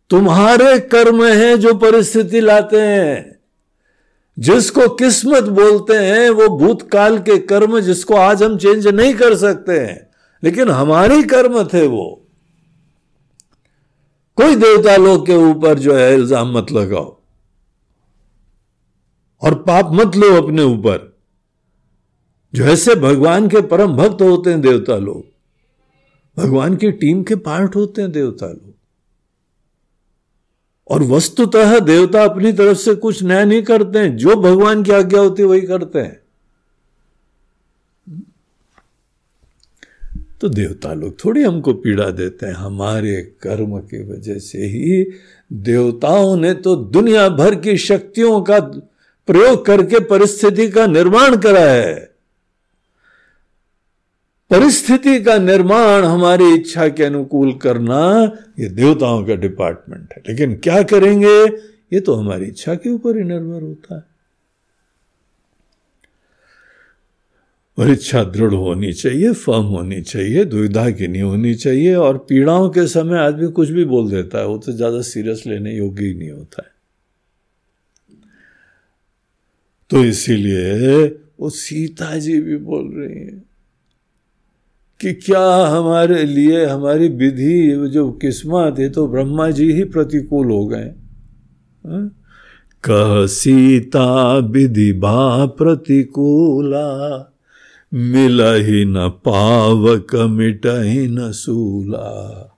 तुम्हारे 0.09 0.79
कर्म 0.79 1.25
हैं 1.25 1.59
जो 1.59 1.73
परिस्थिति 1.73 2.41
लाते 2.41 2.81
हैं। 2.81 3.39
जिसको 4.39 4.89
किस्मत 4.89 5.43
बोलते 5.43 5.93
हैं, 5.93 6.29
वो 6.29 6.47
भूतकाल 6.47 7.19
के 7.19 7.37
कर्म 7.37 7.79
जिसको 7.79 8.15
आज 8.15 8.43
हम 8.43 8.57
चेंज 8.57 8.87
नहीं 8.87 9.13
कर 9.13 9.35
सकते 9.35 9.79
हैं। 9.79 10.09
लेकिन 10.43 10.69
हमारे 10.69 11.23
कर्म 11.23 11.63
थे 11.63 11.87
वो। 11.87 12.26
कोई 14.37 14.55
देवता 14.55 14.95
लोग 14.95 15.25
के 15.25 15.33
ऊपर 15.33 15.79
जो 15.79 15.95
है 15.95 16.13
इल्ज़ाम 16.13 16.57
मत 16.57 16.71
लगाओ। 16.71 17.17
और 19.41 19.55
पाप 19.55 19.89
मत 19.93 20.15
लो 20.15 20.41
अपने 20.43 20.63
ऊपर। 20.63 21.17
जो 22.53 22.63
ऐसे 22.63 22.95
भगवान 22.95 23.47
के 23.47 23.61
परम 23.61 23.93
भक्त 23.93 24.21
होते 24.21 24.49
हैं 24.49 24.61
देवता 24.61 24.97
लोग। 24.97 25.23
भगवान 26.37 26.75
की 26.75 26.91
टीम 26.91 27.23
के 27.23 27.35
पार्ट 27.35 27.75
होते 27.75 28.01
हैं 28.01 28.11
देवता 28.11 28.47
लोग। 28.47 28.73
और 30.89 31.03
वस्तुतः 31.03 31.79
देवता 31.79 32.23
अपनी 32.23 32.53
तरफ़ 32.53 32.77
से 32.77 32.95
कुछ 32.95 33.23
नया 33.23 33.45
नहीं 33.45 33.63
करते 33.63 33.99
हैं। 33.99 34.17
जो 34.17 34.35
भगवान 34.35 34.83
की 34.83 34.91
आज्ञा 34.91 35.21
होती 35.21 35.41
है 35.41 35.47
वही 35.47 35.61
करते 35.61 35.99
हैं। 35.99 36.26
तो 40.41 40.49
देवता 40.49 40.93
लोग 40.93 41.25
थोड़ी 41.25 41.43
हमको 41.43 41.73
पीड़ा 41.73 42.09
देते 42.09 42.45
हैं। 42.45 42.53
हमारे 42.53 43.21
कर्म 43.41 43.77
की 43.79 44.03
वजह 44.03 44.39
से 44.39 44.65
ही 44.65 45.03
देवताओं 45.53 46.35
ने 46.37 46.53
तो 46.53 46.75
दुनिया 46.75 47.29
भर 47.29 47.55
की 47.55 47.77
शक्तियों 47.77 48.41
का 48.41 48.59
प्रयोग 49.27 49.65
करके 49.65 49.99
परिस्थिति 49.99 50.69
का 50.69 50.85
निर्माण 50.87 51.37
करा 51.37 51.61
है। 51.61 51.95
परिस्थिति 54.51 55.19
का 55.19 55.37
निर्माण 55.37 56.03
हमारी 56.03 56.53
इच्छा 56.53 56.87
के 56.87 57.03
अनुकूल 57.03 57.53
करना 57.53 57.99
ये 58.59 58.69
देवताओं 58.69 59.25
का 59.25 59.35
डिपार्टमेंट 59.35 60.13
है। 60.13 60.23
लेकिन 60.29 60.55
क्या 60.55 60.83
करेंगे? 60.83 61.37
ये 61.93 61.99
तो 61.99 62.13
हमारी 62.13 62.45
इच्छा 62.45 62.75
के 62.75 62.89
ऊपर 62.89 63.17
ही 63.17 63.23
निर्भर 63.23 63.61
होता 63.61 63.95
है। 63.95 64.16
और 67.77 67.89
इच्छा 67.89 68.23
दृढ़ 68.25 68.53
होनी 68.53 68.91
चाहिए 68.93 69.31
फर्म 69.33 69.65
होनी 69.65 70.01
चाहिए 70.01 70.45
दुविधा 70.45 70.89
की 70.91 71.07
नहीं 71.07 71.21
होनी 71.21 71.53
चाहिए 71.55 71.93
और 71.95 72.17
पीड़ाओं 72.29 72.69
के 72.69 72.87
समय 72.87 73.17
आदमी 73.19 73.47
कुछ 73.51 73.69
भी 73.69 73.85
बोल 73.85 74.09
देता 74.11 74.39
है, 74.39 74.45
वो 74.47 74.57
तो 74.57 74.71
ज़्यादा 74.71 75.01
सीरियस 75.03 75.43
लेने 75.47 75.75
योग्य 75.75 76.05
ही 76.05 76.13
नहीं 76.13 76.31
होता 76.31 76.63
है। 76.63 76.71
तो 79.91 80.03
इसीलिए 80.05 81.05
वो 81.39 81.49
सीता 81.49 82.17
जी 82.17 82.39
भी 82.41 82.57
बोल 82.57 82.87
रही 82.93 83.19
हैं 83.19 83.43
कि 84.99 85.13
क्या 85.13 85.45
हमारे 85.67 86.23
लिए 86.25 86.65
हमारी 86.65 87.07
विधि 87.09 87.89
जो 87.89 88.09
किस्मत 88.21 88.79
है 88.79 88.89
तो 88.89 89.07
ब्रह्मा 89.07 89.49
जी 89.51 89.71
ही 89.73 89.83
प्रतिकूल 89.85 90.51
हो 90.51 90.65
गए। 90.67 90.91
हाँ? 91.83 92.07
कह 92.83 93.25
सीता 93.27 94.37
विधि 94.49 94.91
बा 94.93 95.45
प्रतिकूला। 95.57 96.87
मिल 97.91 98.41
ही 98.65 98.83
न 98.85 99.07
पावक 99.25 100.15
मिट 100.29 100.65
ही 100.65 101.07
न 101.07 101.31
सूला। 101.31 102.53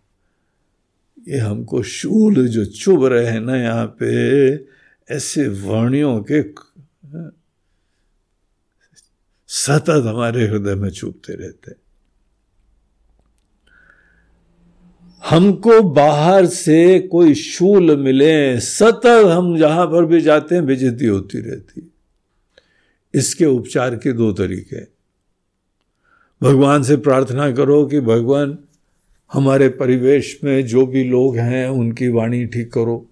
ये 1.27 1.38
हमको 1.38 1.82
शूल 1.84 2.47
जो 2.47 2.65
चुभ 2.65 3.05
रहे 3.05 3.25
हैं 3.25 3.41
ना 3.41 3.55
यहाँ 3.57 3.86
पे, 3.99 4.55
ऐसे 5.09 5.47
वर्णियों 5.47 6.19
के, 6.32 6.41
सतत 9.49 10.03
हमारे 10.05 10.47
हृदय 10.47 10.75
में 10.75 10.89
चुभते 10.89 11.34
रहते 11.34 11.71
हमको 15.23 15.82
बाहर 15.84 16.45
से 16.45 16.99
कोई 17.11 17.34
शूल 17.36 17.95
मिले, 17.97 18.59
सतत 18.59 19.32
हम 19.32 19.57
जहाँ 19.57 19.86
पर 19.88 20.05
भी 20.05 20.21
जाते 20.21 20.55
हैं 20.55 20.65
बेजती 20.65 21.05
होती 21.05 21.39
रहती 21.39 21.91
इसके 23.13 23.45
उपचार 23.45 23.95
के 23.95 24.13
दो 24.13 24.32
तरीके 24.34 24.98
भगवान 26.43 26.83
से 26.83 26.97
प्रार्थना 26.97 27.51
करो 27.51 27.85
कि 27.85 27.99
भगवान 27.99 28.57
हमारे 29.33 29.69
परिवेश 29.69 30.39
में 30.43 30.65
जो 30.65 30.85
भी 30.85 31.03
लोग 31.03 31.37
हैं, 31.37 31.67
उनकी 31.67 32.07
वाणी 32.07 32.45
ठीक 32.45 32.73
करो। 32.73 33.09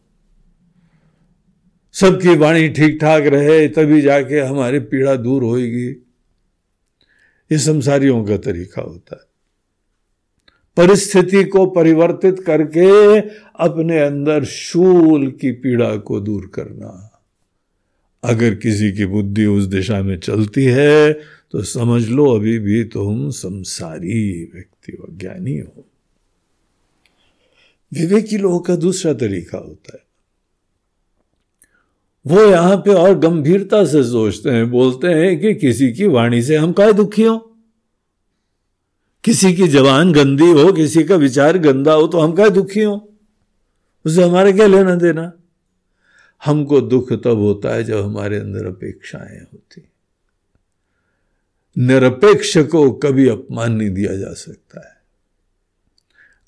सबकी 1.94 2.36
वाणी 2.36 2.70
ठीक 2.70 2.98
ठाक 3.02 3.24
रहे, 3.24 3.68
तभी 3.68 4.02
जाके 4.02 4.40
हमारी 4.40 4.80
पीड़ा 4.80 5.16
दूर 5.16 5.44
होगी 5.44 6.04
ये 7.52 7.58
संसारियों 7.58 8.26
का 8.26 8.38
तरीका 8.38 8.82
होता 8.82 9.16
है। 9.16 9.28
परिस्थिति 10.78 11.44
को 11.44 11.66
परिवर्तित 11.66 12.40
करके 12.40 13.20
अपने 13.64 14.00
अंदर 14.00 14.44
शूल 14.44 15.32
की 15.32 15.52
पीड़ा 15.52 15.96
को 15.96 16.20
दूर 16.20 16.52
करना। 16.54 17.22
अगर 18.24 18.56
किसी 18.56 18.92
की 18.92 19.06
बुद्धि 19.06 19.46
उस 19.46 19.64
दिशा 19.64 20.02
में 20.02 20.20
चलती 20.20 20.64
है 20.64 21.20
तो 21.52 21.62
समझ 21.62 22.08
लो 22.08 22.36
अभी 22.36 22.60
भी 22.60 22.84
तुम 22.84 23.30
संसारी 23.30 24.52
व्यक्ति 24.54 24.92
हो 24.92 25.08
ज्ञानी 25.12 25.58
हो। 25.58 25.86
विवेकी 27.94 28.38
लोगों 28.38 28.60
का 28.60 28.76
दूसरा 28.76 29.14
तरीका 29.14 29.58
होता 29.58 29.92
है। 29.94 30.08
वो 32.28 32.42
यहाँ 32.42 32.78
पे 32.78 32.94
और 32.94 33.20
गंभीरता 33.20 33.86
से 33.86 34.04
सोचते 34.04 34.50
हैं, 34.50 34.72
बोलते 34.72 35.08
हैं 35.08 35.40
कि 35.40 35.56
किसी 35.56 35.92
की 35.92 36.08
वाणी 36.08 36.44
से 36.44 36.56
हम 36.56 36.74
काय 36.74 36.94
दुखी 36.94 37.24
हो? 37.24 37.38
किसी 39.24 39.54
की 39.54 39.68
जवान 39.68 40.12
गंदी 40.12 40.52
हो, 40.52 40.74
किसी 40.74 41.04
का 41.04 41.16
विचार 41.16 41.58
गंदा 41.58 41.94
हो 41.94 42.08
तो 42.08 42.20
हम 42.20 42.36
क्या 42.36 42.50
दुखी 42.50 42.82
हो? 42.82 43.14
उसे 44.06 44.24
हमारे 44.24 44.54
क्या 44.54 44.68
लेना 44.68 44.96
देना? 44.96 45.34
हमको 46.46 46.82
दुख 46.82 47.14
तब 47.14 47.38
होता 47.38 47.76
है 47.76 47.84
जब 47.84 48.06
हमारे 48.06 48.38
अंदर 48.38 48.66
अपेक्षाएँ 48.66 49.40
होती 49.54 49.82
निरपेक्ष 51.78 52.58
को 52.58 52.92
कभी 52.92 53.30
अपमान 53.30 53.72
नहीं 53.72 53.90
दिया 53.90 54.18
जा 54.18 54.34
सकता 54.34 54.90
है। 54.90 54.98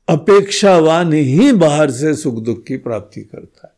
अपेक्षावान 0.09 1.13
ही 1.13 1.51
बाहर 1.51 1.91
से 1.91 2.15
सुख 2.15 2.43
दुख 2.43 2.63
की 2.63 2.77
प्राप्ति 2.77 3.21
करता 3.21 3.67
है। 3.67 3.73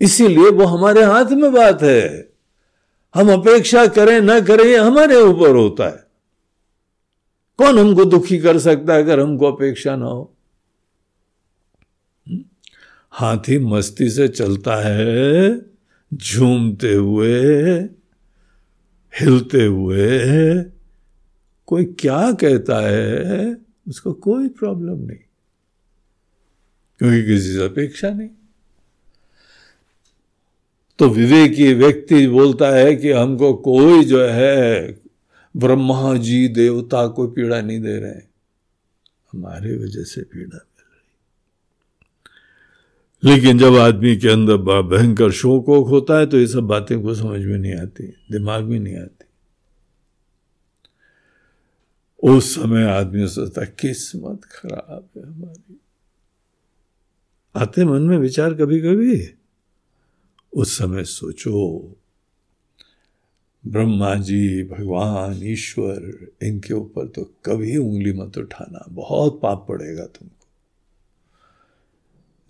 इसीलिए 0.00 0.50
वो 0.50 0.64
हमारे 0.64 1.02
हाथ 1.02 1.24
में 1.24 1.52
बात 1.52 1.82
है। 1.82 2.32
हम 3.14 3.32
अपेक्षा 3.32 3.86
करें 3.86 4.20
ना 4.20 4.40
करें, 4.40 4.64
ये 4.64 4.76
हमारे 4.76 5.16
ऊपर 5.16 5.50
होता 5.50 5.88
है। 5.88 6.04
कौन 7.58 7.78
हमको 7.78 8.04
दुखी 8.04 8.38
कर 8.38 8.58
सकता 8.58 8.94
है 8.94 9.02
अगर 9.02 9.20
हमको 9.20 9.52
अपेक्षा 9.52 9.96
ना 9.96 10.06
हो? 10.06 10.36
हम्म? 12.28 12.44
हाथी 13.10 13.58
मस्ती 13.58 14.10
से 14.10 14.28
चलता 14.28 14.76
है, 14.76 15.60
झूमते 16.14 16.94
हुए 16.94 17.42
हिलते 19.20 19.64
हुए 19.64 20.18
कोई 21.66 21.84
क्या 21.84 22.32
कहता 22.32 22.88
है, 22.88 23.56
उसको 23.88 24.12
कोई 24.12 24.48
प्रॉब्लम 24.48 24.98
नहीं। 24.98 25.18
क्योंकि 26.98 27.26
किसी 27.26 27.52
से 27.52 27.64
अपेक्षा 27.64 28.10
नहीं। 28.10 28.28
तो 30.98 31.08
विवेकी 31.08 31.74
व्यक्ति 31.74 32.26
बोलता 32.26 32.70
है 32.70 32.96
कि 32.96 33.10
हमको 33.10 33.54
कोई 33.54 34.04
जो 34.04 34.26
है, 34.26 34.98
ब्रह्मा 35.56 36.16
जी 36.16 36.48
देवता 36.48 37.06
को 37.06 37.26
पीड़ा 37.26 37.60
नहीं 37.60 37.80
दे 37.80 37.98
रहे 37.98 38.32
हमारे 39.32 39.76
वजह 39.76 40.02
से 40.02 40.22
पीड़ा 40.22 40.66
लेकिन 43.22 43.58
जब 43.58 43.76
आदमी 43.76 44.16
के 44.16 44.28
अंदर 44.28 44.56
भयंकर 44.82 45.30
शोक 45.32 45.68
वोक 45.68 45.88
होता 45.88 46.18
है 46.18 46.26
तो 46.26 46.38
ये 46.38 46.46
सब 46.46 46.66
बातें 46.66 47.00
को 47.02 47.14
समझ 47.14 47.40
में 47.40 47.58
नहीं 47.58 47.74
आती, 47.74 48.06
दिमाग 48.32 48.64
में 48.64 48.78
नहीं 48.80 48.96
आती। 48.96 49.24
उस 52.22 52.54
समय 52.54 52.84
आदमी 52.84 53.26
सोचता, 53.28 53.64
किस्मत 53.64 54.44
खराब 54.44 55.08
है 55.16 55.22
हमारी। 55.22 55.78
आते 57.54 57.84
मन 57.84 58.02
में 58.02 58.18
विचार 58.18 58.54
कभी 58.54 58.80
कभी 58.80 59.28
उस 60.52 60.76
समय 60.78 61.04
सोचो, 61.04 61.96
ब्रह्मा 63.64 64.14
जी, 64.16 64.62
भगवान, 64.64 65.42
ईश्वर, 65.42 66.28
इनके 66.42 66.74
ऊपर 66.74 67.06
तो 67.06 67.24
कभी 67.44 67.76
उंगली 67.76 68.12
मत 68.12 68.38
उठाना, 68.38 68.84
बहुत 68.90 69.40
पाप 69.42 69.66
पड़ेगा 69.68 70.04
तुमको। 70.04 70.41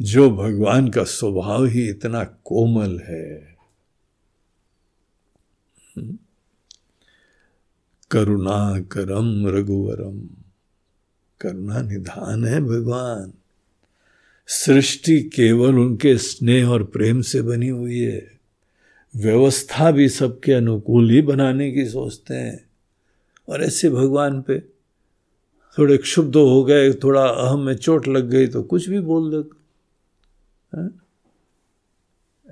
जो 0.03 0.31
भगवान 0.31 0.89
का 0.89 1.05
स्वभाव 1.05 1.65
ही 1.65 1.89
इतना 1.89 2.25
कोमल 2.25 2.99
है? 2.99 3.57
करुणा 8.11 8.81
करम 8.81 9.49
रघुवरम, 9.49 10.21
करुणा 11.41 11.83
निधान 11.83 12.45
है 12.45 12.61
भगवान। 12.61 13.33
सृष्टि 14.47 15.21
केवल 15.21 15.79
उनके 15.79 16.19
स्नेह 16.19 16.69
और 16.69 16.85
प्रेम 16.85 17.21
से 17.21 17.43
बनी 17.43 17.69
हुई 17.69 17.99
है। 17.99 18.41
व्यवस्था 19.17 19.91
भी 19.91 20.09
सबके 20.09 20.53
अनुकूल 20.53 21.11
ही 21.11 21.23
बनाने 21.23 21.73
की 21.73 21.87
सोचते 21.87 22.35
हैं। 22.35 22.65
और 23.49 23.63
ऐसे 23.63 23.91
भगवान 23.91 24.43
पे 24.43 24.61
थोड़े 25.79 25.97
क्षुब्ध 25.97 26.37
हो 26.37 26.65
गए, 26.65 26.93
थोड़ा 26.93 27.27
अहम 27.27 27.61
में 27.61 27.75
चोट 27.75 28.09
लग 28.09 28.31
गई 28.31 28.47
तो 28.47 28.63
कुछ 28.63 28.89
भी 28.89 29.01
बोल 29.01 29.31
दे। 29.31 29.62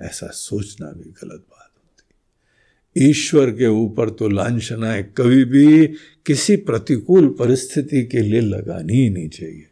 ऐसा 0.01 0.27
सोचना 0.27 0.91
भी 0.91 1.09
गलत 1.09 1.45
बात 1.49 1.71
होती 1.77 3.09
ईश्वर 3.09 3.51
के 3.51 3.67
ऊपर 3.67 4.09
तो 4.09 4.27
लांछनाएँ 4.27 5.03
कभी 5.03 5.45
भी 5.45 5.87
किसी 6.25 6.55
प्रतिकूल 6.55 7.35
परिस्थिति 7.39 8.05
के 8.05 8.19
लिए 8.19 8.41
लगानी 8.41 8.93
ही 8.93 9.09
नहीं 9.09 9.29
चाहिए। 9.29 9.67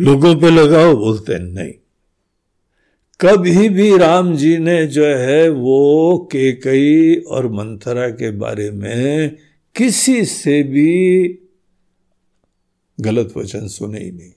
लोगों 0.00 0.40
पे 0.40 0.50
लगाओ 0.50 0.96
बोलते 0.96 1.38
नहीं। 1.38 1.72
कभी 3.20 3.68
भी 3.68 3.96
राम 3.96 4.36
जी 4.36 4.58
ने 4.58 4.86
जो 4.86 5.04
है 5.04 5.48
वो 5.48 6.28
केकई 6.32 7.14
और 7.14 7.52
मंथरा 7.52 8.08
के 8.08 8.30
बारे 8.30 8.70
में 8.70 9.36
किसी 9.74 10.24
से 10.24 10.62
भी 10.62 11.24
गलत 13.00 13.32
वचन 13.36 13.68
सुने 13.68 14.00
ही 14.00 14.10
नहीं। 14.10 14.32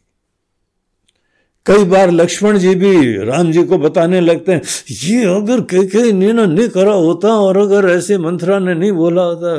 कई 1.65 1.83
बार 1.83 2.11
लक्ष्मण 2.11 2.57
जी 2.57 2.75
भी 2.75 3.17
राम 3.17 3.51
जी 3.51 3.63
को 3.63 3.77
बताने 3.77 4.21
लगते 4.21 4.51
हैं, 4.51 4.61
ये 4.91 5.25
अगर 5.25 5.61
के 5.61 6.11
ना 6.11 6.45
नहीं 6.45 6.69
करा 6.69 6.93
होता 6.93 7.27
और 7.27 7.57
अगर 7.57 7.89
ऐसे 7.89 8.17
मंत्रा 8.17 8.59
ने 8.59 8.73
नहीं 8.73 8.91
बोला 8.91 9.21
होता, 9.21 9.55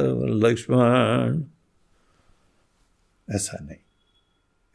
लक्ष्मण। 0.49 1.43
ऐसा 3.35 3.59
नहीं। 3.63 3.77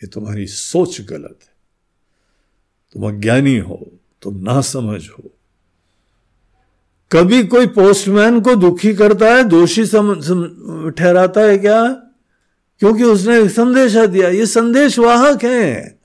ये 0.03 0.07
तुम्हारी 0.07 0.47
सोच 0.47 1.01
गलत 1.01 1.39
है। 1.41 1.53
तुम 2.93 3.07
अज्ञानी 3.07 3.57
हो, 3.57 3.87
तुम 4.21 4.35
ना 4.35 4.61
समझ 4.61 5.09
हो। 5.09 5.23
कभी 7.11 7.43
कोई 7.43 7.67
पोस्टमैन 7.67 8.41
को 8.41 8.55
दुखी 8.55 8.93
करता 8.93 9.25
है, 9.25 9.43
दोषी 9.43 9.85
ठहराता 10.91 11.41
है 11.41 11.57
क्या? 11.57 12.02
क्योंकि 12.79 13.03
उसने 13.03 13.47
संदेशा 13.49 14.05
दिया, 14.05 14.29
ये 14.29 14.45
संदेश 14.45 14.99
वाहक 14.99 15.43
है। 15.43 15.99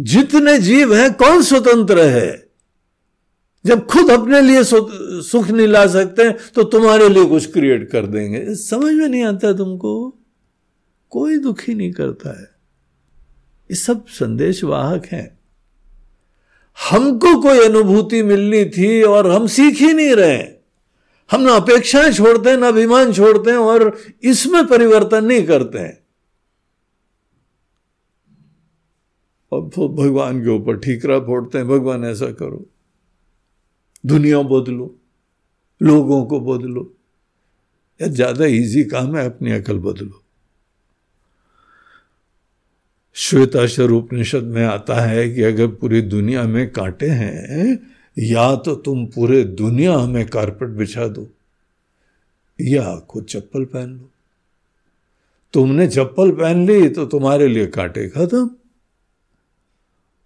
जितने 0.00 0.58
जीव 0.58 0.94
है, 0.94 1.10
कौन 1.10 1.42
स्वतंत्र 1.42 2.00
है? 2.00 2.44
जब 3.64 3.86
खुद 3.86 4.10
अपने 4.10 4.40
लिए 4.40 4.62
सुख 4.64 5.48
नहीं 5.48 5.66
ला 5.66 5.86
सकते 5.86 6.30
तो 6.30 6.62
तुम्हारे 6.62 7.08
लिए 7.08 7.24
कुछ 7.24 7.52
क्रिएट 7.52 7.90
कर 7.90 8.06
देंगे। 8.06 8.54
समझ 8.54 8.92
में 8.94 9.08
नहीं 9.08 9.22
आता 9.24 9.52
तुमको? 9.52 10.18
कोई 11.10 11.38
दुखी 11.38 11.74
नहीं 11.74 11.92
करता 11.92 12.40
है। 12.40 12.46
ये 13.70 13.74
सब 13.74 14.06
संदेश 14.06 14.64
वाहक 14.64 15.06
हैं। 15.06 15.38
हमको 16.90 17.40
कोई 17.42 17.64
अनुभूति 17.64 18.22
मिलनी 18.22 18.64
थी 18.64 19.02
और 19.02 19.30
हम 19.30 19.46
सीख 19.46 19.74
ही 19.74 19.92
नहीं 19.92 20.14
रहे। 20.14 20.53
हम 21.30 21.40
ना 21.40 21.54
अपेक्षाएँ 21.56 22.12
छोड़ते 22.12 22.50
हैं, 22.50 22.56
ना 22.56 22.68
अभिमान 22.68 23.12
छोड़ते 23.12 23.50
हैं 23.50 23.58
और 23.58 23.98
इसमें 24.22 24.66
परिवर्तन 24.66 25.24
नहीं 25.24 25.46
करते 25.46 25.78
हैं। 25.78 26.04
अब 29.52 29.70
तो 29.74 29.88
भगवान 29.88 30.40
के 30.42 30.50
ऊपर 30.50 30.76
ठीकरा 30.76 31.18
फोड़ते 31.18 31.58
हैं, 31.58 31.68
भगवान 31.68 32.04
ऐसा 32.04 32.26
करो। 32.26 32.66
दुनिया 34.06 34.40
बदलो, 34.40 34.94
लोगों 35.82 36.24
को 36.26 36.40
बदलो, 36.40 36.94
या 38.02 38.08
ज़्यादा 38.08 38.44
इजी 38.44 38.84
काम 38.84 39.16
है, 39.16 39.26
अपनी 39.26 39.52
अकल 39.52 39.78
बदलो। 39.78 40.20
श्वेताश्वर 43.16 43.90
उपनिषद 43.90 44.44
में 44.44 44.64
आता 44.64 44.94
है 44.94 45.30
कि 45.30 45.42
अगर 45.42 45.66
पूरी 45.66 46.00
दुनिया 46.02 46.42
में 46.42 46.70
कांटे 46.70 47.08
हैं 47.08 47.93
या 48.16 48.54
तो 48.56 48.74
तुम 48.76 49.04
पूरे 49.06 49.42
दुनिया 49.44 49.96
में 50.06 50.26
कारपेट 50.26 50.68
बिछा 50.68 51.06
दो, 51.08 51.26
या 52.58 52.96
खुद 53.00 53.24
चप्पल 53.24 53.64
पहन 53.64 53.90
लो। 53.90 54.10
तुमने 55.54 55.86
चप्पल 55.88 56.30
पहन 56.30 56.66
ली 56.66 56.88
तो 56.88 57.06
तुम्हारे 57.06 57.48
लिए 57.48 57.66
कांटे 57.66 58.08
खत्म। 58.08 58.46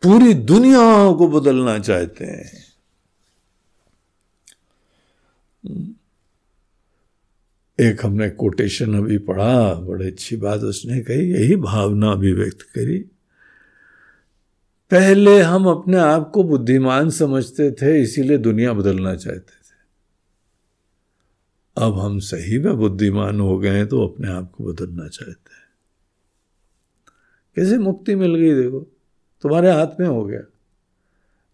पूरी 0.03 0.35
दुनिया 0.35 1.13
को 1.13 1.29
बदलना 1.31 1.79
चाहते 1.79 2.25
हैं। 2.25 2.67
एक 7.79 8.05
हमने 8.05 8.29
कोटेशन 8.31 8.95
अभी 8.95 9.19
पढ़ा, 9.19 9.75
बड़ी 9.75 10.07
अच्छी 10.07 10.37
बात 10.37 10.61
उसने 10.61 11.01
कही, 11.01 11.31
यही 11.33 11.57
भावना 11.57 12.11
अभिव्यक्त 12.13 12.63
करी। 12.75 13.05
पहले 14.91 15.41
हम 15.41 15.67
अपने 15.67 15.97
आप 15.97 16.31
को 16.35 16.43
बुद्धिमान 16.43 17.11
समझते 17.11 17.71
थे, 17.73 18.01
इसीलिए 18.03 18.39
दुनिया 18.39 18.73
बदलना 18.73 19.15
चाहते 19.15 19.41
थे। 19.41 19.57
अब 21.77 21.99
हम 21.99 22.19
सही 22.19 22.59
में 22.59 22.77
बुद्धिमान 22.77 23.41
हो 23.41 23.59
गए 23.59 23.85
तो 23.85 24.07
अपने 24.07 24.29
आप 24.29 24.53
को 24.53 24.65
बदलना 24.65 25.09
चाहते 25.09 25.55
हैं। 25.55 25.67
कैसे 27.57 27.79
मुक्ति 27.79 28.15
मिल 28.15 28.35
गई 28.35 28.55
देखो, 28.55 28.81
तुम्हारे 29.45 29.71
हाथ 29.71 30.01
में 30.01 30.07
हो 30.07 30.25
गया। 30.25 30.41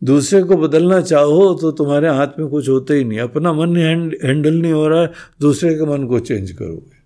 दूसरे 0.02 0.42
को 0.42 0.56
बदलना 0.56 1.00
चाहो 1.00 1.54
तो 1.54 1.70
तुम्हारे 1.72 2.08
हाथ 2.08 2.38
में 2.38 2.48
कुछ 2.48 2.68
होता 2.68 2.94
ही 2.94 3.04
नहीं। 3.04 3.18
अपना 3.18 3.52
मन 3.52 3.76
हैंडल 3.76 4.54
नहीं 4.54 4.72
हो 4.72 4.86
रहा 4.88 5.02
है, 5.02 5.12
दूसरे 5.40 5.74
के 5.74 5.84
मन 5.86 6.06
को 6.06 6.20
चेंज 6.20 6.50
करोगे। 6.52 7.02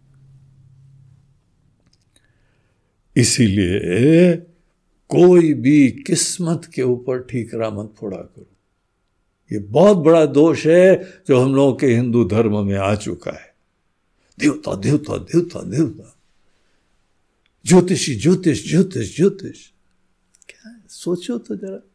इसीलिए 3.17 4.47
कोई 5.09 5.55
भी 5.55 5.91
किस्मत 5.91 6.71
के 6.75 6.83
ऊपर 6.83 7.23
ठीकरा 7.23 7.71
मत 7.71 7.95
फोड़ा 7.99 8.17
करो। 8.17 8.47
ये 9.53 9.59
बहुत 9.59 9.97
बड़ा 9.97 10.27
दोष 10.27 10.67
है 10.67 11.23
जो 11.29 11.41
हम 11.41 11.55
लोगों 11.55 11.75
के 11.75 11.87
हिंदू 11.87 12.25
धर्म 12.25 12.67
में 12.67 12.79
आ 12.79 12.95
चुका 12.95 13.31
है। 13.31 13.55
देवता 14.39 14.75
देवता 14.75 15.17
देवता 15.17 15.63
देवता। 15.63 16.17
ज्योतिषी, 17.67 18.15
ज्योतिष 18.15 18.71
ज्योतिष 18.71 19.17
ज्योतिष। 19.17 19.67
क्या 20.49 20.69
है? 20.71 20.83
सोचो 20.89 21.39
तो 21.39 21.57
जरा। 21.57 21.89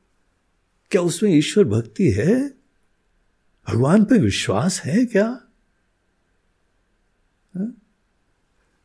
क्या 0.92 1.02
उसमें 1.02 1.32
ईश्वर 1.32 1.64
भक्ति 1.64 2.12
है? 2.12 2.50
भगवान 3.70 4.06
पे 4.06 4.18
विश्वास 4.18 4.82
है 4.82 5.06
क्या 5.06 5.28
हाँ? 7.56 7.82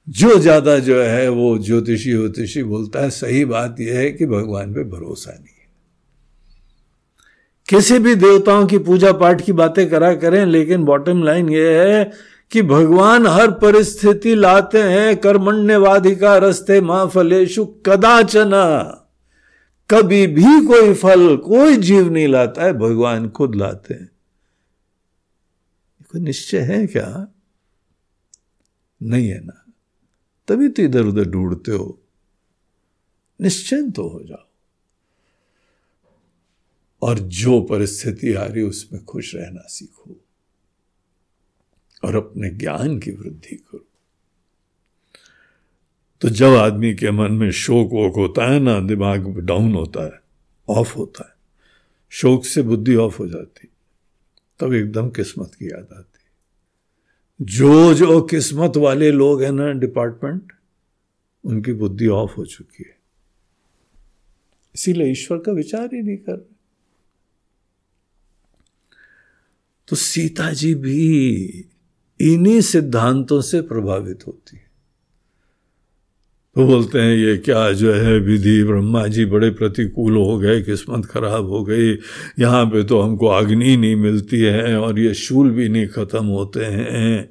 जो 0.08 0.38
ज़्यादा 0.38 0.78
जो 0.78 1.02
है 1.02 1.28
वो 1.28 1.58
ज्योतिषी 1.58 2.10
ज्योतिषी 2.10 2.62
बोलता 2.62 3.00
है, 3.00 3.10
सही 3.10 3.44
बात 3.44 3.80
यह 3.80 3.98
है 3.98 4.12
कि 4.12 4.26
भगवान 4.26 4.74
पे 4.74 4.84
भरोसा 4.84 5.30
नहीं 5.30 5.54
है। 5.60 5.66
किसी 7.68 7.98
भी 7.98 8.14
देवताओं 8.14 8.66
की 8.66 8.78
पूजा 8.78 9.12
पाठ 9.12 9.40
की 9.40 9.52
बातें 9.52 9.90
करा 9.90 10.14
करें, 10.14 10.46
लेकिन 10.46 10.84
बॉटम 10.84 11.22
लाइन 11.22 11.48
यह 11.48 11.80
है 11.80 12.12
कि 12.50 12.62
भगवान 12.62 13.26
हर 13.26 13.50
परिस्थिति 13.50 14.34
लाते 14.34 14.82
हैं, 14.82 15.16
कर्मण्यवाधिका 15.16 16.36
रस्ते 16.36 16.80
माँ 16.80 17.08
फलेशु 17.08 17.66
कदाचना। 17.66 18.64
कभी 19.90 20.26
भी 20.26 20.66
कोई 20.66 20.94
फल, 20.94 21.36
कोई 21.36 21.76
जीव 21.76 22.12
नहीं 22.12 22.28
लाता 22.28 22.64
है, 22.64 22.72
भगवान 22.72 23.28
खुद 23.28 23.54
लाते 23.54 23.94
हैं। 23.94 24.10
कोई 26.12 26.20
निश्चय 26.20 26.58
है 26.58 26.86
क्या? 26.86 27.28
नहीं 29.02 29.28
है 29.28 29.40
ना। 29.44 29.57
तभी 30.48 30.68
तो 30.68 30.82
इधर 30.82 31.04
उधर 31.04 31.24
ढूंढते 31.24 31.72
हो। 31.72 31.98
निश्चिंत 33.40 33.94
तो 33.94 34.08
हो 34.08 34.22
जाओ। 34.22 34.48
और 37.02 37.18
जो 37.18 37.60
परिस्थिति 37.60 38.34
आ 38.34 38.44
रही 38.44 38.62
उसमें 38.62 39.04
खुश 39.04 39.34
रहना 39.34 39.60
सीखो। 39.68 40.16
और 42.04 42.16
अपने 42.16 42.50
ज्ञान 42.50 42.98
की 42.98 43.10
वृद्धि 43.10 43.56
करो। 43.56 43.86
तो 46.20 46.28
जब 46.28 46.48
आदमी 46.48 46.94
के 46.94 47.10
मन 47.10 47.32
में 47.32 47.50
शोक 47.50 47.88
वोक 47.92 48.16
होता 48.16 48.52
है 48.52 48.60
ना, 48.60 48.80
दिमाग 48.80 49.38
डाउन 49.38 49.74
होता 49.74 50.04
है, 50.04 50.20
ऑफ़ 50.68 50.94
होता 50.94 51.28
है। 51.28 51.34
शोक 52.10 52.44
से 52.44 52.62
बुद्धि 52.62 52.94
ऑफ़ 52.94 53.18
हो 53.18 53.28
जाती। 53.28 53.68
तब 54.60 54.72
एकदम 54.72 55.10
किस्मत 55.10 55.54
की 55.54 55.66
याद 55.66 55.88
आती। 55.92 56.07
जो 57.42 57.94
जो 57.94 58.22
किस्मत 58.22 58.76
वाले 58.76 59.10
लोग 59.10 59.42
हैं 59.42 59.52
ना 59.52 59.72
डिपार्टमेंट, 59.72 60.52
उनकी 61.44 61.72
बुद्धि 61.72 62.06
ऑफ़ 62.06 62.32
हो 62.32 62.46
चुकी 62.46 62.84
है। 62.88 62.98
इसीलिए 64.74 65.12
ईश्वर 65.12 65.38
का 65.38 65.52
विचार 65.52 65.94
ही 65.94 66.02
नहीं 66.02 66.16
कर 66.16 66.32
रहे। 66.32 66.54
तो 69.88 69.96
सीता 69.96 70.52
जी 70.52 70.74
भी 70.74 71.46
इन्हीं 72.20 72.60
सिद्धांतों 72.60 73.40
से 73.40 73.60
प्रभावित 73.60 74.26
होती 74.26 74.56
है। 74.56 74.67
तो 76.58 76.64
बोलते 76.66 76.98
हैं, 76.98 77.14
ये 77.16 77.36
क्या 77.36 77.70
जो 77.72 77.92
है 77.92 78.18
विधि? 78.18 78.62
ब्रह्मा 78.64 79.06
जी 79.06 79.24
बड़े 79.24 79.50
प्रतिकूल 79.50 80.16
हो 80.16 80.38
गए, 80.38 80.60
किस्मत 80.62 81.04
खराब 81.06 81.48
हो 81.48 81.62
गई। 81.64 81.92
यहाँ 82.38 82.64
पे 82.66 82.82
तो 82.84 83.00
हमको 83.00 83.26
अग्नि 83.26 83.76
नहीं 83.76 83.96
मिलती 83.96 84.40
है 84.40 84.76
और 84.78 84.98
ये 84.98 85.14
शूल 85.14 85.50
भी 85.50 85.68
नहीं 85.68 85.86
खत्म 85.86 86.24
होते 86.26 86.64
हैं। 86.64 87.28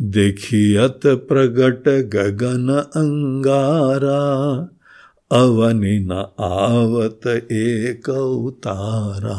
देखियत 0.00 1.06
प्रगट 1.06 1.88
गगन 2.14 2.68
अंगारा, 2.96 4.22
अवनि 5.30 5.98
न 6.02 6.12
आवत 6.40 7.26
एक 7.52 8.08
उतारा 8.08 9.38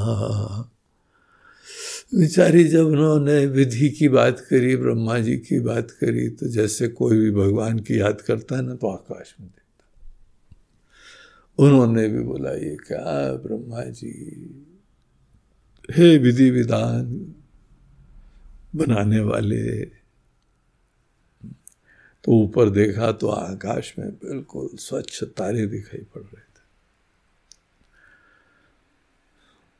बेचारी 2.12 2.64
जब 2.64 2.86
उन्होंने 2.86 3.46
विधि 3.46 3.90
की 3.90 4.08
बात 4.10 4.40
करी, 4.40 4.76
ब्रह्मा 4.76 5.18
जी 5.20 5.38
की 5.38 5.60
बात 5.60 5.92
करी 5.92 6.30
तो 6.30 6.48
जैसे 6.48 6.88
कोई 6.88 7.18
भी 7.18 7.32
भगवान 7.32 7.80
की 7.80 8.00
याद 8.00 8.22
करता 8.22 8.56
है 8.56 8.62
ना 8.62 8.76
तो 8.76 8.88
आकाश 8.88 9.36
में 9.42 9.50
देखता 9.50 9.86
उन्होंने 11.60 12.08
भी 12.08 12.20
बोला, 12.20 12.52
ये 12.52 12.76
क्या 12.88 13.34
ब्रह्मा 13.44 13.84
जी? 13.84 14.14
हे 15.90 16.18
विधि 16.18 16.50
विधान 16.52 17.34
बनाने 18.76 19.20
वाले। 19.20 19.86
तो 22.24 22.32
ऊपर 22.44 22.70
देखा 22.70 23.12
तो 23.12 23.28
आकाश 23.28 23.94
में 24.00 24.10
बिल्कुल 24.10 24.70
स्वच्छ 24.76 25.24
तारे 25.24 25.68
दिखाई 25.68 26.02
पड़ 26.16 26.22
रहे। 26.22 26.47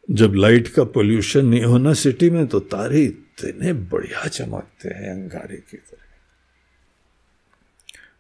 जब 0.08 0.34
लाइट 0.34 0.68
का 0.68 0.84
पोल्यूशन 0.84 1.46
नहीं 1.46 1.64
होना 1.64 1.94
सिटी 1.94 2.30
में 2.30 2.46
तो 2.48 2.60
तारे 2.60 3.04
इतने 3.04 3.74
बढ़िया 3.74 4.28
चमकते 4.28 4.90
हैं 4.90 5.10
अंगारे 5.12 5.58
की 5.58 5.78
तरह। 5.78 6.06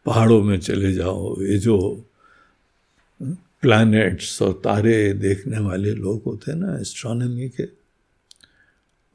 पहाड़ों 0.05 0.41
में 0.43 0.57
चले 0.59 0.91
जाओ, 0.93 1.41
ये 1.41 1.57
जो 1.57 2.05
प्लैनेट्स 3.63 4.41
और 4.41 4.53
तारे 4.63 5.13
देखने 5.13 5.59
वाले 5.59 5.91
लोग 5.91 6.23
होते 6.23 6.51
हैं 6.51 6.57
ना 6.59 6.77
एस्ट्रोनॉमी 6.79 7.49
के, 7.49 7.63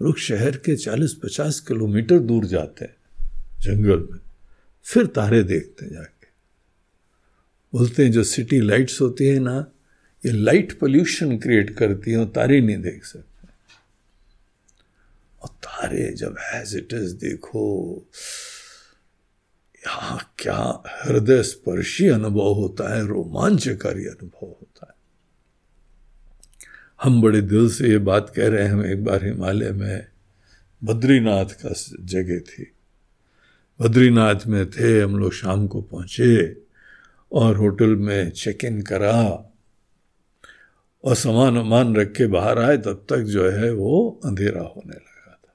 लोग 0.01 0.19
शहर 0.19 0.57
के 0.57 0.77
40-50 0.77 1.61
किलोमीटर 1.61 2.19
दूर 2.21 2.45
जाते 2.47 2.85
हैं 2.85 2.97
जंगल 3.61 4.09
में, 4.11 4.19
फिर 4.87 5.07
तारे 5.07 5.43
देखते 5.43 5.85
हैं 5.85 5.93
जाके। 5.93 6.27
बोलते 7.73 8.05
हैं, 8.05 8.13
जो 8.13 8.23
सिटी 8.25 8.61
लाइट्स 8.61 9.01
होती 9.01 9.27
है 9.27 9.39
ना 9.39 9.72
ये 10.27 10.33
लाइट 10.33 10.79
पोल्यूशन 10.79 11.39
क्रिएट 11.39 11.71
करती 11.71 12.11
है 12.11 12.27
तारे 12.27 12.61
नहीं 12.61 12.77
देख 12.77 13.05
सकते। 13.05 13.49
और 15.43 15.49
तारे 15.49 16.13
जब 16.13 16.37
एज 16.55 16.77
इट 16.77 16.93
इज़ 16.93 17.15
देखो, 17.17 18.07
यहाँ 19.87 20.35
क्या 20.39 20.83
हृदय 20.87 21.43
स्पर्शी 21.43 22.09
अनुभव 22.09 22.53
होता 22.53 22.97
है, 22.97 23.07
रोमांचकारी 23.07 24.05
अनुभव 24.07 24.47
होता 24.47 24.87
है। 24.87 24.95
हम 27.03 27.23
बड़े 27.23 27.41
दिल 27.41 27.71
से 27.71 27.89
ये 27.89 27.99
बात 27.99 28.33
कह 28.37 28.49
रहे 28.49 28.65
हैं 28.65 28.73
हम 28.73 28.87
एक 28.87 29.05
बार 29.05 29.25
हिमालय 29.25 29.71
में 29.71 30.07
बद्रीनाथ 30.85 31.45
का 31.45 31.75
जगह 32.01 32.39
थी। 32.39 32.73
बद्रीनाथ 33.81 34.47
में 34.47 34.71
थे, 34.71 35.01
हम 35.01 35.17
लोग 35.17 35.33
शाम 35.33 35.67
को 35.67 35.83
पहुँचे 35.83 36.63
और 37.33 37.57
होटल 37.57 37.97
में 37.97 38.31
चेक 38.31 38.65
इन 38.65 38.83
करा। 38.83 39.49
और 41.05 41.15
सामान 41.15 41.57
वामान 41.57 41.97
रख 41.97 42.13
के 42.13 42.27
बाहर 42.27 42.59
आए, 42.59 42.77
तब 42.79 43.07
तक 43.09 43.19
जो 43.19 43.51
है 43.51 43.73
वो 43.73 44.21
अंधेरा 44.25 44.63
होने 44.63 44.95
लगा 44.95 45.41
था। 45.45 45.55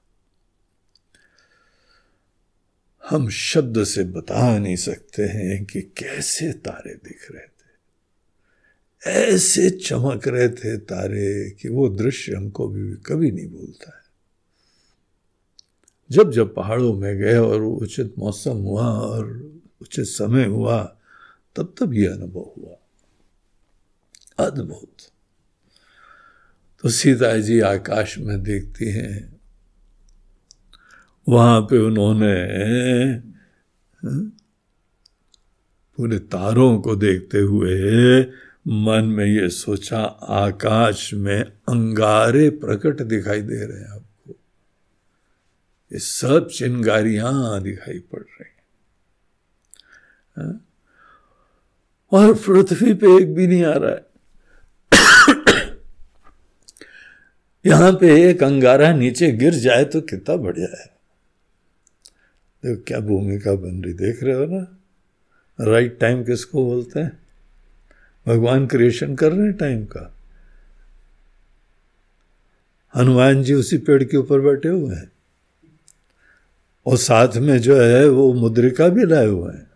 हम 3.08 3.28
शब्द 3.28 3.84
से 3.84 4.04
बता 4.04 4.58
नहीं 4.58 4.76
सकते 4.76 5.22
हैं 5.22 5.64
कि 5.64 5.82
कैसे 5.82 6.52
तारे 6.52 6.94
दिख 6.94 7.30
रहे 7.30 7.46
थे। 7.46 7.58
ऐसे 9.10 9.70
चमक 9.70 10.28
रहे 10.28 10.48
थे 10.48 10.78
तारे 10.78 11.50
कि 11.50 11.68
वो 11.68 11.88
दृश्य 11.88 12.36
हमको 12.36 12.68
भी 12.68 12.96
कभी 12.96 13.30
नहीं 13.30 13.48
भूलता 13.48 13.96
है। 13.96 14.02
जब 16.10 16.32
जब 16.32 16.54
पहाड़ों 16.54 16.94
में 16.94 17.18
गए 17.18 17.36
और 17.36 17.62
उचित 17.62 18.14
मौसम 18.18 18.56
हुआ 18.56 18.86
और 18.86 19.52
उचित 19.82 20.06
समय 20.06 20.44
हुआ, 20.44 20.96
तब 21.56 21.74
तब 21.80 21.94
ये 21.94 22.06
अनुभव 22.06 22.52
हुआ। 22.58 22.76
अद्भुत। 24.46 25.07
तो 26.82 26.88
सीता 26.88 27.36
जी 27.36 27.60
आकाश 27.60 28.18
में 28.18 28.42
देखती 28.42 28.90
हैं। 28.90 29.40
वहाँ 31.28 31.60
पे 31.60 31.78
उन्होंने 31.78 32.34
हाँ, 34.02 34.32
पूरे 35.96 36.18
तारों 36.18 36.80
को 36.80 36.96
देखते 36.96 37.38
हुए 37.38 38.20
मन 38.68 39.04
में 39.04 39.26
ये 39.26 39.48
सोचा 39.48 40.00
आकाश 40.44 41.14
में 41.14 41.40
अंगारे 41.44 42.50
प्रकट 42.50 43.02
दिखाई 43.02 43.42
दे 43.42 43.66
रहे 43.66 43.78
हैं 43.78 43.88
आपको। 43.88 44.32
ये 45.92 45.98
सब 45.98 46.48
चिंगारियाँ 46.48 47.62
दिखाई 47.62 47.98
पड़ 47.98 48.22
रही 48.22 48.44
हैं। 48.44 48.64
हाँ, 50.36 50.64
और 52.12 52.34
पृथ्वी 52.34 52.94
पे 52.94 53.16
एक 53.22 53.34
भी 53.34 53.46
नहीं 53.46 53.64
आ 53.64 53.72
रहा 53.72 53.90
है। 53.90 54.07
यहाँ 57.68 57.92
पे 57.92 58.30
एक 58.30 58.42
अंगारा 58.42 58.92
नीचे 58.92 59.32
गिर 59.32 59.54
जाए 59.54 59.84
तो 59.84 60.00
कितना 60.00 60.36
बढ़िया 60.36 60.80
है। 60.80 60.98
देखो 62.64 62.82
क्या 62.82 63.00
भूमिका 63.00 63.54
बन 63.54 63.84
रही, 63.84 63.94
देख 63.94 64.22
रहे 64.22 64.34
हो 64.34 64.46
ना? 64.46 64.78
राइट 65.60 65.98
टाइम 66.00 66.24
किसको 66.24 66.64
बोलते 66.64 67.00
हैं? 67.00 67.18
भगवान 68.26 68.66
क्रिएशन 68.66 69.14
कर 69.14 69.32
रहे 69.32 69.46
हैं 69.46 69.56
टाइम 69.56 69.84
का। 69.84 70.14
हनुमान 72.96 73.42
जी 73.42 73.54
उसी 73.54 73.78
पेड़ 73.78 74.04
के 74.04 74.16
ऊपर 74.16 74.40
बैठे 74.40 74.68
हुए 74.68 74.94
हैं। 74.94 75.12
और 76.86 76.96
साथ 76.96 77.28
में 77.36 77.58
जो 77.58 77.82
है 77.82 78.08
वो 78.08 78.34
मुद्रिका 78.34 78.88
भी 78.88 79.06
लाए 79.06 79.26
हुए 79.26 79.52
हैं। 79.52 79.67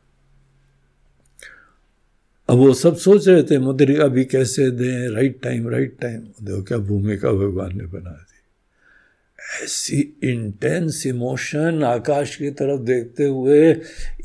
अब 2.52 2.58
वो 2.58 2.74
सब 2.74 2.96
सोच 2.96 3.28
रहे 3.28 3.42
थे 3.42 3.58
मुद्रिका 3.58 4.04
अभी 4.04 4.24
कैसे 4.24 4.70
दें? 4.70 5.08
राइट 5.08 5.42
टाइम 5.42 5.68
राइट 5.68 5.96
टाइम 6.00 6.18
देखो 6.18 6.62
क्या 6.62 6.78
भूमिका 6.78 7.32
भगवान 7.32 7.78
ने 7.78 7.86
बना 7.86 8.10
दी। 8.10 9.64
ऐसी 9.64 10.14
इंटेंस 10.24 11.06
इमोशन 11.06 11.84
आकाश 11.84 12.36
की 12.36 12.50
तरफ़ 12.50 12.80
देखते 12.80 13.24
हुए 13.24 13.70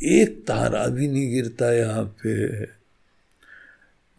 एक 0.03 0.43
तारा 0.47 0.87
भी 0.87 1.07
नहीं 1.07 1.31
गिरता 1.31 1.73
यहाँ 1.73 2.03
पे। 2.03 2.65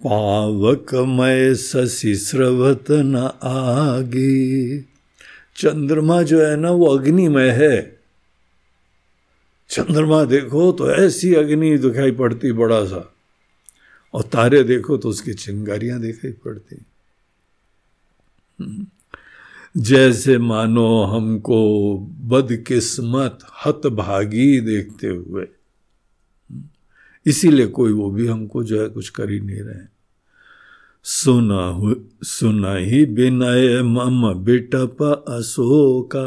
पावक 0.06 0.94
मय 0.94 1.54
शशि 1.54 2.16
स्रवत 2.16 2.84
न 2.90 3.16
आगे। 3.42 4.78
चंद्रमा 5.56 6.22
जो 6.22 6.46
है 6.46 6.56
ना, 6.56 6.70
वो 6.70 6.86
अग्निमय 6.86 7.48
है। 7.48 7.98
चंद्रमा 9.68 10.24
देखो 10.24 10.72
तो 10.72 10.92
ऐसी 10.92 11.34
अग्नि 11.34 11.78
दिखाई 11.78 12.10
पड़ती 12.10 12.52
बड़ा 12.52 12.84
सा। 12.84 13.14
और 14.14 14.22
तारे 14.32 14.62
देखो 14.64 14.96
तो 14.96 15.08
उसकी 15.08 15.34
चिंगारियाँ 15.34 16.00
दिखाई 16.00 16.30
पड़ती 16.44 16.84
हम्म। 18.58 18.86
जैसे 19.74 20.38
मानो 20.40 20.88
हमको 21.04 21.58
बदकिस्मत 22.28 23.38
हत 23.64 23.86
भागी 23.94 24.60
देखते 24.62 25.06
हुए 25.08 25.42
हम्म। 25.42 26.68
इसीलिए 27.26 27.66
कोई 27.68 27.92
वो 27.92 28.10
भी 28.10 28.26
हमको 28.26 28.64
जो 28.64 28.82
है 28.82 28.88
कुछ 28.88 29.08
कर 29.10 29.30
ही 29.30 29.40
नहीं 29.40 29.60
रहे 29.60 29.86
सुना 31.04 31.62
सुना 32.26 32.74
ही 32.74 33.04
बिनय 33.08 33.82
मम 33.84 34.32
बिटप 34.44 35.02
अशोका 35.02 36.24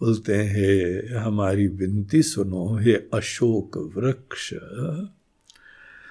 बोलते 0.00 0.34
हैं 0.34 1.16
हमारी 1.16 1.66
विनती 1.76 2.22
सुनो, 2.22 2.64
हे 2.76 2.94
अशोक 3.14 3.76
वृक्ष 3.96 4.52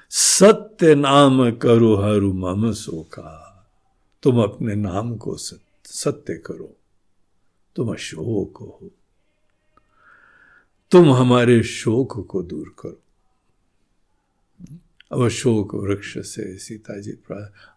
सत्य 0.10 0.95
नाम 0.95 1.52
करो 1.52 1.95
हरु 1.95 2.34
मम 2.34 2.73
शोका। 2.73 3.45
तुम 4.23 4.41
अपने 4.44 4.76
नाम 4.76 5.15
को 5.15 5.38
सत्य 5.86 6.34
करो। 6.34 6.76
तुम 7.76 7.91
अशोक 7.94 8.57
हो। 8.57 8.90
तुम 10.91 11.11
हमारे 11.11 11.64
शोक 11.64 12.26
को 12.27 12.44
दूर 12.44 12.76
करो। 12.80 12.99
अब 15.11 15.26
अशोक 15.26 15.76
वृक्ष 15.76 16.18
से 16.18 16.57
सीता 16.57 16.99
जी 16.99 17.14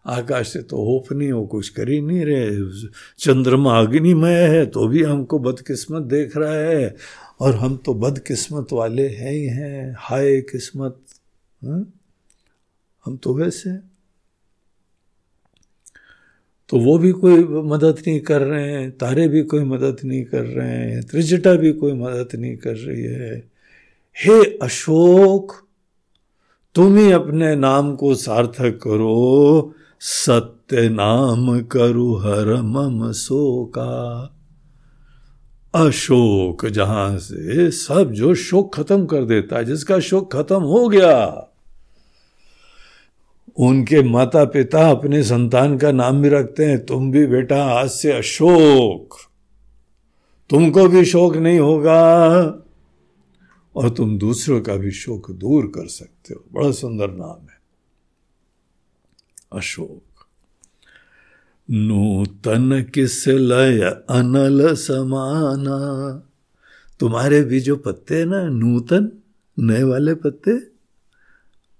आकाश 0.05 0.53
से 0.53 0.61
तो 0.61 0.77
होप 0.77 1.11
नहीं 1.11 1.31
हो, 1.31 1.45
कुछ 1.45 1.69
कर 1.69 1.89
ही 1.89 2.01
नहीं 2.01 2.25
रहे। 2.25 2.87
चंद्रमा 3.19 3.79
अग्निमय 3.79 4.41
है 4.47 4.65
तो 4.65 4.87
भी 4.87 5.03
हमको 5.03 5.39
बदकिस्मत 5.39 6.03
देख 6.03 6.37
रहा 6.37 6.53
है। 6.53 6.95
और 7.41 7.55
हम 7.55 7.77
तो 7.77 7.93
बदकिस्मत 7.93 8.67
वाले 8.73 9.07
हैं 9.09 9.31
ही 9.31 9.45
हैं। 9.45 9.95
हाय 9.99 10.41
किस्मत 10.41 10.99
हा? 11.65 11.85
हम 13.05 13.17
तो 13.17 13.33
वैसे 13.33 13.69
हैं 13.69 13.91
तो 16.69 16.79
वो 16.79 16.97
भी 16.97 17.11
कोई 17.11 17.43
मदद 17.43 17.95
नहीं 18.07 18.19
कर 18.19 18.41
रहे 18.41 18.71
हैं, 18.71 18.91
तारे 18.91 19.27
भी 19.27 19.41
कोई 19.43 19.63
मदद 19.63 19.97
नहीं 20.05 20.23
कर 20.23 20.43
रहे 20.43 20.69
हैं, 20.69 21.01
त्रिजटा 21.01 21.53
भी 21.53 21.71
कोई 21.71 21.93
मदद 21.93 22.29
नहीं 22.35 22.57
कर 22.57 22.75
रही 22.75 23.03
है। 23.03 23.49
हे 24.15 24.43
अशोक, 24.57 25.51
तुम 26.75 26.97
ही 26.97 27.11
अपने 27.11 27.55
नाम 27.55 27.95
को 27.95 28.15
सार्थक 28.15 28.79
करो, 28.83 29.73
सत्य 29.99 30.89
नाम 30.89 31.61
करु 31.61 32.15
हर 32.15 32.61
मम 32.61 33.11
शोका। 33.11 34.23
अशोक 35.75 36.65
जहाँ 36.65 37.17
से 37.17 37.71
सब 37.71 38.11
जो 38.11 38.35
शोक 38.35 38.75
खत्म 38.75 39.05
कर 39.05 39.25
देता 39.25 39.57
है, 39.57 39.65
जिसका 39.65 39.99
शोक 39.99 40.33
खत्म 40.33 40.61
हो 40.61 40.89
गया 40.89 41.49
उनके 43.57 44.03
माता 44.03 44.45
पिता 44.45 44.91
अपने 44.91 45.23
संतान 45.23 45.77
का 45.77 45.91
नाम 45.91 46.21
भी 46.21 46.29
रखते 46.29 46.65
हैं। 46.65 46.85
तुम 46.85 47.11
भी 47.11 47.27
बेटा 47.27 47.63
आज 47.63 47.89
से 47.89 48.11
अशोक। 48.11 49.13
तुमको 50.49 50.87
भी 50.87 51.05
शोक 51.05 51.35
नहीं 51.35 51.59
होगा 51.59 52.13
और 53.75 53.89
तुम 53.89 54.17
दूसरों 54.17 54.61
का 54.61 54.75
भी 54.75 54.91
शोक 54.91 55.31
दूर 55.31 55.65
कर 55.65 55.87
सकते 55.87 56.33
हो। 56.33 56.45
बड़ा 56.53 56.71
सुंदर 56.71 57.11
नाम 57.11 57.41
है। 57.41 57.61
अशोक। 59.53 60.25
नूतन 61.71 62.85
किस 62.93 63.27
लय 63.27 63.79
अनल 64.09 64.73
समाना। 64.73 65.77
तुम्हारे 66.99 67.41
भी 67.41 67.59
जो 67.59 67.75
पत्ते 67.75 68.25
ना, 68.25 68.43
नूतन, 68.43 69.11
नए 69.59 69.83
वाले 69.83 70.15
पत्ते 70.15 70.72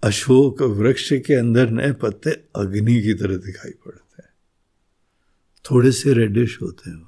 अशोक 0.04 0.62
वृक्ष 0.62 1.14
के 1.14 1.34
अंदर 1.34 1.70
नए 1.70 1.92
पत्ते 1.92 2.32
अग्नि 2.56 3.02
की 3.02 3.14
तरह 3.14 3.38
दिखाई 3.38 3.72
पड़ते 3.72 4.24
हैं। 4.24 4.30
थोड़े 5.66 5.92
से 5.92 6.14
रेडिश 6.14 6.58
होते 6.62 6.90
हैं 6.90 7.08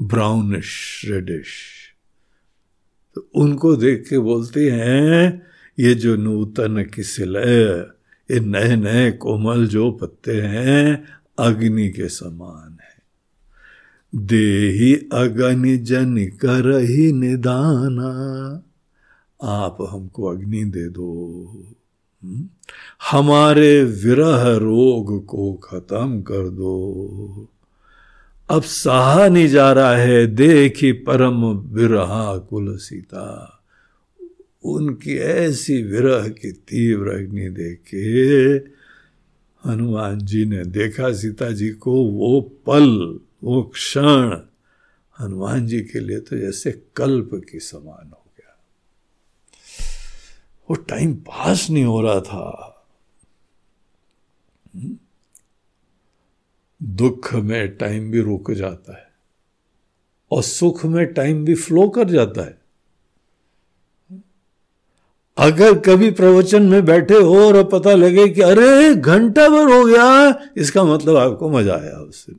ब्राउनिश 0.00 1.02
रेडिश 1.08 1.46
तो 3.16 3.30
उनको 3.34 3.76
देख 3.76 4.06
के 4.08 4.18
बोलते 4.18 4.70
हैं, 4.70 5.46
ये 5.78 5.94
जो 5.94 6.16
नूतन 6.16 6.82
किसिल, 6.94 7.36
ये 8.30 8.40
नए 8.40 8.76
नए 8.76 9.10
कोमल 9.12 9.66
जो 9.66 9.90
पत्ते 9.92 10.40
हैं, 10.40 11.08
अग्नि 11.38 11.88
के 11.88 12.08
समान 12.08 12.78
है। 12.82 13.02
देही 14.14 14.94
अग्नि 14.94 15.76
जन 15.78 16.16
कर 16.26 16.80
ही 16.80 17.12
निदाना। 17.12 18.10
आप 19.42 19.76
हमको 19.90 20.24
अग्नि 20.24 20.64
दे 20.64 20.88
दो। 20.88 21.48
हम्म? 22.24 22.48
हमारे 23.10 23.84
विरह 23.84 24.56
रोग 24.56 25.26
को 25.26 25.52
खत्म 25.52 26.22
कर 26.22 26.48
दो। 26.48 27.48
अब 28.50 28.62
सहा 28.62 29.28
नहीं 29.28 29.48
जा 29.48 29.72
रहा 29.72 29.96
है, 29.96 30.26
देखी 30.26 30.92
परम 30.92 31.46
विरहा 31.46 32.38
कुल 32.38 32.76
सीता 32.76 33.58
उनकी 34.64 35.16
ऐसी 35.16 35.82
विरह 35.82 36.28
की 36.28 36.52
तीव्र 36.52 37.08
अग्नि 37.08 37.48
देखे, 37.48 38.30
हनुमान 39.70 40.18
जी 40.18 40.44
ने 40.44 40.64
देखा 40.64 41.12
सीता 41.12 41.50
जी 41.50 41.70
को, 41.70 42.04
वो 42.04 42.40
पल, 42.40 43.18
वो 43.44 43.62
क्षण, 43.62 44.38
हनुमान 45.20 45.66
जी 45.66 45.80
के 45.80 46.00
लिए 46.00 46.20
तो 46.20 46.38
जैसे 46.38 46.82
कल्प 46.96 47.30
की 47.52 47.58
समान 47.58 48.10
हो। 48.10 48.21
वो 50.70 50.74
टाइम 50.74 51.14
पास 51.14 51.70
नहीं 51.70 51.84
हो 51.84 52.00
रहा 52.00 52.20
था। 52.20 52.68
हम्म? 54.74 54.96
दुख 56.80 57.34
में 57.34 57.76
टाइम 57.76 58.10
भी 58.10 58.20
रुक 58.20 58.50
जाता 58.50 58.96
है 58.96 59.10
और 60.30 60.42
सुख 60.42 60.84
में 60.84 61.04
टाइम 61.12 61.44
भी 61.44 61.54
फ्लो 61.54 61.88
कर 61.88 62.08
जाता 62.08 62.42
है। 62.42 62.60
अगर 65.36 65.78
कभी 65.78 66.10
प्रवचन 66.10 66.62
में 66.62 66.84
बैठे 66.84 67.14
हो 67.14 67.36
और 67.46 67.62
पता 67.64 67.94
लगे 67.94 68.28
कि 68.28 68.40
अरे 68.40 68.94
घंटा 68.94 69.48
भर 69.48 69.72
हो 69.72 69.84
गया, 69.84 70.34
इसका 70.56 70.84
मतलब 70.84 71.16
आपको 71.16 71.50
मज़ा 71.50 71.74
आया 71.74 71.96
उस 71.96 72.26
दिन। 72.26 72.38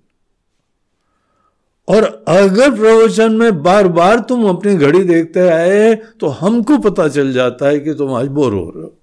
और 1.87 2.03
अगर 2.27 2.71
प्रवचन 2.71 3.31
में 3.31 3.61
बार 3.63 3.87
बार 3.87 4.19
तुम 4.19 4.45
अपनी 4.49 4.75
घड़ी 4.75 5.03
देखते 5.03 5.39
आए 5.39 5.95
तो 5.95 6.27
हमको 6.27 6.77
पता 6.77 7.07
चल 7.07 7.33
जाता 7.33 7.67
है 7.67 7.79
कि 7.79 7.93
तुम 7.93 8.13
आज 8.13 8.27
बोर 8.27 8.53
हो 8.53 8.69
रहे 8.69 8.83
हो। 8.83 8.97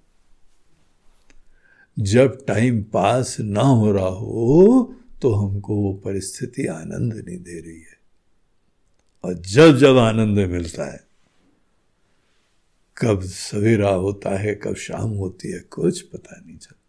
जब 1.96 2.46
टाइम 2.46 2.82
पास 2.82 3.36
ना 3.40 3.62
हो 3.62 3.92
रहा 3.92 4.06
हो 4.06 4.94
तो 5.22 5.32
हमको 5.32 5.76
वो 5.76 5.92
परिस्थिति 6.04 6.66
आनंद 6.66 7.12
नहीं 7.14 7.38
दे 7.38 7.60
रही 7.60 7.80
है। 7.80 7.98
और 9.24 9.34
जब 9.34 9.76
जब 9.76 9.98
आनंद 9.98 10.38
मिलता 10.38 10.84
है, 10.84 11.00
कब 12.96 13.20
सवेरा 13.22 13.90
होता 13.90 14.30
है, 14.38 14.54
कब 14.54 14.74
शाम 14.74 15.10
होती 15.10 15.50
है, 15.52 15.58
कुछ 15.70 16.00
पता 16.00 16.42
नहीं 16.46 16.56
चलता। 16.56 16.79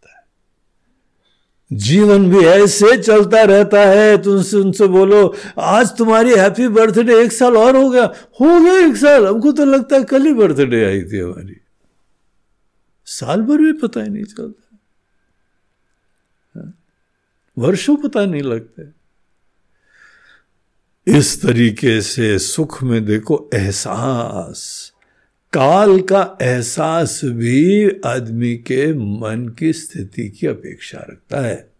जीवन 1.73 2.30
भी 2.30 2.45
ऐसे 2.45 2.98
चलता 2.98 3.43
रहता 3.43 3.81
है। 3.81 4.22
तुमसे 4.22 4.57
उनसे 4.57 4.88
बोलो, 4.88 5.35
आज 5.60 5.98
तुम्हारी 5.98 6.35
हैप्पी 6.35 6.68
बर्थडे 6.68 7.23
एक 7.23 7.31
साल 7.31 7.57
और 7.57 7.76
हो 7.76 7.89
गया। 7.89 8.06
हो 8.41 8.64
गया 8.64 8.88
एक 8.88 8.98
साल। 8.98 9.27
हमको 9.27 9.52
तो 9.52 9.65
लगता 9.65 9.95
है 9.95 10.03
कल 10.03 10.22
ही 10.22 10.34
बर्थडे 10.34 10.85
आई 10.85 11.03
थी 11.03 11.19
हमारी। 11.19 11.57
साल 13.06 13.41
भर 13.41 13.57
भी 13.57 13.73
पता 13.73 14.03
ही 14.03 14.10
नहीं 14.10 14.23
चलता। 14.23 14.80
हाँ? 16.56 16.73
वर्षों 17.57 17.95
पता 17.95 18.26
नहीं 18.26 18.41
लगते। 18.41 19.02
इस 21.18 21.41
तरीके 21.41 22.02
से 22.02 22.39
सुख 22.39 22.84
में 22.84 23.06
देखो 23.06 23.49
एहसास। 23.53 24.90
काल 25.53 26.02
का 26.02 26.38
एहसास 26.41 27.22
भी 27.23 27.90
आदमी 28.06 28.57
के 28.57 28.94
मन 28.94 29.56
की 29.60 29.73
स्थिति 29.73 30.30
की 30.30 30.48
अपेक्षा 30.48 30.98
रखता 31.10 31.41
है। 31.41 31.72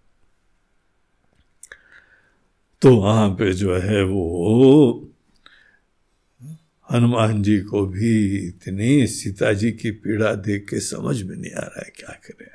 तो 2.81 2.95
वहाँ 2.95 3.30
पे 3.30 3.53
जो 3.53 3.77
है 3.77 4.03
वो 4.03 5.07
हनुमान 6.91 7.43
जी 7.43 7.60
को 7.60 7.85
भी 7.85 8.38
इतनी 8.48 9.07
सीता 9.07 9.53
जी 9.53 9.72
की 9.72 9.91
पीड़ा 9.91 10.34
देख 10.34 10.69
के 10.69 10.80
समझ 10.80 11.23
में 11.23 11.35
नहीं 11.38 11.52
आ 11.52 11.61
रहा 11.61 11.80
है 11.80 11.91
क्या 11.95 12.19
करें 12.27 12.48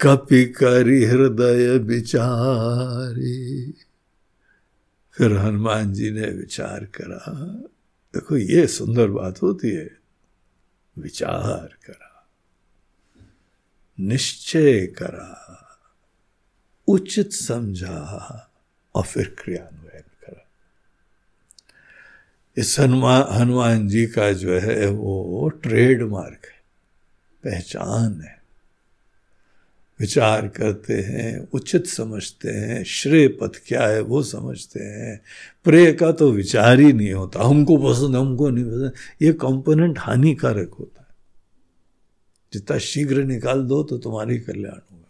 कपि 0.00 0.44
करी 0.44 1.04
हृदय 1.04 1.78
विचारी, 1.78 3.74
फिर 5.12 5.36
हनुमान 5.36 5.92
जी 5.92 6.10
ने 6.10 6.26
विचार 6.26 6.84
करा 6.84 7.62
देखो, 8.14 8.36
ये 8.36 8.66
सुंदर 8.66 9.08
बात 9.08 9.42
होती 9.42 9.70
है। 9.70 9.90
विचार 10.98 11.76
करा, 11.86 12.28
निश्चय 14.00 14.86
करा, 14.86 15.58
उचित 16.88 17.32
समझा 17.32 18.50
और 18.94 19.02
फिर 19.02 19.36
क्रियान्वयन 19.38 20.02
करा। 20.02 20.48
इस 22.56 22.80
हनुमान 22.80 23.24
हनुमान 23.32 23.88
जी 23.88 24.06
का 24.06 24.32
जो 24.32 24.58
है, 24.58 24.86
वो 24.86 25.48
ट्रेडमार्क 25.48 26.46
है, 26.46 26.62
पहचान 27.44 28.20
है। 28.20 28.41
विचार 30.02 30.48
करते 30.48 30.94
हैं, 30.94 31.48
उचित 31.52 31.86
समझते 31.86 32.48
हैं, 32.48 32.84
श्रेय 32.84 33.28
पथ 33.28 33.50
क्या 33.66 33.86
है 33.86 34.00
वो 34.00 34.22
समझते 34.22 34.80
हैं। 34.80 35.22
प्रेय 35.64 35.92
का 35.92 36.12
तो 36.12 36.32
विचार 36.32 36.80
ही 36.80 36.92
नहीं 36.92 37.12
होता, 37.12 37.44
हमको 37.44 37.76
पसंद, 37.76 38.16
हमको 38.16 38.50
नहीं 38.50 38.64
पसंद। 38.64 38.92
ये 39.22 39.32
कंपोनेंट 39.32 39.98
हानिकारक 39.98 40.70
होता 40.70 41.00
है। 41.00 41.06
जितना 42.52 42.78
शीघ्र 42.78 43.24
निकाल 43.24 43.62
दो 43.62 43.82
तो 43.82 43.98
तुम्हारी 43.98 44.38
कल्याण 44.38 44.80
होगा। 44.92 45.08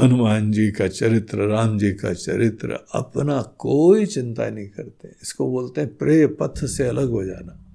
हनुमान 0.00 0.52
जी 0.52 0.70
का 0.70 0.88
चरित्र, 0.88 1.38
राम 1.38 1.78
जी 1.78 1.92
का 1.92 2.14
चरित्र, 2.14 2.86
अपना 2.94 3.42
कोई 3.42 4.06
चिंता 4.06 4.50
नहीं 4.50 4.68
करते। 4.68 5.08
इसको 5.22 5.50
बोलते 5.50 5.80
हैं 5.80 5.96
प्रेय 5.96 6.26
पथ 6.26 6.66
से 6.66 6.86
अलग 6.86 7.10
हो 7.10 7.24
जाना। 7.24 7.67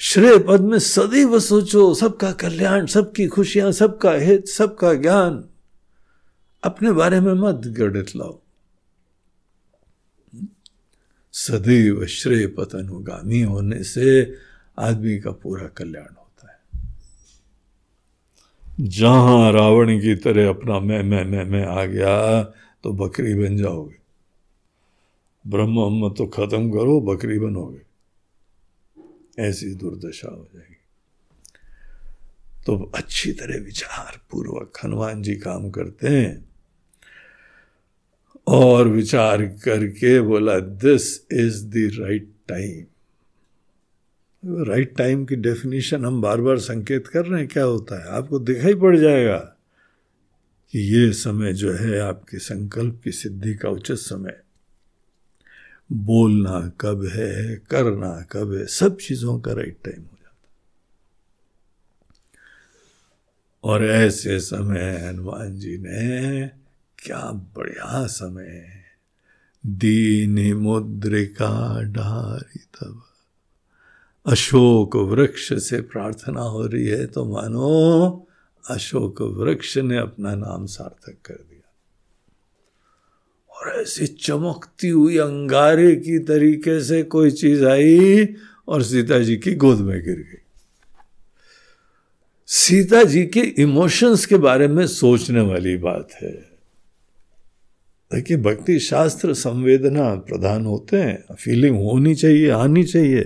श्रेय 0.00 0.38
पद 0.38 0.60
में 0.60 0.78
सदैव 0.78 1.40
सोचो, 1.40 1.94
सबका 1.94 2.32
कल्याण, 2.32 2.86
सबकी 2.86 3.26
खुशियाँ, 3.26 3.72
सबका 3.72 4.12
हित, 4.12 4.46
सबका 4.46 4.94
ज्ञान। 4.94 5.44
अपने 6.64 6.92
बारे 6.92 7.20
में 7.20 7.32
मत 7.32 7.54
गणित 7.54 8.16
लाओ। 8.16 8.40
सदैव 11.32 12.06
श्रेय 12.06 12.46
पथ 12.46 12.74
अनुगामी 12.74 13.40
होने 13.42 13.82
से 13.84 14.34
आदमी 14.78 15.18
का 15.18 15.30
पूरा 15.30 15.66
कल्याण 15.66 16.14
होता 16.18 16.52
है। 16.52 16.84
जहाँ 18.80 19.52
रावण 19.52 20.00
की 20.00 20.14
तरह 20.14 20.48
अपना 20.48 20.80
मैं 20.80 21.02
मैं 21.02 21.24
मैं 21.24 21.44
मैं 21.44 21.66
आ 21.66 21.84
गया 21.84 22.42
तो 22.84 22.92
बकरी 22.92 23.34
बन 23.34 23.56
जाओगे। 23.56 23.98
ब्रह्म 25.46 26.14
तो 26.18 26.26
खत्म 26.26 26.70
करो, 26.70 27.00
बकरी 27.00 27.38
बनोगे। 27.38 27.87
ऐसी 29.38 29.74
दुर्दशा 29.74 30.28
हो 30.28 30.48
जाएगी। 30.54 30.74
तो 32.66 32.92
अच्छी 32.94 33.32
तरह 33.32 33.64
विचार 33.64 34.20
पूर्वक 34.30 34.78
हनुमान 34.84 35.22
जी 35.22 35.36
काम 35.36 35.70
करते 35.70 36.08
हैं। 36.08 36.48
और 38.46 38.88
विचार 38.88 39.46
करके 39.46 40.20
बोला 40.20 40.58
this 40.58 41.26
is 41.32 41.66
the 41.66 41.90
right 42.00 42.32
time 42.48 42.84
right 44.44 44.96
time 44.96 45.24
की 45.24 45.36
डेफिनेशन 45.36 46.04
हम 46.04 46.22
बार 46.22 46.40
बार 46.40 46.58
संकेत 46.58 47.06
कर 47.06 47.26
रहे 47.26 47.40
हैं, 47.40 47.48
क्या 47.48 47.64
होता 47.64 48.02
है? 48.02 48.08
आपको 48.08 48.38
दिखाई 48.38 48.74
पड़ 48.74 48.96
जाएगा 48.96 49.38
कि 50.72 50.78
ये 50.78 51.12
समय 51.12 51.52
जो 51.52 51.72
है 51.72 51.98
आपके 51.98 52.38
संकल्प 52.38 53.00
की 53.04 53.12
सिद्धि 53.12 53.54
का 53.54 53.68
उचित 53.68 53.96
समय। 53.96 54.40
बोलना 55.90 56.60
कब 56.80 57.04
है, 57.14 57.56
करना 57.70 58.10
कब 58.32 58.52
है, 58.54 58.66
सब 58.66 58.96
चीज़ों 58.96 59.38
का 59.40 59.52
राइट 59.52 59.78
टाइम 59.84 60.02
हो 60.02 60.16
जाता 60.22 60.46
और 63.64 63.84
ऐसे 63.84 64.38
समय 64.40 64.96
हनुमान 65.06 65.58
जी 65.58 65.76
ने, 65.78 66.46
क्या 66.98 67.30
बढ़िया 67.56 68.06
समय 68.06 68.66
दीन 69.64 70.56
मुद्रिका 70.56 71.80
डारी 71.82 72.58
तब। 72.58 73.02
अशोक 74.26 74.96
वृक्ष 74.96 75.52
से 75.62 75.80
प्रार्थना 75.80 76.40
हो 76.40 76.66
रही 76.66 76.86
है 76.86 77.06
तो 77.06 77.24
मानो 77.24 78.26
अशोक 78.64 79.22
वृक्ष 79.22 79.76
ने 79.78 79.96
अपना 79.98 80.34
नाम 80.34 80.66
सार्थक 80.66 81.16
कर 81.24 81.34
दिया। 81.34 81.57
और 83.58 83.82
ऐसी 83.82 84.06
चमकती 84.06 84.88
हुई 84.88 85.16
अंगारे 85.16 85.96
की 85.96 86.18
तरीके 86.18 86.84
से 86.84 87.02
कोई 87.02 87.30
चीज़ 87.30 87.64
आई 87.64 88.28
और 88.68 88.82
सीता 88.82 89.18
जी 89.18 89.36
की 89.36 89.54
गोद 89.54 89.78
में 89.78 90.04
गिर 90.04 90.16
गई। 90.16 90.38
सीता 92.46 93.02
जी 93.02 93.26
के 93.26 93.40
इमोशंस 93.40 94.26
के 94.26 94.36
बारे 94.36 94.68
में 94.68 94.86
सोचने 94.86 95.40
वाली 95.40 95.76
बात 95.76 96.08
है। 96.22 96.48
देखिए, 98.14 98.36
भक्ति 98.36 98.78
शास्त्र 98.78 99.34
संवेदना 99.34 100.14
प्रधान 100.14 100.66
होते 100.66 100.96
हैं। 100.96 101.34
फीलिंग 101.34 101.76
होनी 101.76 102.14
चाहिए, 102.14 102.50
आनी 102.50 102.84
चाहिए। 102.84 103.24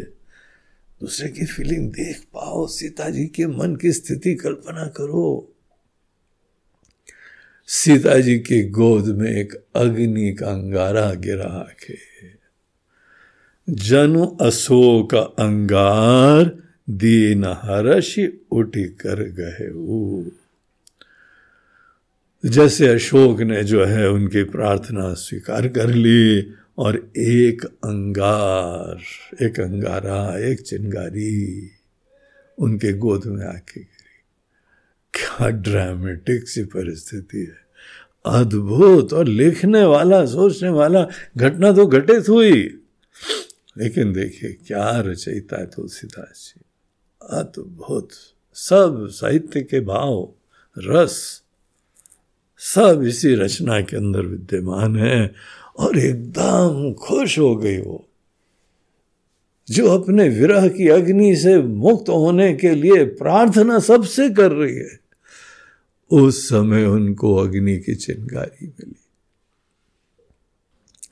दूसरे 1.01 1.29
की 1.29 1.47
फीलिंग 1.47 1.91
देख 1.91 2.21
पाओ, 2.21 2.67
सीता 2.67 3.11
जी 3.11 3.27
के 3.27 3.47
मन 3.47 3.77
की 3.77 3.93
स्थिति 3.93 4.35
कल्पना 4.35 4.87
करो। 4.87 5.52
सीता 7.75 8.19
जी 8.19 8.39
की 8.39 8.69
गोद 8.69 9.07
में 9.07 9.31
एक 9.31 9.53
अग्नि 9.77 10.33
का 10.33 10.47
अंगारा 10.47 11.15
गिरा 11.15 11.75
के 11.85 11.97
जनु 13.71 14.27
अशोक 14.27 15.15
अंगार, 15.15 16.57
दीन 16.91 17.45
हर्ष 17.45 18.19
उठी 18.51 18.85
कर 18.85 19.23
गए 19.23 19.69
जैसे 22.49 22.89
अशोक 22.89 23.41
ने 23.41 23.65
जो 23.65 23.85
है 23.85 24.11
उनकी 24.11 24.45
प्रार्थना 24.45 25.15
स्वीकार 25.15 25.69
कर 25.69 25.91
ली 25.91 26.55
और 26.79 27.13
एक 27.17 27.65
अंगार, 27.65 29.01
एक 29.45 29.61
अंगारा, 29.61 30.39
एक 30.39 30.61
चिंगारी 30.61 31.71
उनके 32.59 32.93
गोद 32.93 33.27
में 33.27 33.47
आके 33.47 33.81
गिरी। 33.81 33.93
क्या 35.15 35.49
ड्रामेटिक 35.49 36.49
सी 36.49 36.65
परिस्थिति 36.65 37.39
है। 37.39 37.62
अद्भुत 38.27 39.13
और 39.13 39.27
लिखने 39.27 39.85
वाला, 39.85 40.27
सोचने 40.27 40.69
वाला 40.69 41.09
घटना 41.37 41.73
तो 41.73 41.87
घटित 41.87 42.29
हुई। 42.29 42.79
लेकिन 43.79 44.13
देखिए, 44.13 44.53
क्या 44.67 45.01
रचयिता 45.01 45.61
है 45.61 45.67
तुलसीदास 45.67 46.55
जी। 46.57 46.63
अद्भुत। 47.31 48.09
सब 48.55 49.09
साहित्य 49.09 49.61
के 49.61 49.81
भाव, 49.81 50.33
रस, 50.79 51.43
सब 52.59 53.03
इसी 53.03 53.35
रचना 53.35 53.81
के 53.81 53.97
अंदर 53.97 54.21
विद्यमान 54.21 54.97
है 54.97 55.35
और 55.79 55.99
एकदम 55.99 56.93
खुश 56.93 57.39
हो 57.39 57.57
गई 57.57 57.79
वो। 57.79 58.09
जो 59.71 59.99
अपने 59.99 60.29
विरह 60.29 60.69
की 60.69 60.89
अग्नि 60.89 61.37
से 61.37 61.63
मुक्त 61.63 62.09
होने 62.09 62.55
के 62.55 62.71
लिए 62.71 63.05
प्रार्थना 63.05 63.79
सबसे 63.79 64.31
कर 64.31 64.53
रही 64.53 64.77
है। 64.77 65.02
उस 66.13 66.49
समय 66.49 66.85
उनको 66.85 67.37
अग्नि 67.37 67.79
की 67.79 67.95
चिंगारी 67.95 68.67
मिली। 68.67 68.95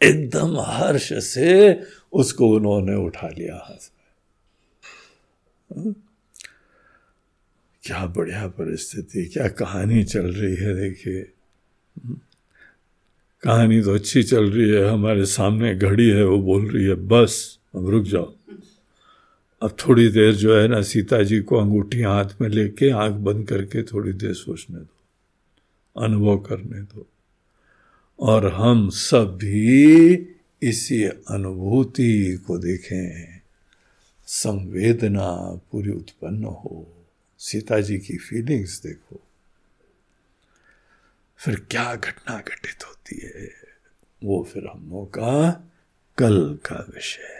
एकदम 0.08 0.60
हर्ष 0.60 1.12
से 1.12 1.80
उसको 2.12 2.48
उन्होंने 2.48 2.94
उठा 2.94 3.28
लिया 3.28 3.54
हाथ 3.54 3.90
में। 3.92 4.00
हाँ? 5.84 5.94
क्या 7.82 8.06
बढ़िया 8.06 8.48
परिस्थिति, 8.48 9.24
क्या 9.24 9.48
कहानी 9.48 10.04
चल 10.04 10.26
रही 10.26 10.56
है, 10.56 10.74
देखिए। 10.74 11.32
कहानी 13.42 13.82
तो 13.82 13.94
अच्छी 13.94 14.22
चल 14.22 14.50
रही 14.50 14.70
है, 14.70 14.88
हमारे 14.88 15.26
सामने 15.26 15.74
घड़ी 15.74 16.08
है, 16.08 16.24
वो 16.24 16.38
बोल 16.38 16.70
रही 16.70 16.84
है, 16.84 16.94
बस, 16.94 17.58
अब 17.74 17.88
रुक 17.88 18.04
जाओ। 18.04 18.34
अब 19.62 19.76
थोड़ी 19.80 20.08
देर 20.08 20.34
जो 20.34 20.60
है 20.60 20.68
ना 20.68 20.82
सीता 20.82 21.22
जी 21.22 21.40
को 21.40 21.56
अंगूठी 21.56 22.02
हाथ 22.02 22.24
में 22.40 22.48
लेके 22.48 22.90
आँख 22.90 23.12
बंद 23.12 23.48
करके 23.48 23.82
थोड़ी 23.82 24.12
देर 24.12 24.34
सोचने 24.34 24.78
दो, 24.78 26.02
अनुभव 26.02 26.38
करने 26.38 26.80
दो। 26.80 27.06
और 28.20 28.52
हम 28.52 28.90
सब 28.90 29.36
भी 29.36 30.14
इसी 30.62 31.04
अनुभूति 31.04 32.42
को 32.46 32.58
देखें। 32.58 33.40
संवेदना 34.26 35.60
पूरी 35.72 35.90
उत्पन्न 35.90 36.44
हो। 36.44 37.06
सीता 37.38 37.80
जी 37.80 37.98
की 37.98 38.16
फीलिंग्स 38.16 38.82
देखो। 38.82 39.20
फिर 41.36 41.66
क्या 41.70 41.94
घटना 41.94 42.36
घटित 42.40 42.86
होती 42.88 43.20
है, 43.24 43.52
वो 44.24 44.48
फिर 44.52 44.66
हम 44.66 44.90
लोग 44.90 45.08
का 45.08 45.50
कल 46.18 46.58
का 46.64 46.86
विषय 46.94 47.39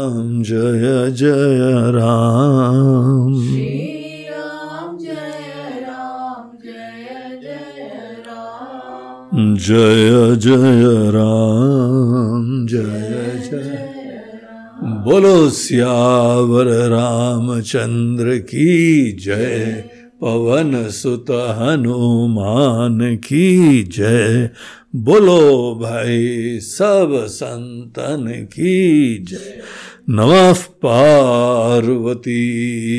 राम 0.00 0.42
जय 0.42 1.22
राम। 1.92 3.34
श्री 3.34 4.26
राम 4.28 4.98
जय 4.98 5.80
राम 5.80 6.58
जय 6.64 7.40
जय 7.42 8.16
राम। 8.28 9.56
जय 9.56 10.36
जय 10.36 11.10
राम 11.10 12.66
जय 12.66 13.48
जय 13.50 13.86
बोलो 14.82 15.50
सियावर 15.50 16.66
रामचंद्र 16.66 18.38
की 18.38 19.12
जय। 19.12 19.84
पवन 20.22 20.88
सुत 20.88 21.30
हनुमान 21.30 23.16
की 23.16 23.82
जय। 23.82 24.50
बोलो 24.96 25.74
भाई 25.82 26.58
सब 26.60 27.26
संतन 27.28 28.48
की 28.52 29.18
जय। 29.18 29.60
नमः 30.12 30.62
पार्वती 30.62 32.40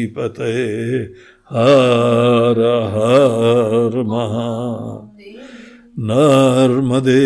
पते 0.06 0.52
हर 1.50 2.60
हर 2.94 4.04
महा 4.04 4.52
नर्मदे 6.00 7.24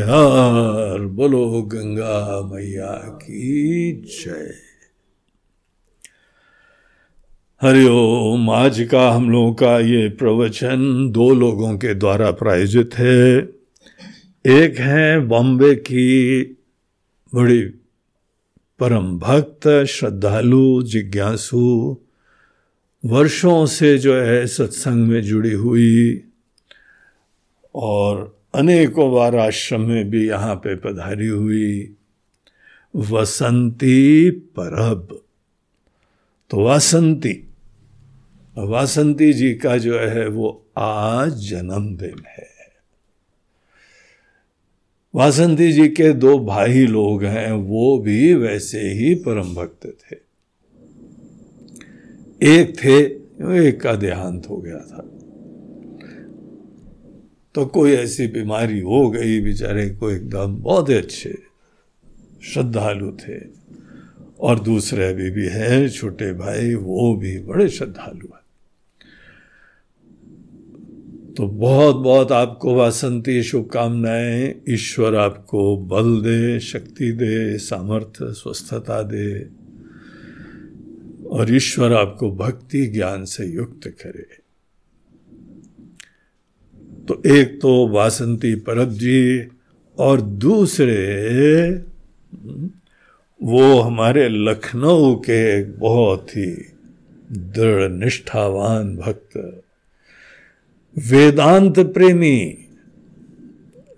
हार 0.00 1.06
बोलो 1.06 1.62
गंगा 1.62 2.50
मैया 2.52 2.92
की 2.94 3.92
जय। 3.92 4.54
हरिओम 7.62 8.50
आज 8.50 8.88
का 8.90 9.10
हम 9.10 9.30
लोगों 9.30 9.54
का 9.54 9.78
ये 9.78 10.08
प्रवचन 10.08 11.10
दो 11.10 11.34
लोगों 11.34 11.78
के 11.78 11.94
द्वारा 11.94 12.30
प्रायोजित 12.30 12.90
है। 12.94 13.36
एक 14.46 14.78
है 14.78 15.20
बॉम्बे 15.20 15.74
की 15.74 16.42
बड़ी 17.34 17.81
परम 18.82 19.18
भक्त, 19.18 19.84
श्रद्धालु, 19.84 20.82
जिज्ञासु, 20.82 21.96
वर्षों 23.04 23.66
से 23.66 23.98
जो 23.98 24.14
है 24.14 24.46
सत्संग 24.46 25.08
में 25.08 25.22
जुड़ी 25.22 25.52
हुई 25.52 26.24
और 27.74 28.40
अनेकों 28.54 29.14
बार 29.14 29.36
आश्रम 29.36 29.80
में 29.80 30.10
भी 30.10 30.28
यहाँ 30.28 30.54
पे 30.54 30.76
पधारी 30.76 31.26
हुई। 31.26 31.94
वसंती 32.96 34.30
परब। 34.30 35.22
तो 36.50 36.60
वासंती 36.60 37.48
वासंती 38.58 39.32
जी 39.32 39.54
का 39.54 39.78
जो 39.78 39.98
है 39.98 40.28
वो 40.28 40.66
आज 40.78 41.32
जन्मदिन 41.32 42.22
है। 42.28 42.51
वासंती 45.14 45.72
जी 45.72 45.88
के 45.88 46.12
दो 46.12 46.38
भाई 46.38 46.86
लोग 46.86 47.24
हैं, 47.24 47.52
वो 47.52 47.98
भी 47.98 48.34
वैसे 48.34 48.80
ही 48.80 49.14
परम 49.14 49.54
भक्त 49.54 49.86
थे। 49.86 50.16
एक 52.42 52.84
थे, 52.84 52.98
एक 53.68 53.80
का 53.80 53.94
देहांत 53.94 54.46
हो 54.48 54.56
गया 54.56 54.78
था। 54.78 55.08
तो 57.54 57.66
कोई 57.66 57.92
ऐसी 57.92 58.26
बीमारी 58.26 58.80
हो 58.80 59.10
गई, 59.10 59.40
बेचारे 59.40 59.90
को 59.90 60.10
एकदम 60.10 60.56
बहुत 60.56 60.90
अच्छे 60.90 61.38
श्रद्धालु 62.42 63.12
थे। 63.12 63.62
और 64.40 64.60
दूसरे 64.60 65.08
अभी 65.08 65.30
भी 65.30 65.46
है, 65.46 65.88
छोटे 65.88 66.32
भाई, 66.32 66.74
वो 66.74 67.16
भी 67.16 67.38
बड़े 67.38 67.68
श्रद्धालु 67.68 68.28
हैं। 68.34 68.41
तो 71.36 71.46
बहुत 71.46 71.96
बहुत 71.96 72.32
आपको 72.32 72.74
वासंती 72.74 73.42
शुभकामनाएँ। 73.42 74.54
ईश्वर 74.68 75.14
आपको 75.14 75.76
बल 75.76 76.20
दे, 76.20 76.60
शक्ति 76.60 77.12
दे, 77.12 77.58
सामर्थ्य, 77.58 78.32
स्वस्थता 78.32 79.02
दे। 79.02 79.48
और 81.28 81.54
ईश्वर 81.54 81.92
आपको 81.92 82.30
भक्ति, 82.30 82.86
ज्ञान 82.86 83.24
से 83.24 83.46
युक्त 83.46 83.88
करे। 83.88 84.42
तो 87.08 87.22
एक 87.26 87.60
तो 87.62 87.88
वासंती 87.88 88.54
परब 88.54 88.90
जी 88.90 89.46
और 89.98 90.20
दूसरे, 90.20 91.72
वो 93.42 93.80
हमारे 93.80 94.28
लखनऊ 94.28 95.14
के 95.14 95.60
एक 95.60 95.78
बहुत 95.78 96.30
ही 96.30 96.46
दृढ़, 97.32 97.90
निष्ठावान 97.90 98.96
भक्त 98.96 99.61
वेदांत 100.98 101.78
प्रेमी, 101.78 102.58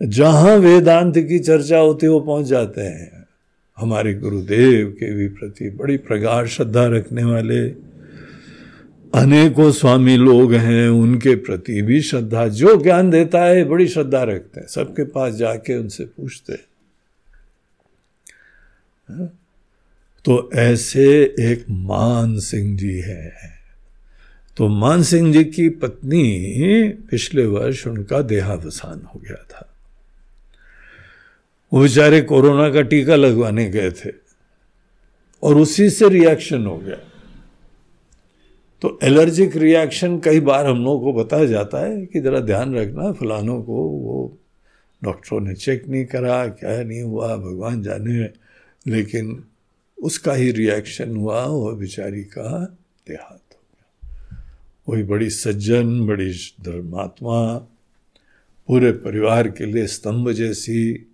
जहाँ 0.03 0.57
वेदांत 0.57 1.19
की 1.19 1.39
चर्चा 1.39 1.79
होती 1.79 2.07
वो 2.07 2.21
पहुँच 2.21 2.47
जाते 2.47 2.81
हैं। 2.81 3.27
हमारे 3.79 4.15
गुरुदेव 4.15 4.89
के 4.91 5.15
भी 5.15 5.29
प्रति 5.29 5.71
बड़ी 5.71 5.97
प्रगाढ़ 5.97 6.47
श्रद्धा 6.47 6.87
रखने 6.87 7.25
वाले 7.25 7.69
अनेकों 9.15 9.73
स्वामी 9.73 10.17
लोग 10.17 10.55
हैं, 10.55 10.89
उनके 10.89 11.35
प्रति 11.35 11.83
भी 11.83 12.01
श्रद्धा, 12.01 12.49
जो 12.49 12.83
ज्ञान 12.83 13.11
देता 13.11 13.45
है, 13.45 13.65
बड़ी 13.65 13.89
श्रद्धा 13.89 14.23
रखते 14.23 14.61
हैं। 14.61 14.67
सबके 14.67 15.05
पास 15.05 15.35
जाके 15.35 15.77
उनसे 15.77 16.05
पूछते 16.05 16.53
हैं। 16.53 16.65
हाँ? 19.09 19.39
तो 20.25 20.51
ऐसे 20.55 21.35
एक 21.41 21.65
मान 21.71 22.39
सिंह 22.39 22.79
जी 22.79 23.01
है। 23.01 23.54
तो 24.57 24.69
मान 24.69 25.03
सिंह 25.03 25.33
जी 25.33 25.45
की 25.45 25.69
पत्नी 25.69 26.89
पिछले 26.89 27.47
वर्ष 27.47 27.87
उनका 27.87 28.21
देहावसान 28.23 29.03
हो 29.15 29.21
गया 29.21 29.45
था। 29.45 29.75
वो 31.73 31.83
बेचारे 31.83 32.21
कोरोना 32.21 32.71
का 32.71 32.83
टीका 32.83 33.17
लगवाने 33.17 33.69
गए 33.71 33.91
थे 33.91 34.11
और 35.43 35.57
उसी 35.57 35.91
से 35.91 36.09
रिएक्शन 36.09 36.67
हो 36.67 36.79
गया। 36.79 36.97
तो 38.83 38.99
एलर्जिक 39.03 39.57
रिएक्शन 39.57 40.19
कई 40.19 40.41
बार 40.41 40.67
हम 40.67 40.85
लोगों 40.85 41.13
को 41.13 41.25
बताया 41.25 41.45
जाता 41.45 41.87
है 41.87 42.07
कि 42.07 42.21
ज़रा 42.21 42.41
ध्यान 42.41 42.75
रखना, 42.75 43.13
फलानों 43.13 43.63
को 43.63 43.75
वो 43.75 44.39
डॉक्टरों 45.05 45.41
ने 45.41 45.55
चेक 45.55 45.89
नहीं 45.89 46.05
करा, 46.05 46.47
क्या 46.47 46.83
नहीं 46.83 47.03
हुआ, 47.03 47.37
भगवान 47.37 47.83
जाने, 47.83 48.31
लेकिन 48.87 49.45
उसका 50.03 50.33
ही 50.33 50.51
रिएक्शन 50.53 51.17
हुआ 51.17 51.45
वो 51.45 51.73
बेचारी 51.73 52.23
का 52.23 52.77
देहात 53.09 53.41
वही 54.89 55.03
बड़ी 55.03 55.31
सज्जन, 55.31 56.07
बड़ी 56.07 56.33
धर्मात्मा, 56.61 57.55
पूरे 58.69 58.93
परिवार 58.93 59.49
के 59.49 59.67
लिए 59.67 59.87
स्तंभ 59.87 60.31
जैसी 60.31 61.07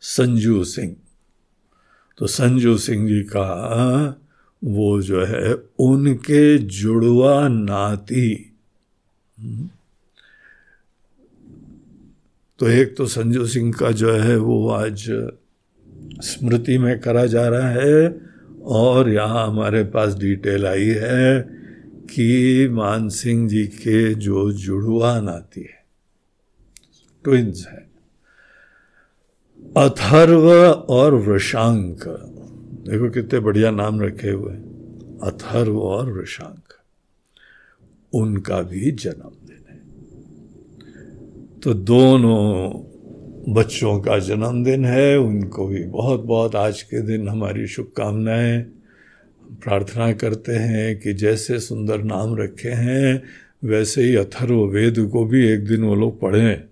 संजू 0.00 0.64
सिंह। 0.64 0.96
तो 2.18 2.26
संजू 2.26 2.78
सिंह 2.78 3.08
जी 3.08 3.22
का, 3.22 4.20
वो 4.64 5.02
जो 5.02 5.24
है, 5.24 5.54
उनके 5.78 6.58
जुड़वा 6.58 7.48
नाती। 7.48 8.34
तो 12.58 12.68
एक 12.68 12.96
तो 12.96 13.06
संजू 13.06 13.46
सिंह 13.46 13.72
का 13.72 13.90
जो 13.90 14.12
है, 14.12 14.36
वो 14.36 14.68
आज 14.68 15.30
स्मृति 16.20 16.78
में 16.78 17.00
करा 17.00 17.26
जा 17.26 17.48
रहा 17.48 17.68
है 17.68 18.20
और 18.62 19.10
यहाँ 19.10 19.46
हमारे 19.46 19.84
पास 19.84 20.14
डिटेल 20.14 20.66
आई 20.66 20.88
है 20.88 21.59
कि 22.10 22.68
मान 22.72 23.08
सिंह 23.08 23.48
जी 23.48 23.66
के 23.66 24.14
जो 24.14 24.52
जुड़वा 24.52 25.20
नाती 25.20 25.60
है 25.60 25.84
ट्विंस 27.24 27.66
है। 27.70 27.90
अथर्व 29.76 30.50
और 30.70 31.14
वृषांक, 31.14 32.04
देखो 32.88 33.10
कितने 33.10 33.40
बढ़िया 33.40 33.70
नाम 33.70 34.00
रखे 34.00 34.30
हुए 34.30 34.54
अथर्व 35.22 35.80
और 35.80 36.12
वृषांक, 36.12 36.72
उनका 38.12 38.62
भी 38.62 38.90
जन्मदिन 38.90 39.64
है। 39.70 39.80
तो 41.60 41.74
दोनों 41.74 42.72
बच्चों 43.54 44.00
का 44.00 44.18
जन्मदिन 44.18 44.84
है, 44.84 45.18
उनको 45.18 45.66
भी 45.66 45.84
बहुत 45.84 46.20
बहुत 46.20 46.56
आज 46.56 46.82
के 46.82 47.02
दिन 47.02 47.28
हमारी 47.28 47.66
शुभकामनाएँ। 47.66 48.79
प्रार्थना 49.50 50.12
करते 50.12 50.52
हैं 50.52 51.00
कि 51.00 51.12
जैसे 51.12 51.60
सुंदर 51.60 52.02
नाम 52.02 52.36
रखे 52.36 52.68
हैं, 52.68 53.22
वैसे 53.64 54.02
ही 54.02 54.16
अथर्व 54.16 54.64
वेद 54.64 55.08
को 55.12 55.24
भी 55.24 55.48
एक 55.48 55.66
दिन 55.66 55.84
वो 55.84 55.94
लोग 55.94 56.20
पढ़ें, 56.20 56.48
है 56.48 56.66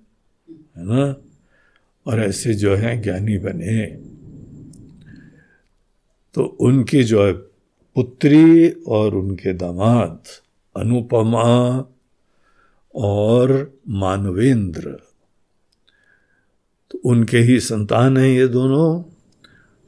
ना? 0.76 1.16
और 2.06 2.20
ऐसे 2.20 2.55
जो 2.55 2.74
है 2.74 3.02
ज्ञानी 3.02 3.38
बने। 3.38 3.86
तो 6.34 6.44
उनकी 6.44 7.02
जो 7.02 7.26
है 7.26 7.32
पुत्री 7.94 8.70
और 8.70 9.14
उनके 9.14 9.52
दामाद, 9.52 10.20
अनुपमा 10.76 11.84
और 12.94 13.78
मानवेंद्र 13.88 14.98
तो 16.90 16.98
उनके 17.05 17.38
ही 17.38 17.60
संतान 17.60 18.16
हैं 18.16 18.28
ये 18.28 18.48
दोनों। 18.48 19.18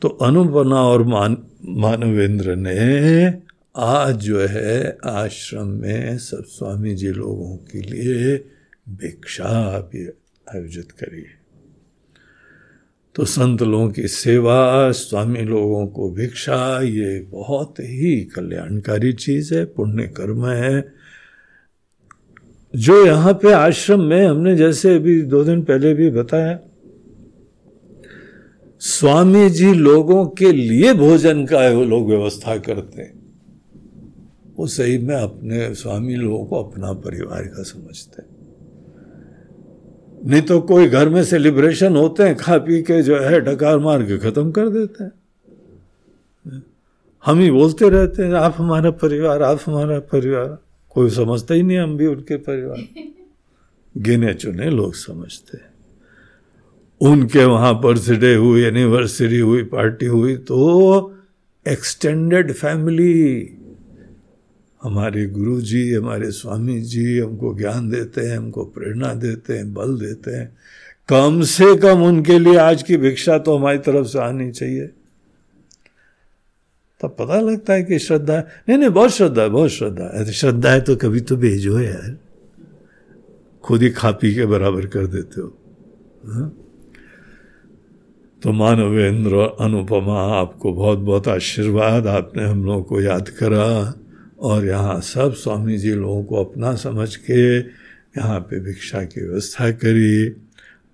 तो 0.02 0.08
अनुपना 0.08 0.82
और 0.82 1.02
मान, 1.02 1.36
मानवेंद्र 1.64 2.56
ने 2.56 3.40
आज 3.76 4.16
जो 4.16 4.40
है 4.40 4.98
आश्रम 5.04 5.66
में 5.66 6.18
सब 6.18 6.44
स्वामी 6.44 6.94
जी 6.94 7.08
लोगों 7.08 7.56
के 7.56 7.80
लिए 7.80 8.36
भिक्षा 8.88 9.78
भी 9.78 10.06
आयोजित 10.56 10.92
करी 10.92 11.24
तो 13.14 13.24
संत 13.24 13.62
लोगों 13.62 13.90
की 13.90 14.08
सेवा, 14.08 14.90
स्वामी 14.90 15.40
लोगों 15.40 15.86
को 15.86 16.10
भिक्षा, 16.10 16.80
ये 16.82 17.20
बहुत 17.20 17.74
ही 17.80 18.24
कल्याणकारी 18.24 19.12
चीज़ 19.12 19.54
है, 19.54 19.64
पुण्य 19.64 20.02
कर्म 20.02 20.46
है। 20.46 20.92
जो 22.76 23.06
यहाँ 23.06 23.32
पे 23.34 23.52
आश्रम 23.52 24.00
में 24.00 24.26
हमने 24.26 24.56
जैसे 24.56 24.96
अभी 24.96 25.22
दो 25.22 25.44
दिन 25.44 25.62
पहले 25.62 25.94
भी 25.94 26.10
बताया 26.10 26.58
स्वामी 28.80 29.50
जी 29.50 29.72
लोगों 29.72 30.26
के 30.26 30.52
लिए 30.52 30.94
भोजन 30.94 31.46
का 31.46 31.68
लोग 31.68 32.08
व्यवस्था 32.08 32.56
करते 32.56 33.02
हैं। 33.02 33.32
वो 34.58 34.66
सही 34.66 34.98
में 34.98 35.14
अपने 35.14 35.74
स्वामी 35.74 36.14
लोगों 36.14 36.46
को 36.46 36.62
अपना 36.62 36.92
परिवार 36.92 37.42
का 37.42 37.62
समझते 37.62 38.22
हैं। 38.22 38.28
नहीं 40.26 40.42
तो 40.42 40.60
कोई 40.60 40.88
घर 40.88 41.08
में 41.08 41.24
सेलिब्रेशन 41.24 41.96
होते 41.96 42.22
हैं, 42.22 42.36
खा 42.36 42.58
पी 42.58 42.82
के 42.82 43.02
जो 43.02 43.20
है 43.20 43.40
डकार 43.40 43.78
मार 43.78 44.02
के 44.02 44.18
खत्म 44.18 44.50
कर 44.50 44.68
देते 44.68 45.04
हैं। 45.04 45.12
हम 47.24 47.38
ही 47.38 47.50
बोलते 47.50 47.88
रहते 47.88 48.22
हैं, 48.22 48.32
आप 48.32 48.54
हमारा 48.58 48.90
परिवार, 48.90 49.42
आप 49.42 49.60
हमारा 49.66 49.98
परिवार। 49.98 50.58
कोई 50.90 51.10
समझता 51.10 51.54
ही 51.54 51.62
नहीं 51.62 51.78
हम 51.78 51.96
भी 51.96 52.06
उनके 52.06 52.36
परिवार। 52.36 52.84
गिने 53.96 54.34
चुने 54.34 54.70
लोग 54.70 54.94
समझते 54.94 55.56
हैं। 55.56 55.69
उनके 57.00 57.44
वहाँ 57.44 57.80
बर्थडे 57.80 58.34
हुई 58.34 58.62
एनिवर्सरी 58.62 59.38
हुई 59.38 59.62
पार्टी 59.62 60.06
हुई 60.06 60.36
तो 60.36 61.14
एक्सटेंडेड 61.68 62.52
फैमिली 62.52 63.50
हमारे 64.82 65.26
गुरु 65.26 65.60
जी 65.60 65.94
हमारे 65.94 66.30
स्वामी 66.30 66.80
जी 66.80 67.18
हमको 67.18 67.54
ज्ञान 67.54 67.90
देते 67.90 68.20
हैं, 68.20 68.36
हमको 68.36 68.64
प्रेरणा 68.64 69.14
देते 69.14 69.52
हैं, 69.52 69.74
बल 69.74 69.98
देते 69.98 70.30
हैं। 70.30 70.56
कम 71.08 71.42
से 71.42 71.76
कम 71.76 72.02
उनके 72.02 72.38
लिए 72.38 72.56
आज 72.56 72.82
की 72.82 72.96
भिक्षा 72.96 73.38
तो 73.38 73.58
हमारी 73.58 73.78
तरफ़ 73.78 74.06
से 74.06 74.18
आनी 74.18 74.50
चाहिए। 74.50 74.86
तब 77.00 77.16
पता 77.18 77.40
लगता 77.40 77.72
है 77.72 77.82
कि 77.82 77.98
श्रद्धा, 77.98 78.38
नहीं 78.68 78.78
नहीं, 78.78 78.90
बहुत 78.90 79.10
श्रद्धा 79.10 79.42
है 79.42 79.48
बहुत 79.48 79.70
श्रद्धा। 79.70 80.18
है 80.18 80.32
श्रद्धा 80.32 80.70
है 80.70 80.80
तो 80.80 80.96
कभी 80.96 81.20
तो 81.20 81.36
भेजो 81.36 81.80
यार। 81.80 82.18
खुद 83.62 83.82
ही 83.82 83.90
खा 83.90 84.10
पी 84.10 84.34
के 84.34 84.46
बराबर 84.46 84.86
कर 84.86 85.06
देते 85.06 85.40
हो। 85.40 85.58
हा? 86.26 86.52
तो 88.42 88.52
मानवेंद्र 88.52 89.56
अनुपमा, 89.60 90.20
आपको 90.40 90.72
बहुत 90.72 90.98
बहुत 90.98 91.28
आशीर्वाद 91.28 92.06
आपने 92.06 92.44
हम 92.44 92.64
लोगों 92.64 92.82
को 92.82 93.00
याद 93.00 93.28
करा 93.28 93.94
और 94.40 94.66
यहाँ 94.66 95.00
सब 95.00 95.34
स्वामी 95.34 95.76
जी 95.78 95.94
लोगों 95.94 96.24
को 96.24 96.44
अपना 96.44 96.74
समझ 96.74 97.16
के 97.16 97.58
यहाँ 97.58 98.40
पे 98.40 98.60
भिक्षा 98.60 99.02
की 99.02 99.20
व्यवस्था 99.20 99.70
करी। 99.70 100.36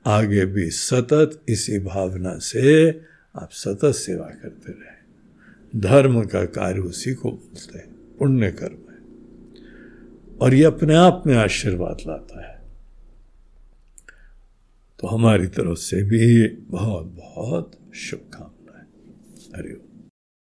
आगे 0.06 0.44
भी 0.47 0.70
सतत 0.70 1.40
इसी 1.48 1.78
भावना 1.78 2.39
से 2.39 2.89
आप 3.36 3.48
सतत 3.52 3.93
सेवा 3.94 4.27
करते 4.27 4.73
रहे। 4.73 5.81
धर्म 5.81 6.23
का 6.23 6.44
कार्य 6.44 6.81
उसी 6.81 7.14
को 7.14 7.31
बोलते 7.31 7.78
हैं, 7.78 7.94
पुण्य 8.18 8.51
कर्म 8.51 8.93
है। 8.93 8.98
और 10.40 10.55
ये 10.55 10.64
अपने 10.64 10.94
आप 10.94 11.23
में 11.27 11.36
आशीर्वाद 11.36 11.97
लाता 12.06 12.51
है। 12.51 12.56
तो 15.01 15.06
हमारी 15.06 15.47
तरफ़ 15.47 15.78
से 15.78 16.02
भी 16.02 16.48
बहुत 16.48 17.06
बहुत 17.06 17.70
शुभकामनाएँ। 17.94 18.86
हरिओम। 19.56 19.86